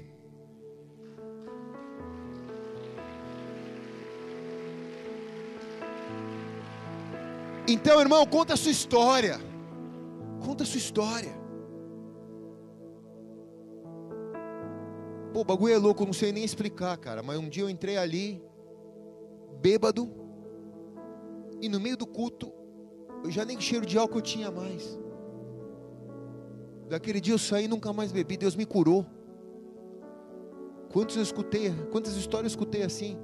Então, 7.68 8.00
irmão, 8.00 8.24
conta 8.26 8.54
a 8.54 8.56
sua 8.56 8.70
história. 8.70 9.40
Conta 10.44 10.62
a 10.62 10.66
sua 10.66 10.78
história. 10.78 11.35
Pô, 15.36 15.42
o 15.42 15.44
bagulho 15.44 15.74
é 15.74 15.76
louco, 15.76 16.02
eu 16.02 16.06
não 16.06 16.14
sei 16.14 16.32
nem 16.32 16.42
explicar, 16.42 16.96
cara. 16.96 17.22
Mas 17.22 17.38
um 17.38 17.46
dia 17.46 17.62
eu 17.62 17.68
entrei 17.68 17.98
ali, 17.98 18.42
bêbado, 19.60 20.10
e 21.60 21.68
no 21.68 21.78
meio 21.78 21.94
do 21.94 22.06
culto, 22.06 22.50
eu 23.22 23.30
já 23.30 23.44
nem 23.44 23.60
cheiro 23.60 23.84
de 23.84 23.98
álcool 23.98 24.16
eu 24.16 24.22
tinha 24.22 24.50
mais. 24.50 24.98
Daquele 26.88 27.20
dia 27.20 27.34
eu 27.34 27.38
saí 27.38 27.68
nunca 27.68 27.92
mais 27.92 28.12
bebi, 28.12 28.38
Deus 28.38 28.56
me 28.56 28.64
curou. 28.64 29.04
Quantos 30.90 31.16
eu 31.16 31.22
escutei, 31.22 31.70
quantas 31.92 32.16
histórias 32.16 32.54
eu 32.54 32.56
escutei 32.56 32.82
assim? 32.82 33.18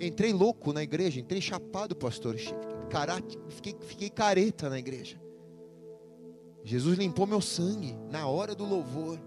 Entrei 0.00 0.32
louco 0.32 0.72
na 0.72 0.82
igreja, 0.82 1.20
entrei 1.20 1.42
chapado, 1.42 1.94
pastor. 1.94 2.36
Fiquei, 3.50 3.76
fiquei 3.78 4.08
careta 4.08 4.70
na 4.70 4.78
igreja. 4.78 5.20
Jesus 6.64 6.96
limpou 6.96 7.26
meu 7.26 7.42
sangue 7.42 7.94
na 8.10 8.26
hora 8.26 8.54
do 8.54 8.64
louvor. 8.64 9.20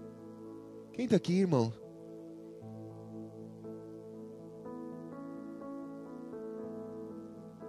Quem 0.92 1.04
está 1.04 1.14
aqui, 1.14 1.34
irmão? 1.34 1.72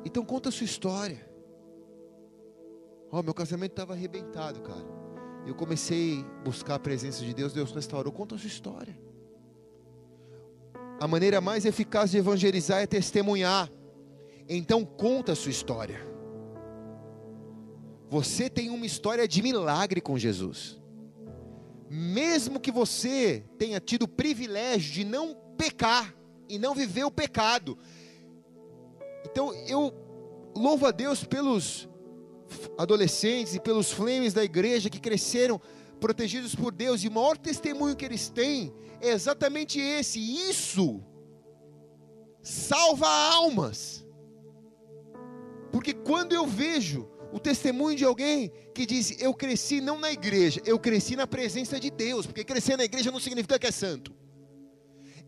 Então 0.05 0.25
conta 0.25 0.49
a 0.49 0.51
sua 0.51 0.65
história. 0.65 1.29
Ó, 3.11 3.19
oh, 3.19 3.23
meu 3.23 3.33
casamento 3.33 3.71
estava 3.71 3.93
arrebentado, 3.93 4.61
cara. 4.61 4.85
Eu 5.45 5.55
comecei 5.55 6.21
a 6.21 6.43
buscar 6.43 6.75
a 6.75 6.79
presença 6.79 7.23
de 7.25 7.33
Deus, 7.33 7.53
Deus 7.53 7.71
restaurou. 7.71 8.11
Conta 8.11 8.35
a 8.35 8.37
sua 8.37 8.47
história. 8.47 8.97
A 10.99 11.07
maneira 11.07 11.41
mais 11.41 11.65
eficaz 11.65 12.11
de 12.11 12.17
evangelizar 12.17 12.81
é 12.81 12.87
testemunhar. 12.87 13.69
Então 14.47 14.85
conta 14.85 15.31
a 15.31 15.35
sua 15.35 15.51
história. 15.51 15.99
Você 18.09 18.49
tem 18.49 18.69
uma 18.69 18.85
história 18.85 19.27
de 19.27 19.41
milagre 19.41 19.99
com 19.99 20.17
Jesus. 20.17 20.79
Mesmo 21.89 22.59
que 22.59 22.71
você 22.71 23.43
tenha 23.57 23.79
tido 23.79 24.03
o 24.03 24.07
privilégio 24.07 24.93
de 24.93 25.03
não 25.03 25.35
pecar 25.57 26.13
e 26.47 26.59
não 26.59 26.75
viver 26.75 27.03
o 27.03 27.11
pecado, 27.11 27.77
então 29.25 29.53
eu 29.67 29.93
louvo 30.55 30.85
a 30.85 30.91
Deus 30.91 31.23
pelos 31.23 31.89
adolescentes 32.77 33.55
e 33.55 33.59
pelos 33.59 33.91
flames 33.91 34.33
da 34.33 34.43
igreja 34.43 34.89
que 34.89 34.99
cresceram 34.99 35.59
protegidos 35.99 36.55
por 36.55 36.71
Deus, 36.71 37.03
e 37.03 37.07
o 37.07 37.11
maior 37.11 37.37
testemunho 37.37 37.95
que 37.95 38.03
eles 38.03 38.27
têm 38.27 38.73
é 38.99 39.09
exatamente 39.09 39.79
esse. 39.79 40.19
Isso 40.49 41.01
salva 42.41 43.07
almas. 43.07 44.05
Porque 45.71 45.93
quando 45.93 46.33
eu 46.33 46.45
vejo 46.45 47.07
o 47.31 47.39
testemunho 47.39 47.95
de 47.95 48.03
alguém 48.03 48.51
que 48.73 48.85
diz: 48.85 49.21
Eu 49.21 49.33
cresci 49.33 49.79
não 49.79 49.99
na 49.99 50.11
igreja, 50.11 50.61
eu 50.65 50.79
cresci 50.79 51.15
na 51.15 51.27
presença 51.27 51.79
de 51.79 51.89
Deus, 51.89 52.25
porque 52.25 52.43
crescer 52.43 52.75
na 52.75 52.83
igreja 52.83 53.11
não 53.11 53.19
significa 53.19 53.59
que 53.59 53.67
é 53.67 53.71
santo. 53.71 54.13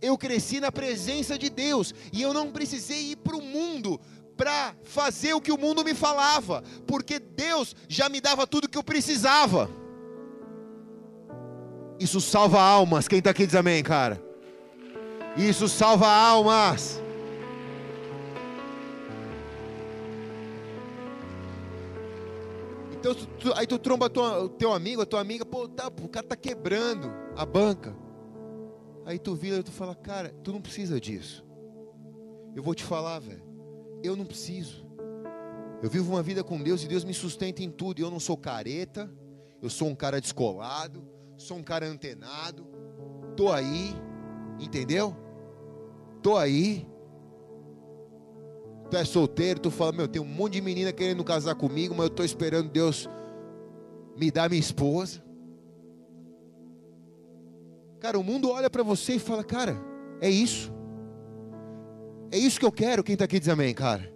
Eu 0.04 0.18
cresci 0.18 0.60
na 0.60 0.70
presença 0.70 1.40
de 1.40 1.50
Deus 1.50 1.96
e 2.12 2.22
eu 2.22 2.34
não 2.34 2.52
precisei 2.52 3.12
ir 3.12 3.16
para 3.16 3.38
o 3.38 3.42
mundo 3.42 3.98
para 4.36 4.76
fazer 4.84 5.34
o 5.34 5.40
que 5.40 5.50
o 5.50 5.58
mundo 5.58 5.82
me 5.82 5.96
falava, 5.96 6.62
porque 6.86 7.20
Deus 7.20 7.74
já 7.88 8.10
me 8.10 8.20
dava 8.20 8.46
tudo 8.46 8.68
que 8.68 8.78
eu 8.78 8.84
precisava. 8.84 9.70
Isso 11.98 12.20
salva 12.20 12.62
almas. 12.62 13.08
Quem 13.08 13.20
está 13.20 13.30
aqui 13.30 13.46
diz 13.46 13.56
amém, 13.56 13.82
cara. 13.82 14.22
Isso 15.38 15.70
salva 15.70 16.10
almas. 16.10 17.02
Então, 22.92 23.16
tu, 23.16 23.54
aí 23.56 23.66
tu 23.66 23.80
tromba 23.80 24.08
o 24.08 24.50
teu 24.50 24.74
amigo, 24.74 25.02
a 25.02 25.06
tua 25.06 25.22
amiga, 25.22 25.46
pô, 25.46 25.66
tá, 25.70 25.88
o 25.88 26.10
cara 26.10 26.28
tá 26.28 26.36
quebrando 26.36 27.10
a 27.38 27.46
banca. 27.46 28.03
Aí 29.06 29.20
tu 29.20 29.36
vira 29.36 29.58
e 29.58 29.64
tu 29.64 29.72
fala, 29.72 29.96
cara, 29.96 30.30
tu 30.44 30.52
não 30.52 30.62
precisa 30.62 31.00
disso. 31.00 31.46
Eu 32.56 32.64
vou 32.64 32.74
te 32.74 32.84
falar, 32.84 33.20
velho. 33.20 33.44
Eu 34.04 34.16
não 34.16 34.26
preciso. 34.26 34.86
Eu 35.82 35.90
vivo 35.90 36.14
uma 36.14 36.24
vida 36.24 36.44
com 36.44 36.62
Deus 36.62 36.84
e 36.84 36.88
Deus 36.88 37.04
me 37.04 37.14
sustenta 37.14 37.62
em 37.62 37.70
tudo. 37.70 38.02
Eu 38.02 38.12
não 38.12 38.20
sou 38.20 38.38
careta. 38.38 39.12
Eu 39.62 39.70
sou 39.70 39.88
um 39.88 39.96
cara 39.96 40.22
descolado. 40.22 41.08
Sou 41.38 41.58
um 41.58 41.64
cara 41.64 41.88
antenado. 41.88 42.66
Tô 43.36 43.52
aí. 43.52 43.94
Entendeu? 44.60 45.16
Tô 46.22 46.38
aí 46.38 46.88
tu 48.94 48.98
é 48.98 49.04
solteiro, 49.04 49.60
tu 49.60 49.72
fala, 49.72 49.92
meu, 49.92 50.08
tem 50.08 50.22
um 50.22 50.26
monte 50.26 50.54
de 50.54 50.62
menina 50.62 50.94
querendo 50.94 51.24
casar 51.24 51.56
comigo, 51.56 51.96
mas 51.96 52.06
eu 52.06 52.12
estou 52.12 52.24
esperando 52.24 52.70
Deus 52.70 53.10
me 54.16 54.30
dar 54.30 54.48
minha 54.48 54.60
esposa. 54.60 55.20
Cara, 58.04 58.20
o 58.20 58.24
mundo 58.24 58.50
olha 58.50 58.70
para 58.70 58.84
você 58.84 59.14
e 59.14 59.20
fala, 59.20 59.46
cara, 59.46 59.78
é 60.20 60.30
isso. 60.30 60.70
É 62.30 62.38
isso 62.38 62.60
que 62.60 62.66
eu 62.66 62.72
quero. 62.72 63.02
Quem 63.02 63.14
está 63.14 63.24
aqui 63.24 63.40
diz 63.40 63.48
amém, 63.48 63.74
cara. 63.74 64.14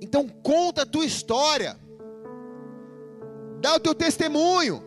Então 0.00 0.28
conta 0.28 0.82
a 0.82 0.86
tua 0.86 1.04
história. 1.04 1.76
Dá 3.60 3.74
o 3.74 3.80
teu 3.80 3.92
testemunho. 3.92 4.84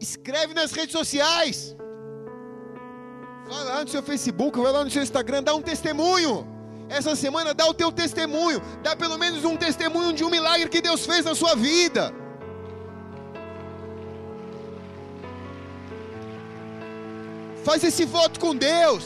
Escreve 0.00 0.54
nas 0.54 0.72
redes 0.72 0.90
sociais. 0.90 1.76
Vai 3.46 3.64
lá 3.64 3.84
no 3.84 3.88
seu 3.88 4.02
Facebook, 4.02 4.58
vai 4.58 4.72
lá 4.72 4.82
no 4.82 4.90
seu 4.90 5.04
Instagram, 5.04 5.44
dá 5.44 5.54
um 5.54 5.62
testemunho. 5.62 6.44
Essa 6.88 7.14
semana 7.14 7.54
dá 7.54 7.64
o 7.64 7.74
teu 7.74 7.92
testemunho, 7.92 8.60
dá 8.82 8.96
pelo 8.96 9.18
menos 9.18 9.44
um 9.44 9.56
testemunho 9.56 10.12
de 10.12 10.24
um 10.24 10.30
milagre 10.30 10.68
que 10.68 10.82
Deus 10.82 11.06
fez 11.06 11.24
na 11.24 11.36
sua 11.36 11.54
vida. 11.54 12.12
Faz 17.68 17.84
esse 17.84 18.06
voto 18.06 18.40
com 18.40 18.56
Deus. 18.56 19.04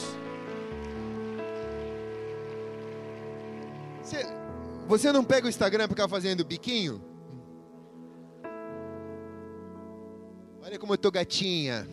Você, 4.01 4.25
você 4.87 5.11
não 5.11 5.21
pega 5.21 5.47
o 5.47 5.49
Instagram 5.49 5.83
para 5.83 5.95
ficar 5.97 6.07
fazendo 6.07 6.45
biquinho? 6.45 7.03
Olha 10.61 10.79
como 10.79 10.93
eu 10.93 10.97
tô 10.97 11.11
gatinha. 11.11 11.85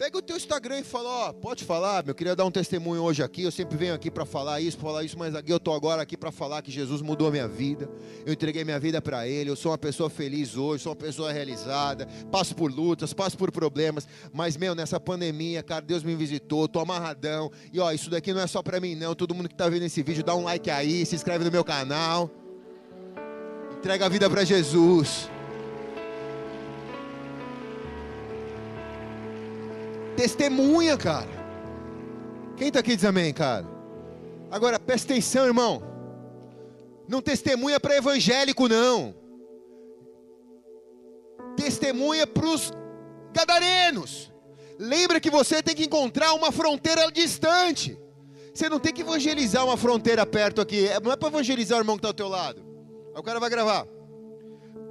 Pega 0.00 0.16
o 0.16 0.22
teu 0.22 0.34
Instagram 0.34 0.80
e 0.80 0.82
fala, 0.82 1.10
ó, 1.10 1.32
pode 1.34 1.62
falar, 1.62 2.08
eu 2.08 2.14
queria 2.14 2.34
dar 2.34 2.46
um 2.46 2.50
testemunho 2.50 3.02
hoje 3.02 3.22
aqui, 3.22 3.42
eu 3.42 3.50
sempre 3.50 3.76
venho 3.76 3.92
aqui 3.92 4.10
para 4.10 4.24
falar 4.24 4.58
isso, 4.58 4.78
falar 4.78 5.04
isso, 5.04 5.18
mas 5.18 5.34
aqui 5.34 5.52
eu 5.52 5.60
tô 5.60 5.74
agora 5.74 6.00
aqui 6.00 6.16
para 6.16 6.32
falar 6.32 6.62
que 6.62 6.70
Jesus 6.70 7.02
mudou 7.02 7.28
a 7.28 7.30
minha 7.30 7.46
vida. 7.46 7.86
Eu 8.24 8.32
entreguei 8.32 8.64
minha 8.64 8.80
vida 8.80 9.02
para 9.02 9.28
ele, 9.28 9.50
eu 9.50 9.56
sou 9.56 9.72
uma 9.72 9.76
pessoa 9.76 10.08
feliz 10.08 10.56
hoje, 10.56 10.84
sou 10.84 10.92
uma 10.92 10.96
pessoa 10.96 11.30
realizada, 11.30 12.08
passo 12.32 12.56
por 12.56 12.72
lutas, 12.72 13.12
passo 13.12 13.36
por 13.36 13.52
problemas, 13.52 14.08
mas 14.32 14.56
meu, 14.56 14.74
nessa 14.74 14.98
pandemia, 14.98 15.62
cara, 15.62 15.82
Deus 15.82 16.02
me 16.02 16.14
visitou, 16.14 16.66
tô 16.66 16.80
amarradão. 16.80 17.52
E 17.70 17.78
ó, 17.78 17.92
isso 17.92 18.08
daqui 18.08 18.32
não 18.32 18.40
é 18.40 18.46
só 18.46 18.62
para 18.62 18.80
mim 18.80 18.94
não, 18.94 19.14
todo 19.14 19.34
mundo 19.34 19.50
que 19.50 19.54
tá 19.54 19.68
vendo 19.68 19.82
esse 19.82 20.02
vídeo, 20.02 20.24
dá 20.24 20.34
um 20.34 20.44
like 20.44 20.70
aí, 20.70 21.04
se 21.04 21.14
inscreve 21.14 21.44
no 21.44 21.52
meu 21.52 21.62
canal. 21.62 22.30
Entrega 23.76 24.06
a 24.06 24.08
vida 24.08 24.30
para 24.30 24.44
Jesus. 24.44 25.28
Testemunha, 30.20 30.98
cara. 30.98 31.30
Quem 32.54 32.68
está 32.68 32.80
aqui 32.80 32.94
diz 32.94 33.06
amém, 33.06 33.32
cara? 33.32 33.66
Agora, 34.50 34.78
presta 34.78 35.14
atenção, 35.14 35.46
irmão. 35.46 35.82
Não 37.08 37.22
testemunha 37.22 37.80
para 37.80 37.96
evangélico, 37.96 38.68
não. 38.68 39.14
Testemunha 41.56 42.26
para 42.26 42.46
os 42.46 42.70
gadarenos. 43.32 44.30
Lembra 44.78 45.20
que 45.20 45.30
você 45.30 45.62
tem 45.62 45.74
que 45.74 45.84
encontrar 45.84 46.34
uma 46.34 46.52
fronteira 46.52 47.10
distante. 47.10 47.98
Você 48.52 48.68
não 48.68 48.78
tem 48.78 48.92
que 48.92 49.00
evangelizar 49.00 49.64
uma 49.64 49.78
fronteira 49.78 50.26
perto 50.26 50.60
aqui. 50.60 50.86
É, 50.86 51.00
não 51.00 51.12
é 51.12 51.16
para 51.16 51.28
evangelizar 51.28 51.78
o 51.78 51.80
irmão 51.80 51.96
que 51.96 52.00
está 52.00 52.08
ao 52.08 52.14
teu 52.14 52.28
lado. 52.28 52.60
Aí 53.14 53.20
o 53.20 53.22
cara 53.22 53.40
vai 53.40 53.48
gravar. 53.48 53.86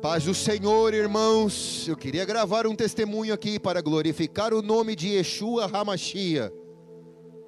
Paz 0.02 0.24
do 0.24 0.34
Senhor, 0.34 0.94
irmãos. 0.94 1.86
Eu 1.86 1.98
queria 1.98 2.24
gravar 2.24 2.66
um 2.66 2.74
testemunho 2.74 3.34
aqui 3.34 3.60
para 3.60 3.82
glorificar 3.82 4.54
o 4.54 4.62
nome 4.62 4.96
de 4.96 5.10
Yeshua 5.10 5.66
Hamashia. 5.66 6.54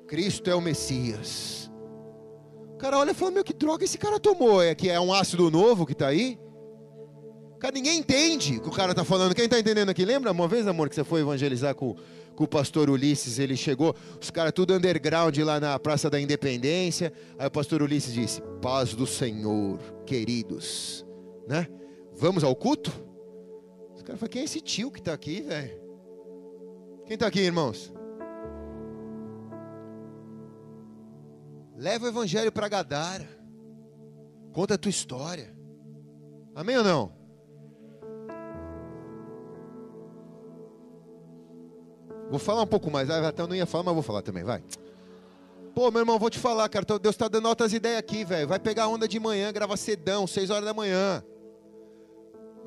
Cristo 0.06 0.50
é 0.50 0.56
o 0.56 0.60
Messias. 0.60 1.72
O 2.74 2.78
cara 2.78 2.98
olha 2.98 3.12
e 3.12 3.14
fala: 3.14 3.32
Meu, 3.32 3.44
que 3.46 3.54
droga 3.54 3.86
esse 3.86 3.98
cara 3.98 4.20
tomou? 4.20 4.62
É 4.62 4.76
que 4.76 4.90
é 4.90 5.00
um 5.00 5.14
ácido 5.14 5.50
novo 5.50 5.86
que 5.86 5.94
está 5.94 6.08
aí? 6.08 6.38
Cara, 7.58 7.74
ninguém 7.74 8.00
entende 8.00 8.58
o 8.58 8.62
que 8.62 8.68
o 8.68 8.72
cara 8.72 8.92
está 8.92 9.06
falando. 9.06 9.34
Quem 9.34 9.46
está 9.46 9.58
entendendo 9.58 9.90
aqui? 9.90 10.04
Lembra 10.04 10.30
uma 10.34 10.48
vez, 10.48 10.68
amor, 10.68 10.90
que 10.90 10.96
você 10.96 11.06
foi 11.06 11.22
evangelizar 11.22 11.74
com, 11.74 11.96
com 12.36 12.44
o 12.44 12.48
pastor 12.48 12.90
Ulisses? 12.90 13.40
Ele 13.40 13.56
chegou, 13.56 13.96
os 14.22 14.30
caras 14.30 14.52
tudo 14.52 14.74
underground 14.74 15.38
lá 15.38 15.58
na 15.58 15.80
Praça 15.80 16.10
da 16.10 16.20
Independência. 16.20 17.14
Aí 17.40 17.48
o 17.48 17.52
pastor 17.52 17.82
Ulisses 17.82 18.14
disse: 18.14 18.42
Paz 18.62 18.94
do 18.94 19.08
Senhor, 19.08 19.80
queridos. 20.06 21.06
Né? 21.48 21.66
Vamos 22.22 22.44
ao 22.44 22.56
culto? 22.56 22.92
Os 23.96 24.04
caras 24.04 24.20
falam, 24.20 24.32
quem 24.32 24.44
é 24.44 24.46
esse 24.46 24.62
tio 24.62 24.92
que 24.92 25.00
está 25.00 25.12
aqui, 25.12 25.42
velho? 25.42 25.82
Quem 27.08 27.16
está 27.16 27.26
aqui, 27.26 27.40
irmãos? 27.40 27.92
Leva 31.76 32.06
o 32.06 32.10
evangelho 32.10 32.52
para 32.52 32.70
Gadara. 32.70 33.28
Conta 34.54 34.76
a 34.76 34.78
tua 34.78 34.92
história. 34.92 35.52
Amém 36.54 36.78
ou 36.78 36.84
não? 36.84 37.12
Vou 42.30 42.38
falar 42.38 42.62
um 42.62 42.68
pouco 42.68 42.92
mais. 42.92 43.10
Ah, 43.10 43.30
até 43.30 43.42
eu 43.42 43.48
não 43.48 43.56
ia 43.56 43.66
falar, 43.66 43.86
mas 43.86 43.96
vou 43.96 44.04
falar 44.04 44.22
também, 44.22 44.44
vai. 44.44 44.64
Pô, 45.74 45.90
meu 45.90 46.02
irmão, 46.02 46.20
vou 46.20 46.30
te 46.30 46.38
falar, 46.38 46.70
cara. 46.70 46.86
Deus 47.00 47.16
está 47.16 47.28
dando 47.28 47.48
outras 47.48 47.74
ideias 47.74 47.98
aqui, 47.98 48.24
velho. 48.24 48.48
Vai 48.48 48.60
pegar 48.60 48.90
onda 48.90 49.08
de 49.08 49.20
manhã, 49.20 49.52
grava 49.52 49.76
cedão, 49.76 50.28
6 50.28 50.52
horas 50.52 50.66
da 50.66 50.74
manhã. 50.74 51.24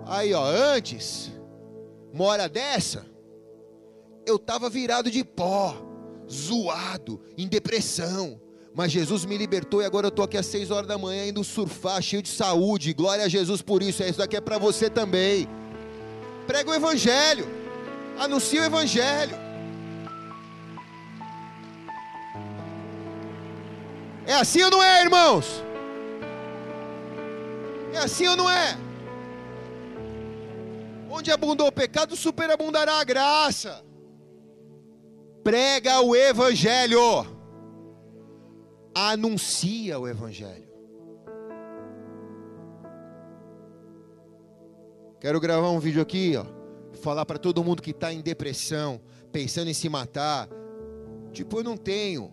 Aí, 0.06 0.34
ó, 0.34 0.44
antes, 0.44 1.32
uma 2.12 2.24
hora 2.24 2.48
dessa, 2.48 3.06
eu 4.26 4.36
estava 4.36 4.68
virado 4.68 5.10
de 5.10 5.24
pó, 5.24 5.76
zoado, 6.30 7.20
em 7.36 7.46
depressão. 7.48 8.40
Mas 8.74 8.90
Jesus 8.90 9.24
me 9.24 9.38
libertou 9.38 9.80
e 9.80 9.84
agora 9.84 10.06
eu 10.06 10.08
estou 10.08 10.24
aqui 10.24 10.36
às 10.36 10.46
seis 10.46 10.70
horas 10.70 10.88
da 10.88 10.98
manhã 10.98 11.26
indo 11.26 11.44
surfar, 11.44 12.02
cheio 12.02 12.20
de 12.20 12.28
saúde. 12.28 12.92
Glória 12.92 13.24
a 13.24 13.28
Jesus 13.28 13.62
por 13.62 13.82
isso. 13.82 14.02
Isso 14.02 14.18
daqui 14.18 14.36
é 14.36 14.40
para 14.40 14.58
você 14.58 14.90
também. 14.90 15.48
Prega 16.46 16.70
o 16.70 16.74
Evangelho. 16.74 17.48
Anuncia 18.18 18.62
o 18.62 18.64
Evangelho. 18.64 19.36
É 24.26 24.34
assim 24.34 24.62
ou 24.62 24.70
não 24.70 24.82
é, 24.82 25.02
irmãos? 25.02 25.62
É 27.92 27.98
assim 27.98 28.26
ou 28.26 28.36
não 28.36 28.50
é? 28.50 28.76
Onde 31.16 31.30
abundou 31.30 31.68
o 31.68 31.72
pecado, 31.72 32.16
superabundará 32.16 32.98
a 32.98 33.04
graça. 33.04 33.84
Prega 35.44 36.00
o 36.00 36.16
Evangelho. 36.16 36.98
Anuncia 38.92 39.96
o 39.96 40.08
Evangelho. 40.08 40.68
Quero 45.20 45.38
gravar 45.38 45.70
um 45.70 45.78
vídeo 45.78 46.02
aqui, 46.02 46.34
ó. 46.36 46.44
Falar 46.94 47.24
para 47.24 47.38
todo 47.38 47.62
mundo 47.62 47.80
que 47.80 47.92
está 47.92 48.12
em 48.12 48.20
depressão, 48.20 49.00
pensando 49.30 49.70
em 49.70 49.74
se 49.74 49.88
matar. 49.88 50.48
Tipo, 51.32 51.60
eu 51.60 51.64
não 51.64 51.76
tenho 51.76 52.32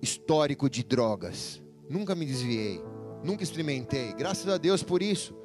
histórico 0.00 0.70
de 0.70 0.84
drogas. 0.84 1.60
Nunca 1.90 2.14
me 2.14 2.24
desviei. 2.24 2.80
Nunca 3.24 3.42
experimentei. 3.42 4.12
Graças 4.12 4.48
a 4.48 4.56
Deus 4.56 4.84
por 4.84 5.02
isso 5.02 5.37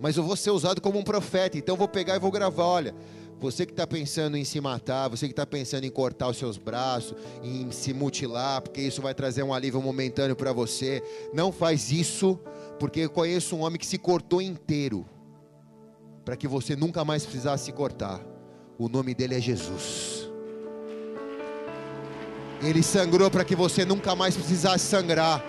mas 0.00 0.16
eu 0.16 0.22
vou 0.22 0.36
ser 0.36 0.50
usado 0.50 0.80
como 0.80 0.98
um 0.98 1.02
profeta, 1.04 1.58
então 1.58 1.74
eu 1.74 1.78
vou 1.78 1.88
pegar 1.88 2.16
e 2.16 2.18
vou 2.18 2.30
gravar, 2.30 2.64
olha, 2.64 2.94
Você 3.40 3.64
que 3.64 3.72
está 3.72 3.86
pensando 3.86 4.36
em 4.36 4.44
se 4.44 4.60
matar, 4.60 5.08
você 5.08 5.26
que 5.26 5.32
está 5.32 5.46
pensando 5.46 5.84
em 5.84 5.90
cortar 5.90 6.28
os 6.28 6.36
seus 6.36 6.58
braços, 6.58 7.14
em 7.42 7.70
se 7.70 7.92
mutilar, 7.92 8.60
porque 8.60 8.80
isso 8.80 9.00
vai 9.00 9.14
trazer 9.14 9.44
um 9.44 9.54
alívio 9.54 9.80
momentâneo 9.80 10.34
para 10.34 10.52
você, 10.52 11.00
não 11.32 11.52
faz 11.52 11.92
isso, 11.92 12.38
porque 12.80 13.00
eu 13.00 13.10
conheço 13.10 13.54
um 13.54 13.62
homem 13.62 13.78
que 13.78 13.86
se 13.86 13.96
cortou 13.96 14.42
inteiro, 14.42 15.06
para 16.24 16.36
que 16.36 16.48
você 16.48 16.74
nunca 16.74 17.04
mais 17.04 17.22
precisasse 17.22 17.66
se 17.66 17.72
cortar. 17.72 18.20
O 18.76 18.88
nome 18.88 19.14
dele 19.14 19.36
é 19.36 19.40
Jesus. 19.40 20.28
Ele 22.60 22.82
sangrou 22.82 23.30
para 23.30 23.44
que 23.44 23.54
você 23.54 23.84
nunca 23.84 24.16
mais 24.16 24.34
precisasse 24.34 24.84
sangrar. 24.84 25.44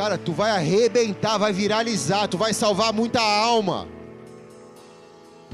Cara, 0.00 0.16
tu 0.16 0.32
vai 0.32 0.50
arrebentar, 0.50 1.36
vai 1.36 1.52
viralizar, 1.52 2.26
tu 2.26 2.38
vai 2.38 2.54
salvar 2.54 2.90
muita 2.90 3.20
alma. 3.20 3.86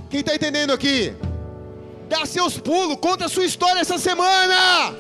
Quem 0.09 0.21
está 0.21 0.37
entendendo 0.37 0.73
aqui? 0.73 1.13
Dá 2.09 2.25
seus 2.25 2.57
pulos, 2.57 2.97
conta 3.01 3.25
a 3.25 3.29
sua 3.29 3.45
história 3.45 3.81
essa 3.81 3.99
semana. 3.99 4.95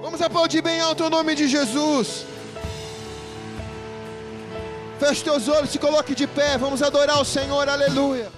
Vamos 0.00 0.22
aplaudir 0.22 0.62
bem 0.62 0.78
alto 0.78 1.02
o 1.02 1.10
nome 1.10 1.34
de 1.34 1.48
Jesus. 1.48 2.24
Feche 5.00 5.24
teus 5.24 5.48
olhos, 5.48 5.70
se 5.70 5.78
coloque 5.80 6.14
de 6.14 6.28
pé, 6.28 6.56
vamos 6.56 6.82
adorar 6.82 7.20
o 7.20 7.24
Senhor, 7.24 7.68
aleluia. 7.68 8.35